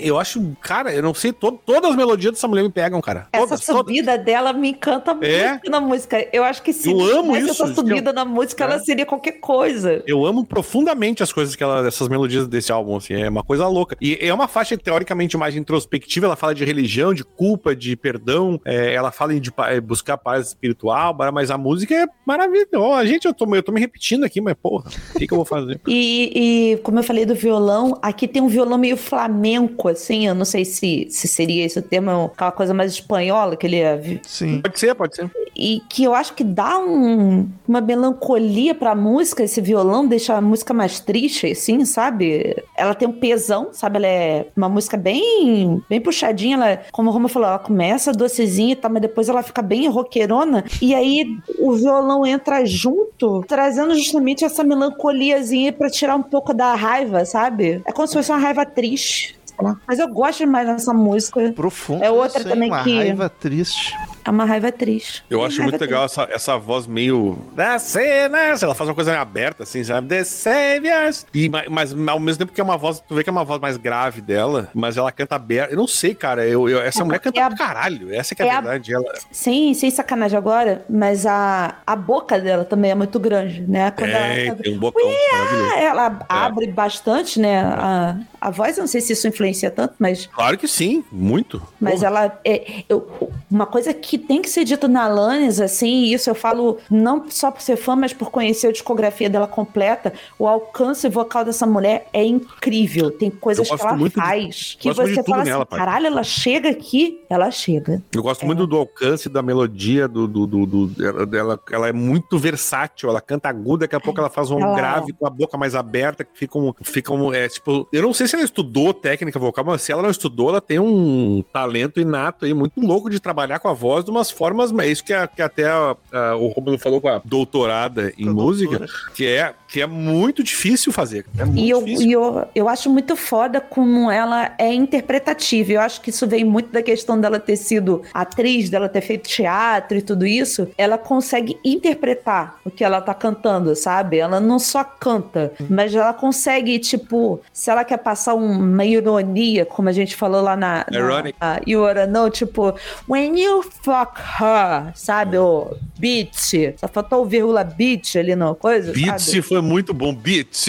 [0.00, 3.26] Eu acho, cara, eu não sei, to- todas as melodias dessa mulher me pegam, cara.
[3.32, 3.76] Essa Todas, todas.
[3.80, 5.50] subida dela me encanta É?
[5.52, 6.26] muito na música.
[6.32, 8.66] Eu acho que se Eu amo isso, essa subida eu- na música, É.
[8.66, 10.02] ela seria qualquer coisa.
[10.06, 13.66] Eu amo profundamente as coisas que ela, essas melodias desse álbum, assim, é uma coisa
[13.68, 13.96] louca.
[14.00, 18.60] E é uma faixa teoricamente mais introspectiva, ela fala de religião, de culpa, de perdão,
[18.64, 23.06] é, ela fala de é, buscar paz espiritual, mas a música é maravilhosa.
[23.06, 25.44] Gente, eu tô, eu tô me repetindo aqui, mas porra, o que, que eu vou
[25.44, 25.80] fazer?
[25.86, 30.26] E, e como eu falei do violão, aqui tem um violão meio flamenco, assim.
[30.26, 33.78] Eu não sei se, se seria esse o termo, aquela coisa mais espanhola que ele
[33.80, 34.20] é.
[34.22, 34.60] Sim.
[34.60, 35.30] Pode ser, pode ser.
[35.56, 40.40] E que eu acho que dá um- uma melancolia pra música, esse violão, deixa a
[40.40, 42.56] música mais triste, assim, sabe?
[42.76, 43.96] Ela tem um pesão, sabe?
[43.98, 46.56] Ela é uma música bem, bem puxadinha.
[46.56, 49.88] Ela, como a Roma falou, ela começa docezinha e tal, mas depois ela fica bem
[49.88, 50.64] roqueirona.
[50.82, 51.24] E aí
[51.58, 57.82] o violão entra junto, trazendo justamente essa melancoliazinha pra tirar um pouco da raiva, sabe?
[57.86, 59.36] É como se fosse uma raiva triste.
[59.56, 59.76] Sei lá.
[59.86, 61.52] Mas eu gosto demais dessa música.
[61.52, 62.02] Profundo.
[62.04, 62.48] É outra hein?
[62.48, 63.94] também Uma que- raiva triste.
[64.26, 65.22] É uma raiva triste.
[65.28, 67.38] Eu acho muito legal essa, essa voz meio.
[67.54, 67.98] Desce,
[68.30, 68.54] né?
[68.60, 70.08] Ela faz uma coisa meio aberta, assim, sabe?
[70.08, 71.26] The Saviors.
[71.34, 73.00] E, ma- mas, ao mesmo tempo que é uma voz.
[73.06, 75.72] Tu vê que é uma voz mais grave dela, mas ela canta aberta.
[75.74, 76.46] Eu não sei, cara.
[76.46, 78.14] Eu, eu- essa É, mulher canta é a- pra caralho.
[78.14, 78.94] Essa que é a é a- verdade.
[78.94, 83.90] Ela, Sem, sem sacanagem agora, mas a, a boca dela também é muito grande, né?
[83.90, 85.02] Quando é, ela, tem um bocão
[85.32, 85.74] maravilhoso.
[85.74, 87.60] ela abre bastante, né?
[87.62, 88.16] A,
[88.46, 91.62] a voz, não sei se isso influencia tanto, mas, Claro que sim, muito.
[91.80, 92.06] mas Porra.
[92.06, 92.40] ela.
[92.44, 96.34] É, eu- uma coisa que tem que ser dita na Alanis, assim, e isso eu
[96.34, 101.08] falo não só por ser fã, mas por conhecer a discografia dela completa, o alcance
[101.08, 103.10] vocal dessa mulher é incrível.
[103.10, 106.68] Tem coisas que ela muito de- faz que você fala assim: nela, caralho, ela chega
[106.70, 108.02] aqui, ela chega.
[108.14, 111.60] Eu gosto muito do alcance, da melodia, do, do, do, do- dela, dela.
[111.70, 113.08] Ela é muito versátil.
[113.08, 115.74] Ela canta aguda, daqui a pouco ela faz um Ela- grave com a boca mais
[115.74, 116.72] aberta, que fica um.
[116.82, 120.02] Fica um é, tipo, eu não sei se ela estudou técnica vocal, mas se ela
[120.02, 124.04] não estudou, ela tem um talento inato aí, muito louco de trabalhar com a voz
[124.04, 124.70] de umas formas.
[124.72, 128.12] mas É isso que, a- que até a- a- o Romulo falou com a doutorada
[128.18, 128.92] em a música, doutora.
[129.14, 131.26] que é, que é muito difícil fazer.
[131.36, 132.06] É muito E eu, difícil.
[132.08, 135.72] e eu, eu acho muito foda como ela é interpretativa.
[135.72, 139.28] Eu acho que isso vem muito da questão dela ter sido atriz, dela ter feito
[139.28, 140.68] teatro e tudo isso.
[140.78, 144.18] Ela consegue interpretar o que ela tá cantando, sabe?
[144.18, 149.88] Ela não só canta, mas ela consegue, tipo, se ela quer passar uma ironia, como
[149.88, 150.86] a gente falou lá na.
[150.88, 151.36] na Ironic.
[151.40, 152.74] na Wanna Know, tipo,
[153.08, 155.36] when you fuck her, sabe?
[155.36, 156.54] O bitch.
[156.76, 158.92] Só faltou o vírgula bitch ali na coisa.
[158.92, 159.02] sabe?
[159.04, 160.14] Beats foi muito bom.
[160.14, 160.66] Beats.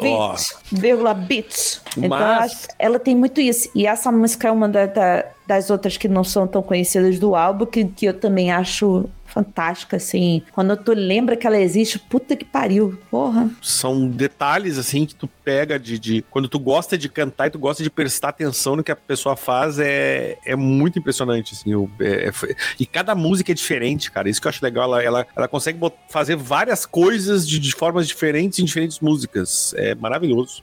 [0.00, 1.80] Beats, vírgula beats.
[1.96, 3.68] Então, Mas- acho que ela tem muito isso.
[3.74, 7.34] E essa música é uma da- da- das outras que não são tão conhecidas do
[7.34, 10.42] álbum, que, que eu também acho fantástica, assim.
[10.52, 12.98] Quando tu lembra que ela existe, puta que pariu.
[13.10, 13.50] Porra.
[13.62, 17.58] são detalhes assim que tu pega de, de- quando tu gosta de cantar e tu
[17.58, 21.90] gosta de prestar atenção no que a pessoa faz é, é muito impressionante assim o-
[22.00, 25.26] é- é- e cada música é diferente cara isso que eu acho legal ela, ela,
[25.36, 25.78] ela consegue
[26.08, 30.62] fazer várias coisas de, de formas diferentes em diferentes músicas é maravilhoso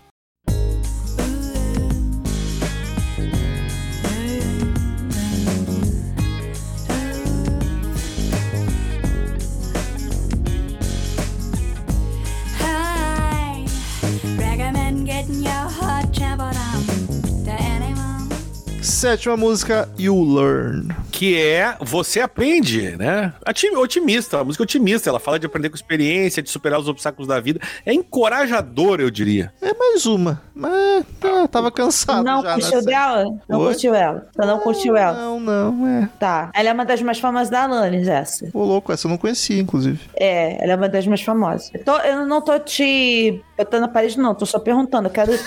[18.97, 20.87] Sétima música, You Learn.
[21.11, 23.31] que é você aprende né
[23.75, 27.39] otimista uma música otimista ela fala de aprender com experiência de superar os obstáculos da
[27.39, 30.41] vida é encorajador eu diria É mais uma.
[30.55, 32.53] Mas ah, tava cansado não já.
[32.55, 33.25] curtiu dela?
[33.47, 33.67] Não Oi?
[33.67, 34.27] curtiu ela.
[34.35, 35.13] Você não curtiu ela?
[35.15, 36.09] Não, não, é.
[36.19, 36.49] Tá.
[36.55, 38.49] Ela é uma das mais famosas da Alanis, essa.
[38.51, 39.99] Ô, louco, essa eu não conhecia, inclusive.
[40.15, 41.69] É, ela é uma das mais famosas.
[41.75, 44.35] Eu, tô- eu não tô te botando na parede, não.
[44.35, 45.07] Tô só perguntando.
[45.07, 45.37] Eu quero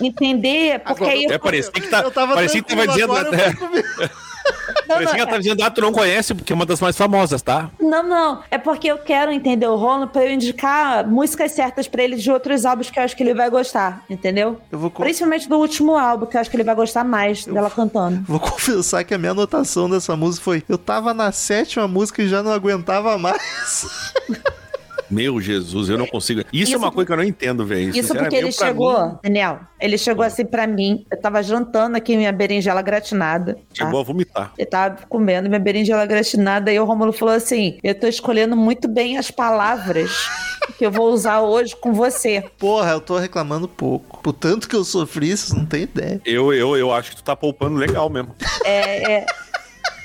[0.00, 1.24] entender, porque Agora aí...
[1.24, 4.10] é parecia que tá Eu tava parecia que tava dizendo agora eu até
[4.88, 6.96] Não, Parecia que ela tá dizendo, ah, tu não conhece, porque é uma das mais
[6.96, 7.70] famosas, tá?
[7.80, 8.42] Não, não.
[8.50, 12.30] É porque eu quero entender o Rono pra eu indicar músicas certas pra ele de
[12.30, 14.60] outros álbuns que eu acho que ele vai gostar, entendeu?
[14.70, 17.70] Eu vou, Principalmente do último álbum, que eu acho que ele vai gostar mais dela
[17.70, 18.22] cantando.
[18.26, 22.28] vou confessar que a minha anotação dessa música foi: eu tava na sétima música e
[22.28, 23.86] já não aguentava mais.
[25.12, 26.40] Meu Jesus, eu não consigo.
[26.40, 27.94] Isso, Isso é uma coisa que eu não entendo, velho.
[27.94, 32.16] Isso porque ele chegou, mim, Daniel, ele chegou assim pra mim, eu tava jantando aqui
[32.16, 33.54] minha berinjela gratinada.
[33.54, 33.60] tá?
[33.74, 34.52] Chegou a vomitar.
[34.56, 38.88] Eu tava comendo minha berinjela gratinada e o Romulo falou assim: Eu tô escolhendo muito
[38.88, 40.10] bem as palavras
[40.78, 42.42] que eu vou usar hoje com você.
[42.58, 44.22] Porra, eu tô reclamando pouco.
[44.22, 46.20] Por tanto que eu sofri, vocês não tem ideia.
[46.24, 48.34] Eu, eu, eu acho que tu tá poupando legal mesmo.
[48.64, 49.26] É, é.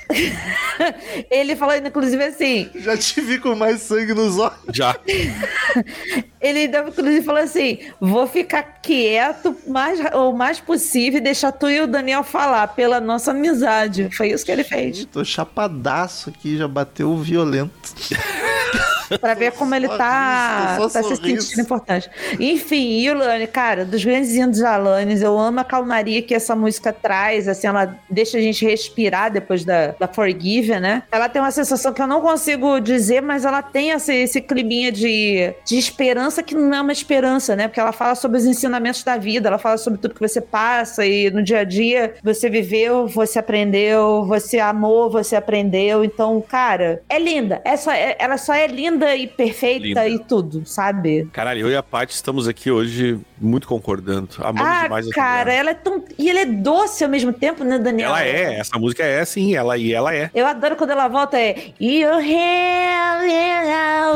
[1.30, 4.58] Ele falou, inclusive, assim: Já te vi com mais sangue nos olhos.
[4.74, 4.96] Já.
[6.40, 11.82] Ele, inclusive, falou assim: Vou ficar quieto mais, o mais possível e deixar tu e
[11.82, 14.10] o Daniel falar pela nossa amizade.
[14.16, 15.06] Foi isso que ele fez.
[15.06, 17.94] Tô chapadaço aqui, já bateu violento.
[19.20, 22.10] Pra ver como ele tá, tá se sentindo importante.
[22.40, 26.34] Enfim, e o Lani, cara, dos grandes hinos da Alanis, eu amo a calmaria que
[26.34, 31.04] essa música traz, assim, ela deixa a gente respirar depois da, da Forgive, né?
[31.12, 34.92] Ela tem uma sensação que eu não consigo dizer, mas ela tem esse, esse climinha
[34.92, 37.68] de, de esperança que não é uma esperança, né?
[37.68, 41.06] Porque ela fala sobre os ensinamentos da vida, ela fala sobre tudo que você passa
[41.06, 46.04] e no dia a dia você viveu, você aprendeu, você amou, você aprendeu.
[46.04, 47.62] Então, cara, é linda.
[47.64, 50.08] É só, é- ela só é linda e perfeita Linda.
[50.08, 51.28] e tudo, sabe?
[51.32, 54.30] Caralho, eu e a Paty estamos aqui hoje muito concordando.
[54.40, 55.60] Amamos ah, demais essa cara, mulher.
[55.60, 56.04] ela é tão.
[56.18, 58.10] E ela é doce ao mesmo tempo, né, Daniel?
[58.10, 60.30] Ela é, essa música é sim, ela e ela é.
[60.34, 61.72] Eu adoro quando ela volta, é.
[61.80, 63.68] You have it,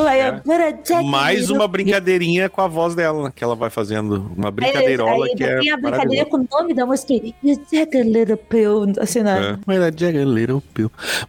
[0.08, 1.54] aí eu, "But I take Mais it".
[1.54, 4.32] uma brincadeirinha com a voz dela, que ela vai fazendo.
[4.36, 5.60] Uma brincadeirola aí, que é.
[5.60, 7.14] Tem a brincadeira com o nome da música.
[7.14, 8.94] You take a little pill.
[9.00, 9.58] Assim, né?
[9.58, 9.72] É.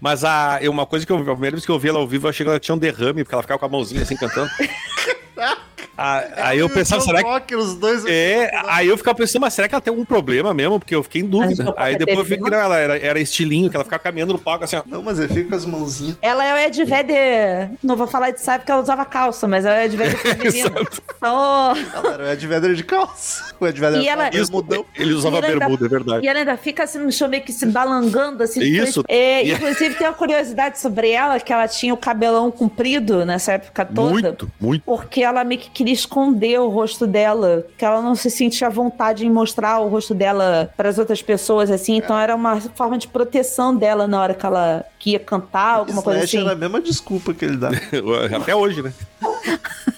[0.00, 2.26] Mas a, uma coisa que eu, a primeira vez que eu vi ela ao vivo,
[2.26, 4.50] eu achei que ela tinha um derrame, porque ela ficava com a mãozinha assim cantando.
[5.96, 7.48] Ah, aí eu pensava, será que.
[7.48, 8.04] que os dois.
[8.06, 10.78] É, aí eu ficava pensando, mas será que ela tem algum problema mesmo?
[10.78, 11.72] Porque eu fiquei em dúvida.
[11.76, 14.38] Aí depois eu vi que não, ela era, era estilinho, que ela ficava caminhando no
[14.38, 14.82] palco assim, ó.
[14.86, 16.16] Não, mas ele fica com as mãozinhas.
[16.22, 17.70] Ela é o Ed Vedder.
[17.82, 20.18] Não vou falar de sabe porque ela usava calça, mas ela é o Ed Vedder
[20.18, 20.70] feminino.
[21.16, 23.54] Então, Não, era o Ed Vedder de calça.
[23.60, 24.84] O Ed Vedder E ela- bermudão.
[24.96, 26.24] Ele usava E ela ainda- bermuda, é verdade.
[26.24, 28.60] E ela ainda fica assim no show meio que se balangando, assim.
[28.62, 29.04] Isso.
[29.08, 33.52] É, E- inclusive, tem uma curiosidade sobre ela, que ela tinha o cabelão comprido nessa
[33.52, 34.10] época toda.
[34.10, 34.82] Muito, muito.
[34.84, 38.70] Porque ela meio que queria esconder o rosto dela, que ela não se sentia à
[38.70, 41.96] vontade em mostrar o rosto dela para as outras pessoas, assim.
[41.96, 46.00] Então era uma forma de proteção dela na hora que ela que ia cantar, alguma
[46.00, 46.46] coisa Slash assim.
[46.46, 47.70] era a mesma desculpa que ele dá.
[48.40, 48.92] Até hoje, né?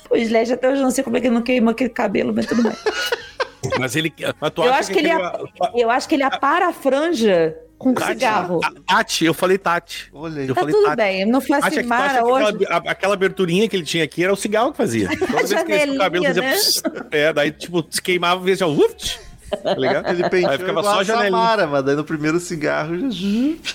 [0.08, 2.32] O Slash até hoje eu não sei como é que ele não queimou aquele cabelo,
[2.34, 2.72] mas tudo bem.
[3.78, 4.12] Mas ele.
[4.40, 6.72] Mas tu Eu acha acho que ele aquele- ia- Eu acho que ele apara a
[6.72, 8.60] franja com Tati, cigarro.
[8.64, 10.10] a- Tati, eu falei Tati.
[10.14, 10.48] Olha aí.
[10.48, 10.96] Eu Tá falei tudo Tati.
[10.96, 12.44] bem, não assim, que tu acha Mara que hoje.
[12.64, 15.08] aquela, a- aquela aberturinha que ele tinha aqui era o cigarro que fazia.
[15.18, 16.42] Toda vez que ele o cabelo fazia.
[16.42, 18.66] pss, É, daí, tipo, se queimava, vez já.
[18.66, 19.18] Uft,
[19.62, 20.08] tá ligado?
[20.08, 21.30] Ele penteou Aí ficava só a a janelinha.
[21.30, 22.94] Samara, mas daí no primeiro cigarro.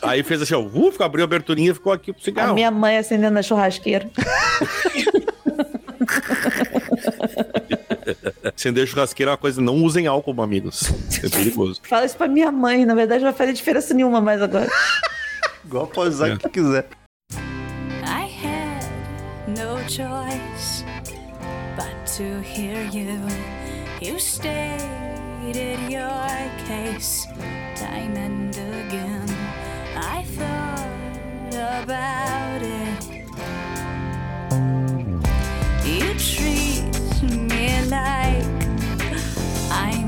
[0.02, 2.54] Aí fez assim, ó, uf, abriu a aberturinha e ficou aqui pro A cigarro.
[2.56, 4.10] minha mãe acendendo a churrasqueira.
[8.44, 10.84] Acender churrasqueira é uma coisa, não usem álcool, amigos.
[11.24, 11.80] É perigoso.
[11.84, 14.70] Fala isso pra minha mãe, na verdade não vai fazer diferença nenhuma mais agora.
[15.66, 16.34] Igual pode usar É.
[16.34, 16.88] o que quiser.
[18.04, 18.86] I had
[19.48, 20.84] no choice
[21.76, 23.20] but to hear you.
[24.02, 26.28] You stated your
[26.68, 27.26] case
[27.76, 28.52] time and
[28.88, 29.26] again.
[29.98, 33.10] I thought about it.
[35.86, 36.59] You treat
[37.92, 38.46] I'm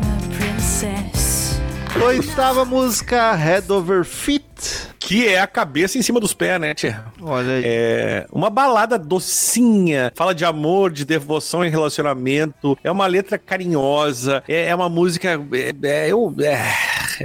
[0.04, 1.60] a princess.
[2.06, 4.92] Oitava música, Head Over Feet.
[5.00, 7.04] Que é a cabeça em cima dos pés, né, tia?
[7.22, 7.64] Olha aí.
[7.66, 14.44] É uma balada docinha, fala de amor, de devoção em relacionamento, é uma letra carinhosa,
[14.48, 15.42] é, é uma música.
[15.52, 16.56] É, é, eu é,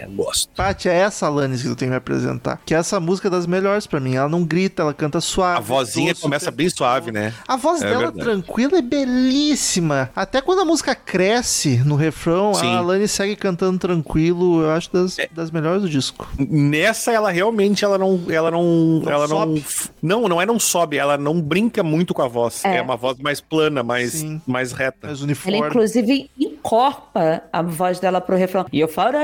[0.03, 0.51] é, gosto.
[0.55, 2.61] Paty, é essa Alanis que tu tem que me apresentar.
[2.65, 4.15] Que essa música é das melhores pra mim.
[4.17, 5.59] Ela não grita, ela canta suave.
[5.59, 7.33] A vozinha doce, começa bem suave, né?
[7.47, 8.21] A voz É dela verdade.
[8.21, 10.11] tranquila e belíssima.
[10.15, 12.67] Até quando a música cresce no refrão, Sim.
[12.67, 12.75] É.
[12.75, 14.63] a Alanis segue cantando tranquilo.
[14.63, 16.29] Eu acho das, das melhores do disco.
[16.39, 18.63] Nessa ela realmente ela não ela não,
[19.03, 19.65] Não ela sobe?
[20.03, 22.65] não não não é não sobe, ela não brinca muito com a voz.
[22.65, 22.83] É, É.
[22.83, 24.41] uma voz mais plana, mais Sim.
[24.47, 25.07] mais reta.
[25.07, 25.59] Mais Ela, uniforme.
[25.59, 28.67] inclusive, encorpa a voz dela pro refrão.
[28.73, 29.17] E eu falo,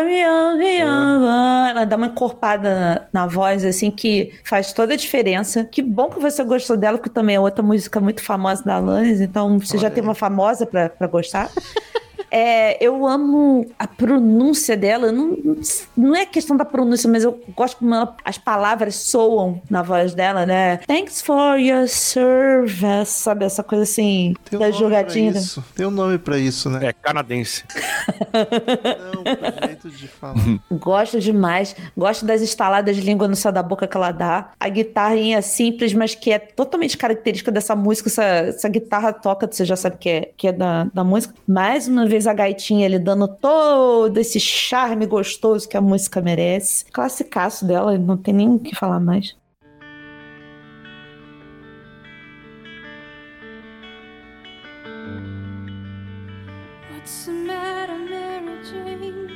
[0.69, 5.65] ela dá uma encorpada na, na voz, assim, que faz toda a diferença.
[5.65, 9.21] Que bom que você gostou dela, que também é outra música muito famosa da Alanis,
[9.21, 10.09] então você já Olha tem aí.
[10.09, 11.51] uma famosa pra, pra gostar.
[12.35, 15.13] É, eu amo a pronúncia dela.
[15.13, 15.37] Não,
[15.95, 20.15] não é questão da pronúncia, mas eu gosto como ela, as palavras soam na voz
[20.15, 20.79] dela, né?
[20.87, 23.45] Thanks for your service, sabe?
[23.45, 25.33] Essa coisa assim, Tem um da nome jogadinha.
[25.33, 25.65] pra isso.
[25.77, 26.87] Tem um nome pra isso, né?
[26.87, 27.65] É canadense.
[28.33, 30.35] Não, é jeito de falar.
[30.73, 31.77] Gosto demais.
[31.95, 34.53] Gosto das estaladas de língua no céu da boca que ela dá.
[34.59, 38.09] A guitarrinha simples, mas que é totalmente característica dessa música.
[38.09, 41.35] Essa, essa guitarra toca, você já sabe que é, que é da, da música.
[41.47, 46.85] Mais uma vez a gaitinha ali dando todo esse charme gostoso que a música merece.
[46.87, 49.37] Classicaço dela, não tem nem o que falar mais.
[56.93, 59.33] What's the matter, Mary Jane?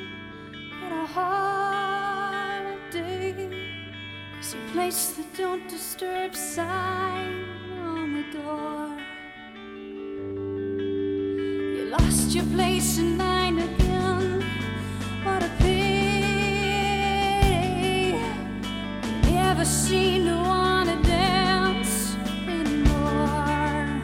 [12.07, 14.45] Lost your place in line again.
[15.25, 16.07] What a pity.
[19.31, 24.03] Never seem to wanna dance anymore.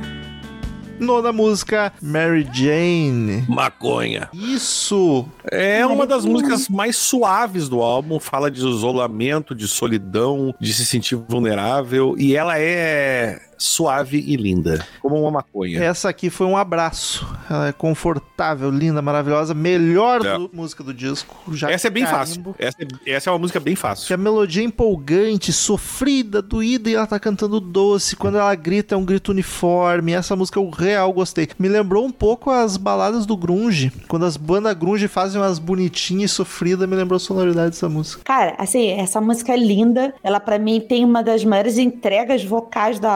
[0.99, 3.45] Nona música, Mary Jane.
[3.49, 4.29] Maconha.
[4.33, 5.29] Isso!
[5.51, 10.85] É uma das músicas mais suaves do álbum, fala de isolamento, de solidão, de se
[10.85, 15.83] sentir vulnerável, e ela é suave e linda, como uma maconha.
[15.83, 17.27] Essa aqui foi um abraço.
[17.49, 19.55] Ela é confortável, linda, maravilhosa.
[19.55, 20.37] Melhor É.
[20.37, 21.37] do- música do disco.
[21.55, 22.19] Já Essa é bem carimbo.
[22.19, 22.55] fácil.
[22.59, 24.15] Essa é, essa é uma música bem Que fácil.
[24.15, 28.17] a melodia é empolgante, sofrida, doída e ela tá cantando doce.
[28.17, 30.13] Quando ela grita é um grito uniforme.
[30.13, 31.49] Essa música eu real gostei.
[31.59, 33.93] Me lembrou um pouco as baladas do grunge.
[34.09, 38.23] Quando as bandas grunge fazem umas bonitinhas e sofridas, me lembrou a sonoridade dessa música.
[38.25, 40.15] Cara, assim, essa música é linda.
[40.23, 43.13] Ela, pra mim, tem uma das maiores entregas vocais da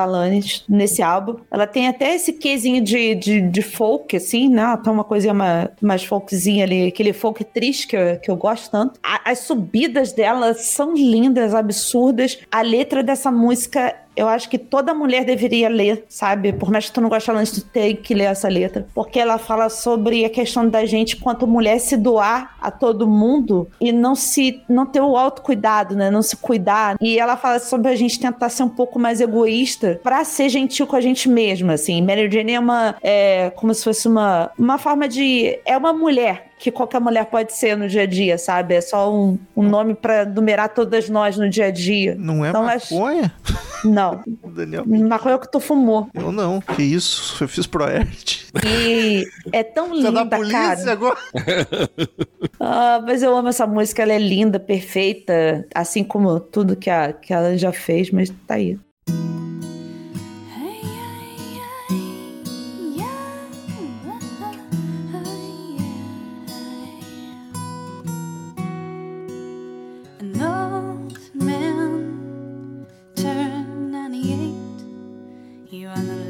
[0.68, 1.36] Nesse álbum.
[1.50, 4.78] Ela tem até esse quezinho de, de, de folk, assim, né?
[4.82, 8.70] Tem uma coisinha mais, mais folkzinha ali, aquele folk triste que eu, que eu gosto
[8.70, 8.98] tanto.
[9.02, 12.38] A- as subidas dela são lindas, absurdas.
[12.50, 16.52] A letra dessa música eu acho que toda mulher deveria ler, sabe?
[16.52, 18.86] Por mais que tu não goste Alanis, tu tem que ler essa letra.
[18.94, 23.68] Porque ela fala sobre a questão da gente, quanto mulher, se doar a todo mundo
[23.80, 26.10] e não se não ter o autocuidado, né?
[26.10, 26.96] Não se cuidar.
[27.00, 30.86] E ela fala sobre a gente tentar ser um pouco mais egoísta pra ser gentil
[30.86, 32.00] com a gente mesma, assim.
[32.02, 32.96] Mary Jane é uma...
[33.02, 35.58] É como se fosse uma, uma forma de...
[35.64, 38.74] É uma mulher que qualquer mulher pode ser no dia a dia, sabe?
[38.74, 42.16] É só um, um nome pra numerar todas nós no dia a dia.
[42.18, 43.32] Não é Então, maconha?
[43.84, 44.22] Não.
[44.54, 44.84] Daniel.
[44.86, 46.08] Maconha é o que tu fumou.
[46.14, 46.60] Eu não.
[46.60, 47.44] Que isso?
[47.44, 48.46] Eu fiz Proerd.
[48.66, 50.92] E é tão Você é da linda, polícia cara.
[50.92, 51.16] agora?
[52.58, 57.12] Ah, mas eu amo essa música, ela é linda, perfeita, assim como tudo que, a,
[57.12, 58.78] que ela já fez, mas tá aí.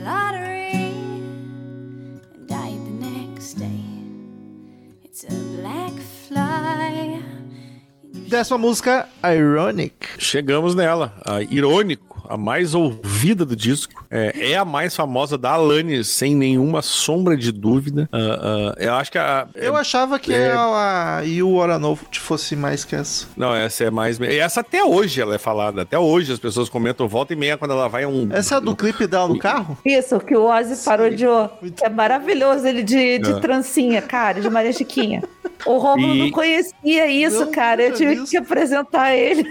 [0.06, 3.82] Lottery and died the next day.
[5.04, 5.92] It's a black
[6.28, 7.22] fly.
[8.28, 9.94] Décima música, Ironic.
[10.18, 14.04] Chegamos nela, a Irônico, a mais ouvida do disco.
[14.10, 18.08] É, é a mais famosa da Alanis, sem nenhuma sombra de dúvida.
[18.12, 19.46] Ah, ah, eu acho que a.
[19.54, 23.26] Eu é- achava que é- a, a You Hora Novo fosse mais que essa.
[23.36, 24.20] Não, essa é mais.
[24.20, 25.82] Essa até hoje ela é falada.
[25.82, 28.28] Até hoje as pessoas comentam volta e meia quando ela vai a um.
[28.32, 29.76] Essa é a do clipe dela no carro?
[29.84, 31.50] Isso, que o Ozzy parodiou.
[31.60, 33.40] Muito É maravilhoso ele de, de É.
[33.40, 35.22] trancinha, cara, de Maria Chiquinha.
[35.64, 37.82] O Romulo E- não conhecia isso, Não, cara.
[37.82, 38.30] Eu nunca tive vi isso.
[38.30, 39.46] que apresentar ele.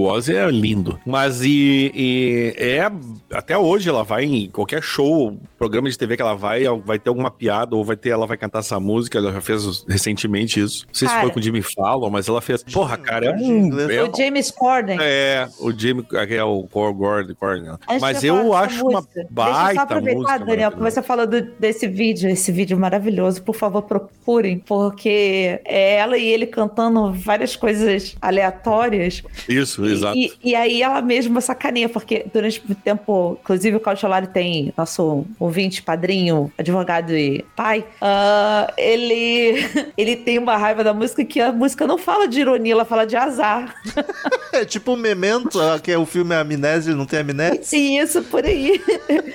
[0.00, 0.98] O Ozzy é lindo.
[1.04, 2.90] Mas e, e é.
[3.32, 7.10] Até hoje ela vai em qualquer show, programa de TV que ela vai, vai ter
[7.10, 9.18] alguma piada, ou vai ter, ela vai cantar essa música.
[9.18, 10.86] Ela já fez recentemente isso.
[10.86, 11.26] Não sei se Cara.
[11.26, 12.62] foi com o Jimmy Fallon, mas ela fez.
[12.62, 13.78] Porra, cara, é um.
[13.90, 14.96] É, O James Corden.
[15.00, 17.34] é, o Jimmy, é o Core Gordon.
[17.38, 17.76] Gordon.
[18.00, 20.38] Mas eu acho uma música, baita Deixa eu só aproveitar.
[20.46, 23.42] Daniel, que você falou do- desse vídeo, esse vídeo maravilhoso.
[23.42, 29.22] Por favor, procurem, porque é ela e ele cantando várias coisas aleatórias.
[29.48, 30.16] Isso, exato.
[30.16, 35.24] E, e aí ela mesma sacaneia, porque durante o tempo, inclusive o Caucholari tem nosso
[35.38, 39.66] ouvinte, padrinho, advogado e pai, ah, ele,
[39.96, 43.06] ele tem uma raiva da música que a música não fala de ironia, ela fala
[43.06, 43.74] de azar.
[44.52, 47.78] É tipo o Memento, ah, que é o filme Amnésia, não tem amnésia?
[47.78, 48.82] E isso por aí.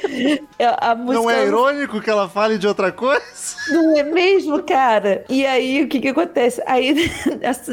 [0.60, 3.24] A a música Não é irônico que ela fale de outra coisa?
[3.70, 5.26] Não é mesmo, cara?
[5.30, 6.62] E aí, o que que acontece?
[6.66, 7.12] Aí,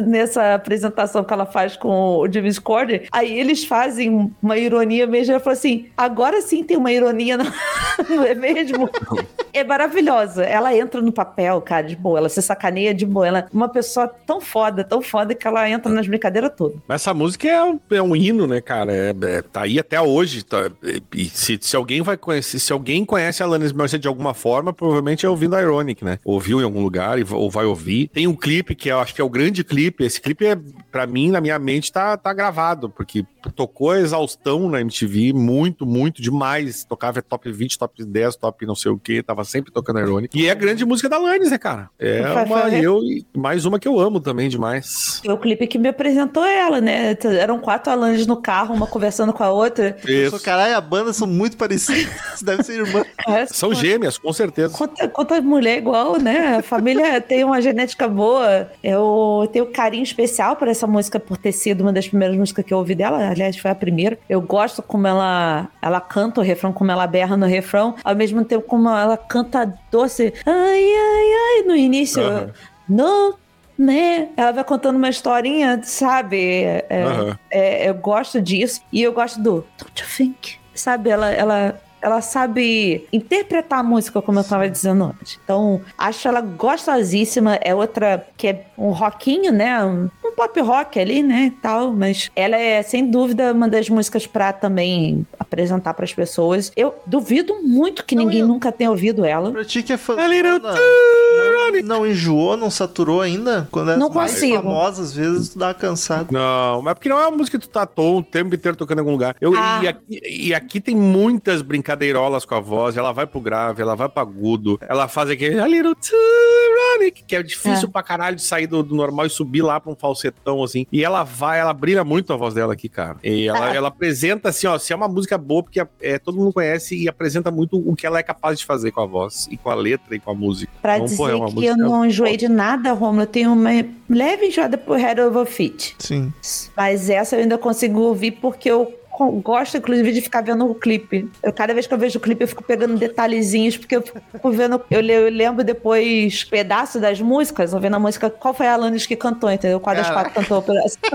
[0.06, 5.32] nessa, apresentação que ela faz com o James Corden, aí eles fazem uma ironia mesmo.
[5.32, 7.44] Ela falou assim, agora sim tem uma ironia no,
[8.08, 8.88] no é mesmo?
[9.52, 10.42] é maravilhosa.
[10.42, 12.18] Ela entra no papel, cara, de boa.
[12.18, 13.26] Ela se sacaneia de boa.
[13.26, 16.78] Ela é uma pessoa tão foda, tão foda que ela entra nas brincadeiras todas.
[16.88, 18.90] Mas essa música é um, é um hino, né, cara?
[18.90, 20.42] É, é- tá aí até hoje.
[20.42, 20.70] Tá,
[21.14, 24.72] e se, se alguém vai conhecer, se alguém conhece a Alanis Morissette de alguma forma,
[24.72, 26.18] provavelmente é ouvindo a Ironic, né?
[26.24, 28.08] Ouviu em algum lugar e, ou vai ouvir.
[28.08, 30.04] Tem um clipe que eu acho que é o grande clipe.
[30.04, 30.56] Esse clipe é,
[30.90, 32.51] pra mim, na minha mente, tá, tá gravado,
[32.88, 33.24] porque
[33.54, 36.84] tocou a exaustão na MTV, muito, muito demais.
[36.84, 40.38] Tocava top 20, top 10, top não sei o que, tava sempre tocando a Ironic.
[40.38, 41.88] E é a grande música da Alanis, né, cara?
[41.98, 45.20] É uma, eu, e mais uma que eu amo também demais.
[45.24, 47.16] Foi o clipe que me apresentou ela, né?
[47.38, 49.96] Eram quatro Alanis no carro, uma conversando com a outra.
[50.30, 52.12] Sou, caralho, a banda são muito parecidas.
[52.42, 53.04] Deve ser irmã.
[53.28, 54.76] É, São gêmeas, com certeza.
[54.76, 56.56] Quanta, quanta mulher igual, né?
[56.56, 58.70] A família tem uma genética boa.
[58.82, 62.74] Eu tenho carinho especial por essa música, por ter sido uma das primeiras músicas que
[62.74, 63.28] eu ouvi dela.
[63.28, 64.18] Aliás, foi a primeira.
[64.28, 68.44] Eu gosto como ela, ela canta o refrão, como ela berra no refrão, ao mesmo
[68.44, 70.34] tempo como ela canta doce.
[70.44, 72.22] Ai, ai, ai, no início.
[72.22, 72.50] Aham.
[72.88, 73.34] No,
[73.78, 74.28] né?
[74.36, 76.64] Ela vai contando uma historinha, sabe?
[76.90, 77.38] É, Aham.
[77.50, 78.80] é, eu gosto disso.
[78.92, 80.56] E eu gosto do Don't you think?
[80.74, 81.10] Sabe?
[81.10, 85.38] Ela, ela, ela sabe interpretar a música, como eu tava dizendo antes.
[85.44, 87.54] Então, acho ela gostosíssima.
[87.62, 89.82] É outra que é um rockinho, né?
[89.84, 91.44] Um, um pop rock ali, né?
[91.46, 91.92] E tal.
[91.92, 96.72] Mas ela é, sem dúvida, uma das músicas pra também apresentar pras pessoas.
[96.76, 99.50] Eu duvido muito que Não, ninguém eu- nunca tenha ouvido ela.
[99.50, 100.16] Pra ti que é fã.
[100.18, 103.68] A little Não, não enjoou, não saturou ainda?
[103.70, 104.56] Quando é Não mais consigo.
[104.62, 106.26] famosa, às vezes tu dá uma cansada.
[106.30, 108.76] Não, mas porque não é uma música que tu tá à toa o tempo inteiro
[108.76, 109.36] tocando em algum lugar.
[109.40, 109.80] Eu, Ah.
[109.82, 112.96] e, aqui, e aqui tem muitas brincadeirolas com a voz.
[112.96, 114.78] Ela vai pro grave, ela vai pro agudo.
[114.88, 118.94] Ela faz aquele a little tyrannic, que é difícil pra caralho de sair do, do
[118.94, 119.94] normal e subir lá pra um
[120.32, 120.86] falsetão, assim.
[120.90, 123.16] E ela vai, ela brilha muito a voz dela aqui, cara.
[123.22, 123.74] E ela, Ah.
[123.74, 127.08] ela apresenta, assim, ó, se é uma música boa, porque é, todo mundo conhece e
[127.08, 129.74] apresenta muito o que ela é capaz de fazer com a voz, e com a
[129.74, 130.72] letra, e com a música.
[130.80, 133.26] Pra Então, dizer pô, é uma que música eu não enjoei de nada, Romulo, eu
[133.26, 133.70] tenho uma
[134.08, 135.94] leve enjoada por Head Over Feet.
[135.98, 136.32] Sim.
[136.76, 138.92] Mas essa eu ainda consigo ouvir porque eu
[139.30, 141.28] gosto, inclusive, de ficar vendo o clipe.
[141.42, 144.50] Eu, cada vez que eu vejo o clipe, eu fico pegando detalhezinhos, porque eu fico
[144.50, 144.80] vendo.
[144.90, 149.16] Eu, eu lembro depois pedaço das músicas, ouvindo a música, qual foi a Alanis que
[149.16, 149.80] cantou, entendeu?
[149.80, 150.98] Qual das quatro cantou o pedaço.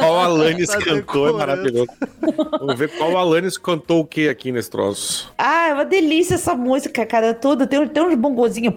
[0.00, 1.88] Qual Alanis Tá cantou, é maravilhoso.
[2.58, 5.32] Vamos ver qual Alanis cantou o que aqui nesse troço.
[5.36, 7.66] Ah, é uma delícia essa música, cara, tudo.
[7.66, 8.74] Tem, tem uns bongozinhos.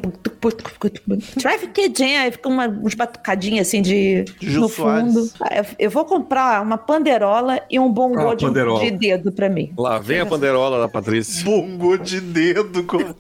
[1.42, 5.14] Traffic Jam, aí fica uma, uns batucadinhos assim de, no Soares.
[5.14, 5.30] fundo.
[5.42, 8.86] Ah, eu, eu vou comprar uma panderola e um bongô Ah, de, panderola.
[8.86, 9.74] de dedo pra mim.
[9.78, 11.44] Lá vem a panderola da Patrícia.
[11.44, 12.84] Bongo de dedo.
[12.84, 13.16] Como...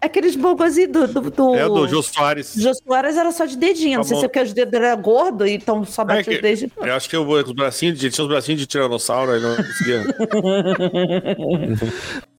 [0.00, 1.54] Aqueles bongozinhos do, do, do...
[1.54, 2.54] É do Jô Soares.
[2.56, 3.98] Jô Soares era só de dedinho.
[3.98, 6.34] Não sei Tá se é porque os dedos eram gordos, então só É batia que-
[6.36, 6.70] os dedos.
[6.76, 9.40] eu acho que eu vou com os bracinhos de, tinha os bracinhos de tiranossauro, aí
[9.40, 10.04] não conseguia.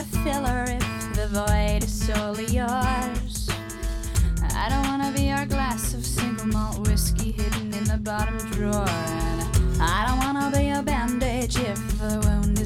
[0.00, 3.50] the filler if the void is solely yours.
[4.54, 8.88] I don't wanna be your glass of single malt whiskey hidden in the bottom drawer.
[8.88, 12.59] And I don't wanna be a bandage if the wound.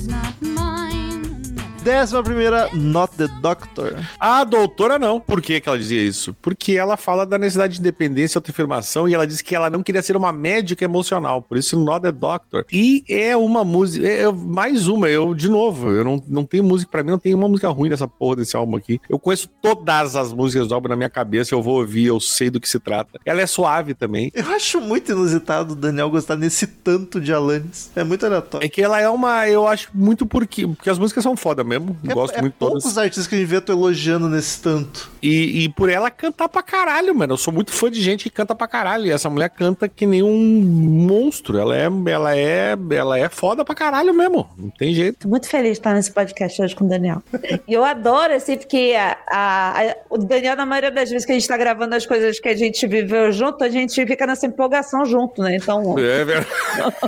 [1.85, 3.95] Décima primeira, Not the Doctor.
[4.19, 5.21] A doutora não.
[5.21, 6.35] Por que, que ela dizia isso?
[6.41, 9.83] Porque ela fala da necessidade de independência e autoafirmação e ela disse que ela não
[9.83, 11.43] queria ser uma médica emocional.
[11.43, 12.65] Por isso, Not the Doctor.
[12.73, 14.07] E é uma música.
[14.09, 15.09] é- é mais uma.
[15.11, 16.91] Eu, de novo, eu não, não tenho música.
[16.91, 18.99] Pra mim, não tem uma música ruim dessa porra desse álbum aqui.
[19.09, 21.55] Eu conheço todas as músicas do álbum na minha cabeça.
[21.55, 23.21] Eu vou ouvir, eu sei do que se trata.
[23.27, 24.31] Ela é suave também.
[24.35, 27.91] Eu acho muito inusitado o Daniel gostar nesse tanto de Alanis.
[27.95, 28.65] É muito aleatório.
[28.65, 29.47] É que ela é uma.
[29.49, 30.67] Eu acho muito porque.
[30.67, 31.74] Porque as músicas são foda mesmo.
[31.77, 32.83] É, Gosto é muito de todas.
[32.83, 35.11] poucos artistas que a gente vê tu elogiando nesse tanto.
[35.23, 37.33] E, e por ela cantar pra caralho, mano.
[37.35, 39.07] Eu sou muito fã de gente que canta pra caralho.
[39.07, 41.59] E essa mulher canta que nem um monstro.
[41.59, 44.49] Ela é, ela é, ela é foda pra caralho mesmo.
[44.59, 45.21] Não tem jeito.
[45.21, 47.23] Tô muito feliz de estar nesse podcast hoje com o Daniel.
[47.67, 51.33] E eu adoro, assim, porque a, a- a- o Daniel, na maioria das vezes que
[51.33, 54.47] a gente tá gravando as coisas que a gente viveu junto, a gente fica nessa
[54.47, 55.57] empolgação junto, né?
[55.57, 55.99] Então.
[55.99, 56.47] É verdade.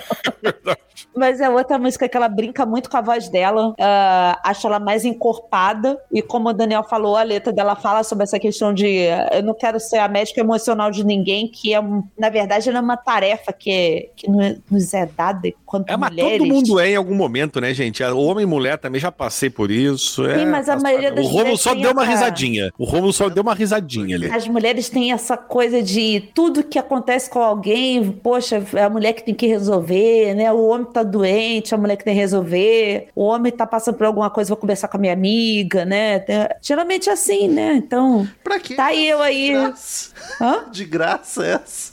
[1.14, 3.74] Mas é outra música que ela brinca muito com a voz dela.
[3.78, 5.98] ah, acho ela mais encorpada.
[6.12, 8.86] E como o Daniel falou, a letra dela fala sobre essa questão de
[9.32, 11.80] eu não quero ser a médica emocional de ninguém, que é,
[12.18, 15.90] na verdade, ela é uma tarefa que, é- que não é- nos é dada enquanto
[15.90, 16.38] É, mas mulheres.
[16.38, 18.02] todo mundo é em algum momento, né, gente?
[18.02, 20.26] Homem e mulher também já passei por isso.
[20.26, 22.70] é, Sim, mas a maioria das O Romulo só deu uma essa- risadinha.
[22.78, 24.30] O Romulo só deu uma risadinha ali.
[24.30, 29.12] As mulheres têm essa coisa de tudo que acontece com alguém, poxa, é a mulher
[29.12, 30.52] que tem que resolver, né?
[30.52, 33.08] O homem tá doente, a mulher que tem que resolver.
[33.14, 36.24] O homem tá passando por alguma coisa depois vou conversar com a minha amiga, né?
[36.28, 37.74] É, geralmente é assim, né?
[37.74, 38.74] Então, Pra quê?
[38.74, 39.48] tá eu aí.
[39.48, 40.10] De graça,
[40.40, 40.70] Hã?
[40.70, 41.92] de graça essa.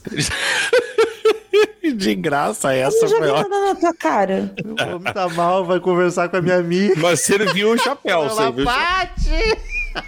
[1.96, 4.54] De graça essa Eu já foi na tua cara.
[4.66, 6.96] O homem tá mal, vai conversar com a minha amiga.
[6.98, 8.52] Mas você viu o chapéu, você Ela,
[9.96, 10.04] o!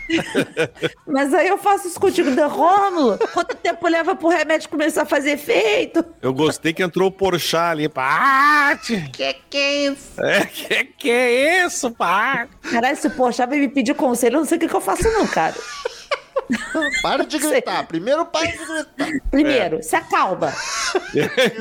[1.12, 3.18] Mas aí eu faço isso contigo, de Rômulo.
[3.34, 6.04] Quanto tempo leva pro remédio começar a fazer efeito?
[6.22, 7.90] Eu gostei que entrou o Porchat ali.
[7.90, 9.10] Pati!
[9.12, 10.22] Que que é isso?
[10.22, 12.52] É, que que é isso, Pati?
[12.72, 15.04] Caralho, se poxa vai me pedir conselho, eu não sei o que, que eu faço,
[15.12, 15.56] não, cara.
[17.02, 17.86] Para de gritar.
[17.88, 19.08] Primeiro para de gritar.
[19.32, 20.54] Primeiro, se acalma.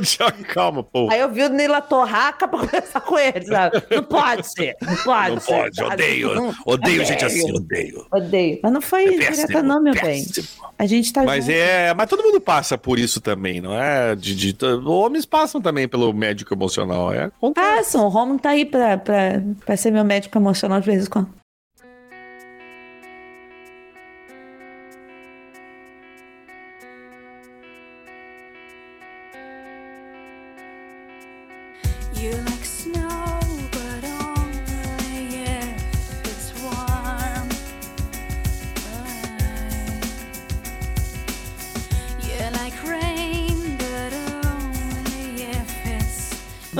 [0.02, 1.08] Já calma, pô.
[1.10, 3.82] Aí eu vi o Nila Torraca pra conversar com ele, sabe?
[3.90, 5.52] Não pode ser, não pode Não ser.
[5.54, 5.92] pode, sabe?
[5.94, 6.54] odeio.
[6.66, 8.06] Odeio gente assim, odeio.
[8.12, 8.60] Odeio.
[8.62, 10.46] Mas não foi É direta não, meu péssimo.
[10.46, 10.72] bem.
[10.78, 11.56] A gente tá Mas junto.
[11.56, 11.94] é.
[11.94, 14.14] Mas todo mundo passa por isso também, não é?
[14.16, 17.12] De, de- homens passam também pelo médico emocional.
[17.12, 17.30] É.
[17.54, 21.10] Passam, o Romulo tá aí pra, pra, pra ser meu médico emocional de vez em
[21.10, 21.30] quando.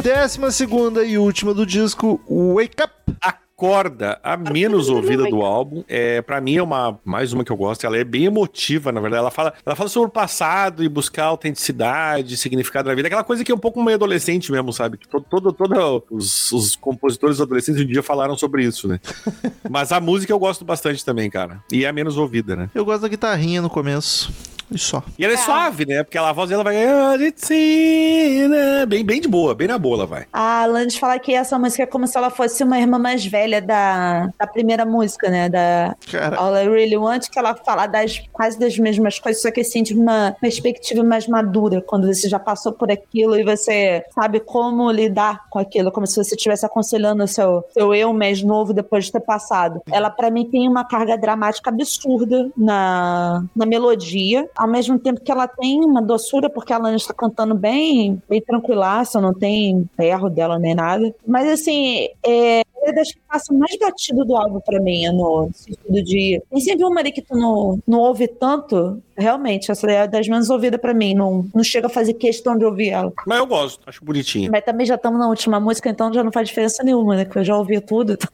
[0.05, 2.93] Décima segunda e última do disco, Wake Up.
[3.23, 7.57] Acorda, a menos ouvida do álbum, é para mim é uma mais uma que eu
[7.57, 7.87] gosto.
[7.87, 9.21] Ela é bem emotiva, na verdade.
[9.21, 13.09] Ela fala, ela fala sobre o passado e buscar autenticidade, significado da vida.
[13.09, 14.99] Aquela coisa que é um pouco meio adolescente mesmo, sabe?
[14.99, 19.01] Que Todo, todo, todo os, os compositores adolescentes um dia falaram sobre isso, né?
[19.71, 21.65] Mas a música eu gosto bastante também, cara.
[21.73, 22.69] E é a menos ouvida, né?
[22.75, 24.31] Eu gosto da guitarrinha no começo.
[24.71, 25.03] E só.
[25.19, 26.03] E ela é, suave, né?
[26.03, 26.77] Porque ela, a voz dela vai.
[26.85, 28.87] "Ah, it's in", né?
[28.87, 30.27] Bem, bem de boa, bem na boa ela vai.
[30.33, 33.61] A Alanis fala que essa música é como se ela fosse uma irmã mais velha
[33.61, 35.49] da, da primeira música, né?
[35.49, 39.51] Da Cara, All I Really Want, que ela fala das, quase das mesmas coisas, só
[39.51, 44.03] que assim, de uma perspectiva mais madura, quando você já passou por aquilo e você
[44.15, 48.43] sabe como lidar com aquilo, como se você estivesse aconselhando o seu, seu eu mais
[48.43, 49.81] novo depois de ter passado.
[49.91, 55.33] Ela, pra mim, tem uma carga dramática absurda na, na melodia, ao mesmo tempo que
[55.33, 60.31] ela tem uma doçura, porque a Alanis está cantando bem, bem tranquilaça, não tem erro
[60.31, 61.15] dela nem nada.
[61.27, 65.51] Mas assim, é, é das que passa mais batido do álbum pra mim, é no
[65.53, 66.43] sentido de.
[66.51, 69.03] Tem sempre uma ali que tu não, não ouve tanto.
[69.17, 71.15] Realmente, essa é das menos ouvidas pra mim.
[71.15, 73.13] Não, não chega a fazer questão de ouvir ela.
[73.27, 74.51] Mas eu gosto, acho bonitinha.
[74.51, 77.25] Mas também já estamos na última música, então já não faz diferença nenhuma, né?
[77.25, 78.19] Que eu já ouvi tudo.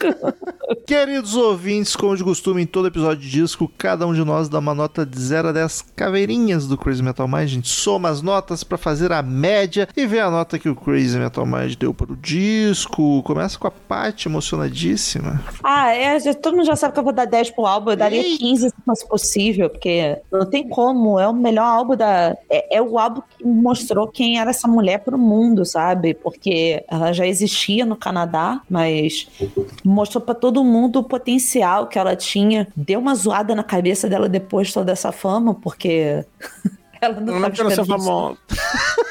[0.94, 4.58] queridos ouvintes, como de costume, em todo episódio de disco, cada um de nós dá
[4.58, 7.42] uma nota de 0 a 10 caveirinhas do Crazy Metal Mind.
[7.42, 10.74] A gente soma as notas pra fazer a média e ver a nota que o
[10.74, 13.22] Crazy Metal Mind deu para o disco.
[13.22, 15.40] Começa com a Paty emocionadíssima.
[15.62, 17.96] Ah, é, já- todo mundo já sabe que eu vou dar 10 pro álbum, eu
[17.96, 18.38] daria Eita.
[18.38, 22.36] 15 se fosse possível, porque não tem como, é o melhor álbum da.
[22.50, 26.14] É, é o álbum que mostrou quem era essa mulher pro mundo, sabe?
[26.14, 29.28] Porque ela já existia no Canadá, mas
[29.84, 32.68] mostrou pra todo mundo o potencial que ela tinha.
[32.76, 36.24] Deu uma zoada na cabeça dela depois de toda essa fama, porque.
[37.02, 38.38] Ela não, Não tava quero ser esperando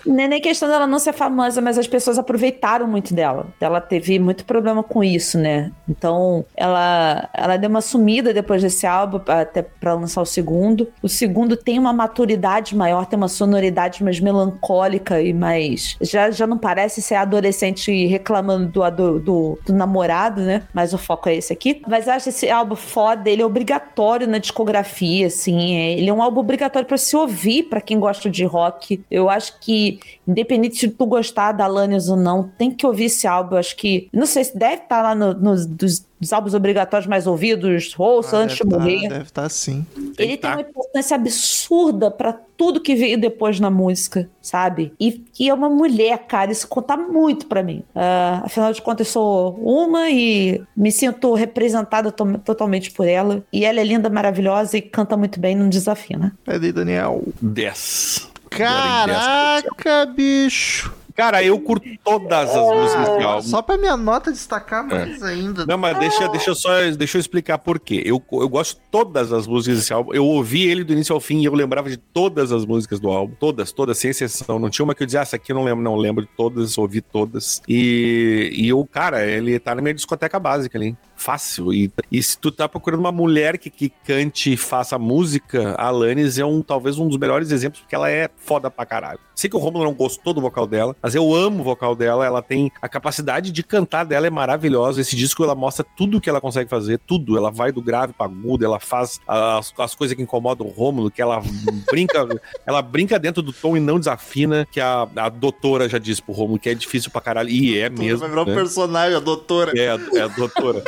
[0.00, 0.04] isso.
[0.04, 0.28] famosa.
[0.28, 3.46] Nem questão dela não ser famosa, mas as pessoas aproveitaram muito dela.
[3.60, 5.70] Ela teve muito problema com isso, né?
[5.88, 10.88] Então, ela, ela deu uma sumida depois desse álbum, até pra lançar o segundo.
[11.02, 15.96] O segundo tem uma maturidade maior, tem uma sonoridade mais melancólica e mais.
[16.00, 20.62] Já, já não parece ser adolescente reclamando do, do, do, do namorado, né?
[20.72, 21.82] Mas o foco é esse aqui.
[21.86, 25.76] Mas eu acho esse álbum foda, ele é obrigatório na discografia, assim.
[25.76, 29.02] é- ele é um álbum obrigatório pra se ouvir, pra quem gosta de rock.
[29.10, 29.89] Eu acho que,
[30.28, 33.54] independente de tu gostar da Alanis ou não, tem que ouvir esse álbum.
[33.54, 34.08] Eu acho que.
[34.12, 38.36] Não sei se deve estar lá no- nos dos, dos álbuns obrigatórios mais ouvidos, ouça
[38.36, 39.08] Ah, antes de deve tá- morrer.
[39.08, 39.86] deve estar sim.
[39.96, 40.52] Ele que tem tá.
[40.52, 44.92] uma importância absurda pra tudo que veio depois na música, sabe?
[45.00, 47.82] E que é uma mulher, cara, isso conta muito pra mim.
[47.94, 53.42] Ah, afinal de contas, eu sou uma e me sinto representada to- totalmente por ela.
[53.52, 56.32] E ela é linda, maravilhosa e canta muito bem num desafio, né?
[56.46, 57.22] É Daniel.
[57.40, 58.29] 10.
[58.50, 60.92] Caraca, bicho.
[61.20, 63.42] Cara, eu curto todas as músicas desse álbum.
[63.42, 65.66] Só pra minha nota destacar mais ainda.
[65.66, 68.02] Não, mas deixa, deixa eu só deixa eu explicar por quê.
[68.04, 70.14] Eu, eu gosto de todas as músicas desse álbum.
[70.14, 73.10] Eu ouvi ele do início ao fim e eu lembrava de todas as músicas do
[73.10, 73.34] álbum.
[73.38, 74.58] Todas, todas, sem exceção.
[74.58, 76.30] Não tinha uma que eu dizia, ah, essa aqui eu não lembro, não lembro de
[76.34, 77.60] todas, ouvi todas.
[77.68, 80.96] E, e o cara, ele tá na minha discoteca básica ali.
[81.20, 81.72] Fácil.
[81.72, 85.86] E, e se tu tá procurando uma mulher que, que cante e faça música, a
[85.88, 89.20] Alanis é um, talvez um dos melhores exemplos, porque ela é foda pra caralho.
[89.34, 92.26] Sei que o Romulo não gostou do vocal dela, mas eu amo o vocal dela.
[92.26, 95.00] Ela tem a capacidade de cantar dela é maravilhosa.
[95.00, 97.38] Esse disco ela mostra tudo que ela consegue fazer, tudo.
[97.38, 101.10] Ela vai do grave pra agudo, ela faz as, as coisas que incomodam o Rômulo,
[101.10, 101.40] que ela
[101.90, 102.28] brinca,
[102.66, 106.34] ela brinca dentro do tom e não desafina, que a, a doutora já disse pro
[106.34, 107.48] Rômulo que é difícil pra caralho.
[107.48, 108.18] E é mesmo.
[108.18, 108.54] Vai virar um né?
[108.54, 109.72] personagem, a doutora.
[109.74, 109.86] É,
[110.18, 110.82] é a doutora.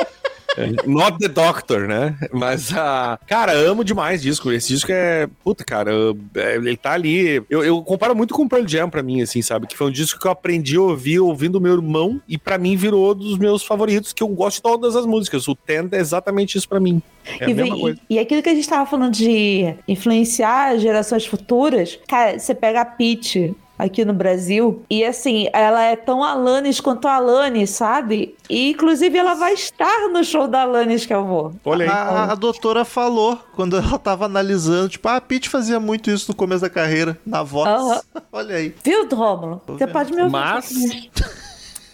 [0.85, 2.15] Not the Doctor, né?
[2.31, 4.51] Mas, a cara, amo demais disco.
[4.51, 5.27] Esse disco é.
[5.43, 5.91] Puta, cara,
[6.35, 7.43] é, ele tá ali.
[7.49, 9.67] Eu, eu comparo muito com o Pearl Jam pra mim, assim, sabe?
[9.67, 12.75] Que foi um disco que eu aprendi a ouvir ouvindo meu irmão e pra mim
[12.75, 15.47] virou dos meus favoritos, que eu gosto de todas as músicas.
[15.47, 17.01] O Tenda é exatamente isso pra mim.
[17.39, 17.99] É e, vem- coisa.
[18.09, 22.85] e aquilo que a gente tava falando de influenciar gerações futuras, cara, você pega a
[22.85, 28.35] Peach aqui no Brasil e assim, ela é tão Alanis quanto a Alanis, sabe?
[28.49, 31.53] E inclusive ela vai estar no show da Alanis que eu vou.
[31.65, 31.89] Olha aí.
[31.91, 36.31] A, a doutora falou quando ela tava analisando, tipo, ah, a Pete fazia muito isso
[36.31, 37.67] no começo da carreira, na voz.
[37.69, 38.01] Aham.
[38.31, 38.73] Olha aí.
[38.83, 39.61] Viu, Rômulo?
[39.67, 39.91] Você vendo.
[39.93, 40.31] pode me ouvir.
[40.31, 40.73] Mas-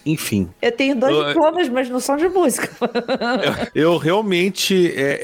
[0.06, 0.50] Enfim.
[0.62, 2.70] Eu tenho dois Eu- diplomas, mas não são de música.
[3.76, 5.20] Eu realmente é,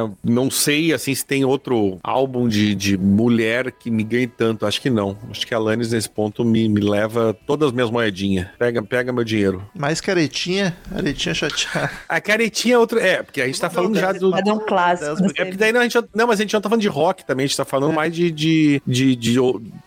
[0.00, 4.66] é, não sei assim se tem outro álbum de, de mulher que me ganhe tanto.
[4.66, 5.16] Acho que não.
[5.30, 8.48] Acho que a Alanis nesse ponto me, me leva todas as minhas moedinhas.
[8.58, 9.62] Pega, pega meu dinheiro.
[9.74, 11.90] Mais caretinha, caretinha chateada.
[12.08, 12.98] A caretinha é outro.
[12.98, 14.34] É, porque a gente tá falando já do.
[14.34, 15.10] É um clássico.
[15.10, 16.82] Das- não É porque daí não, a gente, não, mas a gente não tá falando
[16.82, 19.38] de rock também, a gente tá falando mais de, de, de, de-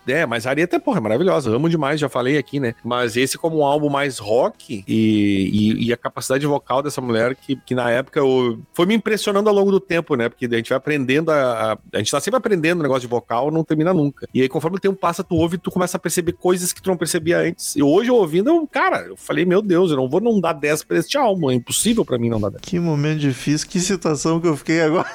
[0.07, 2.73] É, mas a Arieta, porra, é maravilhosa, amo demais, já falei aqui, né?
[2.83, 7.35] Mas esse como um álbum mais rock e, e, e a capacidade vocal dessa mulher
[7.35, 10.29] que, que na época eu, foi me impressionando ao longo do tempo, né?
[10.29, 11.77] Porque a gente vai aprendendo a, a.
[11.93, 14.27] A gente tá sempre aprendendo o negócio de vocal, não termina nunca.
[14.33, 16.89] E aí, conforme o tempo passa, tu ouve, tu começa a perceber coisas que tu
[16.89, 17.75] não percebia antes.
[17.75, 20.53] E hoje, eu ouvindo, eu, cara, eu falei, meu Deus, eu não vou não dar
[20.53, 22.61] 10 pra este álbum, é impossível pra mim não dar 10.
[22.61, 25.09] Que momento difícil, que situação que eu fiquei agora.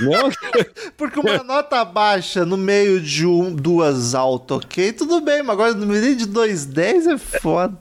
[0.00, 0.30] Não,
[0.96, 4.92] Porque uma nota baixa no meio de um, duas alto, ok?
[4.92, 7.76] Tudo bem, mas agora no meio de dois dez é foda.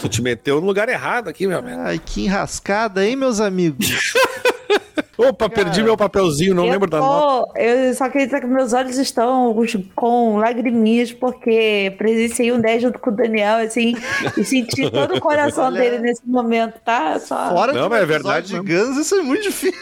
[0.00, 1.80] Tu te meteu no lugar errado aqui, meu amigo.
[1.80, 4.12] Ai, que enrascada, hein, meus amigos?
[5.18, 7.58] Opa, perdi meu papelzinho, não lembro da tô- nota.
[7.58, 9.56] Eu só queria dizer que meus olhos estão
[9.94, 13.94] com lagriminhas, porque presenciei um 10 junto com o Daniel, assim,
[14.36, 17.18] e senti todo o coração Olha- dele nesse momento, tá?
[17.18, 17.48] Só...
[17.48, 18.60] Fora Não, de mas é verdade de.
[18.60, 19.80] Guns, isso é muito difícil.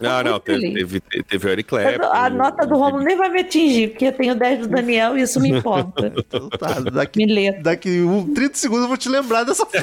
[0.00, 2.06] Não, não, teve, teve, teve o Eric Clapton.
[2.12, 5.22] a nota do Romulo nem vai me atingir, porque eu tenho 10 do Daniel e
[5.22, 6.12] isso me importa.
[6.16, 7.52] Então tá, daqui, Me lê.
[7.52, 9.66] daqui um, 30 segundos eu vou te lembrar dessa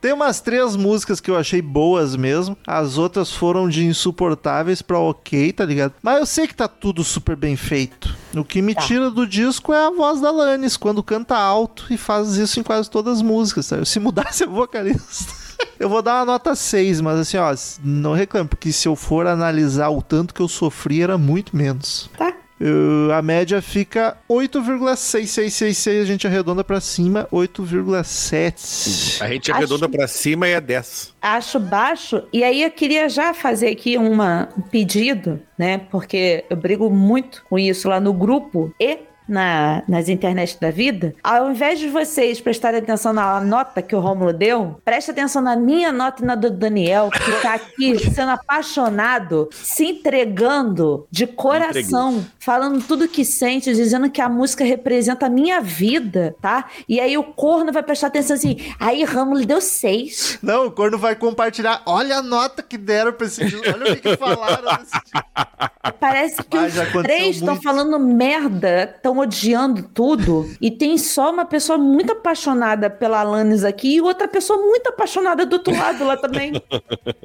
[0.00, 2.56] Tem umas três músicas que eu achei boas mesmo.
[2.64, 5.92] As outras foram de insuportáveis pra ok, tá ligado?
[6.00, 8.14] Mas eu sei que tá tudo super bem feito.
[8.36, 8.82] O que me Tá.
[8.82, 12.62] tira do disco é a voz da Lannis, quando canta alto e faz isso em
[12.62, 13.84] quase todas as músicas, sabe?
[13.88, 15.34] Se mudasse a vocalista.
[15.78, 17.54] Eu vou dar uma nota 6, mas assim, ó,
[17.84, 22.10] não reclamo, porque se eu for analisar o tanto que eu sofri, era muito menos.
[22.18, 22.32] Tá?
[22.60, 29.22] Eu- a média fica 8,6666, a gente arredonda pra cima, 8,7.
[29.22, 31.14] A gente arredonda pra cima e é 10.
[31.22, 32.22] Acho baixo.
[32.32, 35.78] E aí eu queria já fazer aqui uma, um pedido, né?
[35.90, 38.98] Porque eu brigo muito com isso lá no grupo e
[39.28, 41.14] na, nas internet da vida.
[41.22, 45.56] Ao invés de vocês prestarem atenção na nota que o Rômulo deu, preste atenção na
[45.56, 52.24] minha nota e na do Daniel, que tá aqui sendo apaixonado, se entregando de coração,
[52.38, 56.66] falando tudo que sente, dizendo que a música representa a minha vida, tá?
[56.88, 60.38] E aí o corno vai prestar atenção assim, aí Rômulo deu seis.
[60.42, 61.82] Não, o corno vai compartilhar.
[61.86, 63.62] Olha a nota que deram pra esse disco.
[63.66, 64.92] Olha o que, que falaram desse.
[66.00, 67.62] Parece que Mas já os três estão muito.
[67.62, 70.48] falando merda, estão odiando tudo.
[70.60, 75.44] E tem só uma pessoa muito apaixonada pela Alanis aqui e outra pessoa muito apaixonada
[75.46, 76.52] do outro lado lá também.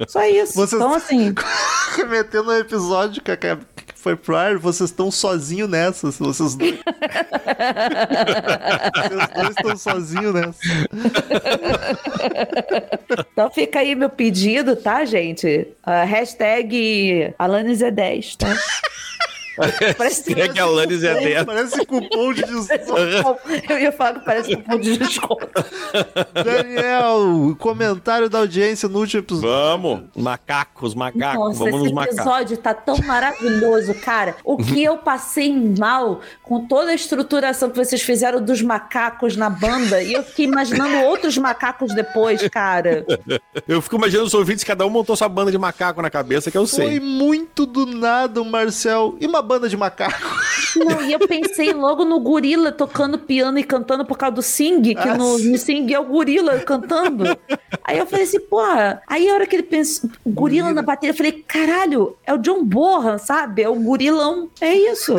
[0.08, 0.54] Só isso.
[0.54, 1.34] Vocês- Então, assim,
[1.96, 3.30] Remetendo ao episódio que,
[3.94, 6.10] foi pro ar, vocês estão sozinhos nessa.
[6.10, 6.74] Vocês dois.
[8.94, 10.58] vocês dois estão sozinhos nessa.
[13.32, 15.68] então fica aí meu pedido, tá, gente?
[15.82, 18.48] Ah, hashtag Alanis é 10, tá?
[19.96, 21.44] Parece É que a Alanis é 10.
[21.44, 23.38] Parece cupom de desconto.
[23.68, 25.48] Eu ia falar que parece ponto de desconto.
[26.44, 29.48] Daniel, comentário da audiência no último episódio.
[29.48, 32.18] Vamos, macacos, macacos, Nossa, vamos esse nos macacos.
[32.18, 34.36] episódio tá tão maravilhoso, cara.
[34.44, 39.48] O que eu passei mal com toda a estruturação que vocês fizeram dos macacos na
[39.50, 43.04] banda, e eu fiquei imaginando outros macacos depois, cara.
[43.66, 46.58] Eu fico imaginando os ouvintes, cada um montou sua banda de macaco na cabeça, que
[46.58, 47.00] eu Foi sei.
[47.00, 49.16] muito do nada, o Marcel.
[49.20, 50.18] E uma banda de macaco?
[50.76, 54.82] Não, e eu pensei logo no gorila tocando piano e cantando por causa do Sing,
[54.94, 57.24] que Ah, no, no Sing é o gorila cantando.
[57.84, 58.60] Aí eu falei assim, pô,
[59.06, 62.38] aí a hora que ele pensou, o gorila na bateria, eu falei, caralho, é o
[62.38, 63.62] John Bohan, sabe?
[63.62, 64.48] É o gorilão.
[64.60, 65.14] É isso.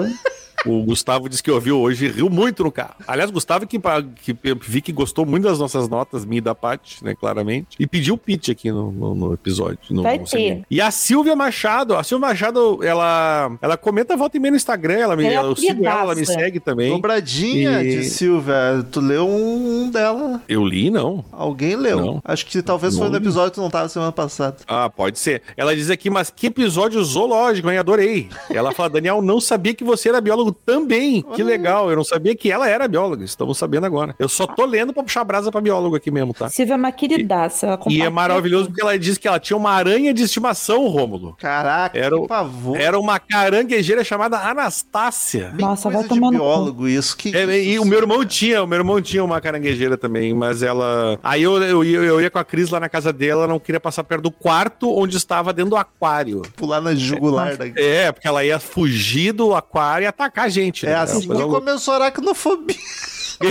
[0.66, 2.96] O Gustavo disse que ouviu hoje e riu muito no carro.
[3.08, 6.56] Aliás, Gustavo que, que eu vi que gostou muito das nossas notas, minha e da
[6.56, 7.76] Paty, né, claramente.
[7.80, 9.78] E pediu pitch aqui no, no, no episódio.
[9.90, 10.64] No, Vai no ter.
[10.70, 14.96] E a Silvia Machado, a Silvia Machado, ela, ela comenta volta e meia no Instagram,
[14.96, 16.90] ela me, Ela é eu sigo ela, ela me segue também.
[16.92, 18.56] Dobradinha E- de Silvia.
[18.92, 20.42] Tu leu um dela.
[20.48, 21.24] Eu li, não.
[21.32, 22.00] Alguém leu.
[22.00, 22.22] Não.
[22.24, 23.24] Acho que talvez foi Não no li.
[23.24, 24.58] episódio que tu não tava semana passada.
[24.68, 25.42] Ah, pode ser.
[25.56, 27.78] Ela diz aqui, mas que episódio zoológico, hein?
[27.78, 28.30] Adorei.
[28.50, 31.22] Ela fala, Daniel, não sabia que você era biólogo também.
[31.22, 33.24] Que legal, eu não sabia que ela era bióloga.
[33.24, 34.16] Estamos sabendo agora.
[34.20, 36.50] Eu só tô lendo pra puxar brasa pra biólogo aqui mesmo, tá?
[36.50, 37.66] Silvia é uma queridaça.
[37.68, 41.36] ela E é maravilhoso porque ela disse que ela tinha uma aranha de estimação, Rômulo.
[41.40, 42.80] Caraca, Era o- que pavor.
[42.80, 45.52] Era uma caranguejeira chamada Anastácia.
[45.54, 47.16] Bem Nossa, vai tomar biólogo isso.
[47.18, 50.62] Que, É, e o meu irmão tinha, o meu irmão tinha uma caranguejeira também, mas
[50.64, 51.20] ela.
[51.24, 53.60] Aí eu, eu, ia- eu ia com a Cris lá na casa dela, ela não
[53.60, 56.42] queria passar perto do quarto onde estava dentro do aquário.
[56.56, 57.66] pular na jugular da...
[57.68, 60.86] É, porque ela ia fugir do aquário e atacar a gente.
[60.86, 60.96] É né?
[60.96, 62.76] assim que começou a aracnofobia.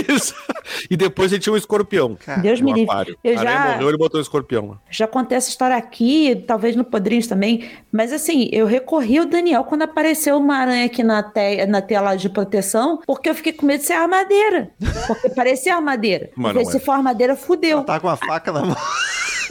[0.09, 0.33] Isso.
[0.89, 2.15] E depois ele tinha um escorpião.
[2.15, 3.15] Cara, Deus me livre.
[3.23, 4.77] Eu aranha já- morreu, ele botou um escorpião lá.
[4.89, 9.63] Já contei essa história aqui, talvez no Podrinhos também, mas assim, eu recorri ao Daniel
[9.63, 13.65] quando apareceu uma aranha aqui na, te na tela de proteção, porque eu fiquei com
[13.65, 14.71] medo de ser armadeira.
[15.07, 16.31] Porque parecia armadeira.
[16.35, 16.79] Mas Porque se é.
[16.79, 17.83] for armadeira, fudeu.
[17.83, 18.75] Tá com a faca na mão.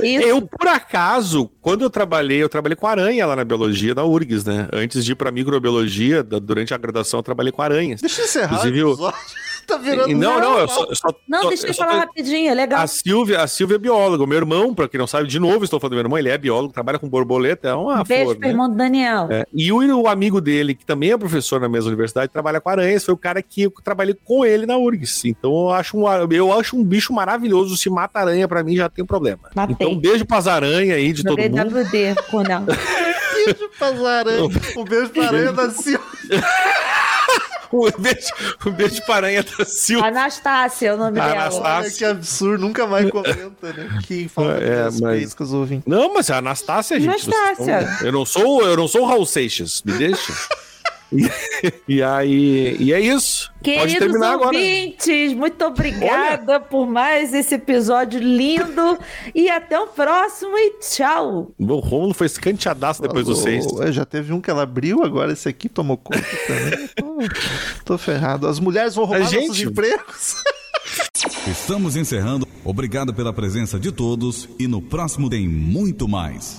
[0.02, 0.26] Isso.
[0.26, 4.44] Eu, por acaso, quando eu trabalhei, eu trabalhei com aranha lá na biologia da URGS,
[4.44, 4.68] né?
[4.72, 8.00] Antes de ir pra microbiologia, da- durante a graduação, eu trabalhei com aranhas.
[8.00, 9.12] Deixa eu encerrar Inclusive, o.
[9.66, 10.10] tá virando...
[10.10, 10.84] E não, não, eu só.
[10.84, 12.80] eu só- Não, deixa eu falar tô- rapidinho, é legal.
[12.80, 14.22] A Silvia, a Silvia é bióloga.
[14.24, 16.28] O meu irmão, pra quem não sabe, de novo, estou falando do meu irmão, ele
[16.28, 18.48] é biólogo, trabalha com borboleta, é uma Beijo flor, pro né?
[18.52, 19.28] irmão do Daniel.
[19.30, 22.68] É, E o, o amigo dele, que também é professor na mesma universidade, trabalha com
[22.68, 25.24] aranhas, foi o cara que eu trabalhei com ele na URGS.
[25.26, 27.76] Então eu acho um, eu acho um bicho maravilhoso.
[27.76, 29.50] Se mata aranha, pra mim já tem problema.
[29.54, 29.74] Matei.
[29.78, 31.56] Então um beijo pras aranhas aí de todo mundo.
[31.78, 32.62] WD, Conel.
[33.44, 34.76] beijo pras aranhas.
[34.76, 36.00] Um beijo pra aranha da Silvia.
[37.74, 38.28] Um beijo,
[38.66, 40.06] um beijo pra aranha da Silvia.
[40.09, 41.60] Anastácia é o nome Anastácia.
[41.60, 41.78] dela.
[41.78, 43.98] Olha que absurdo, nunca mais comenta, né?
[44.06, 45.84] Que falta de É, mas- com os ouvintes.
[45.86, 47.10] Não, mas é a Anastácia, gente.
[47.28, 47.98] Anastácia.
[48.06, 50.32] Eu não sou, eu não sou o Raul Seixas, me deixa.
[51.12, 51.28] E,
[51.97, 53.52] e aí, e é isso.
[53.55, 54.47] Pode Queridos terminar agora.
[54.56, 58.98] ouvintes, muito obrigada por mais esse episódio lindo.
[59.35, 61.52] e até o próximo e tchau.
[61.59, 63.64] O Romulo foi escanteadaço depois do Ô, seis.
[63.90, 66.89] Já teve um que ela abriu, agora esse aqui tomou conta também.
[66.97, 67.18] Tô,
[67.94, 68.47] tô ferrado.
[68.47, 70.35] As mulheres vão roubar A gente- nossos empregos.
[71.47, 72.47] Estamos encerrando.
[72.64, 76.52] Obrigado pela presença de todos e no próximo tem muito mais.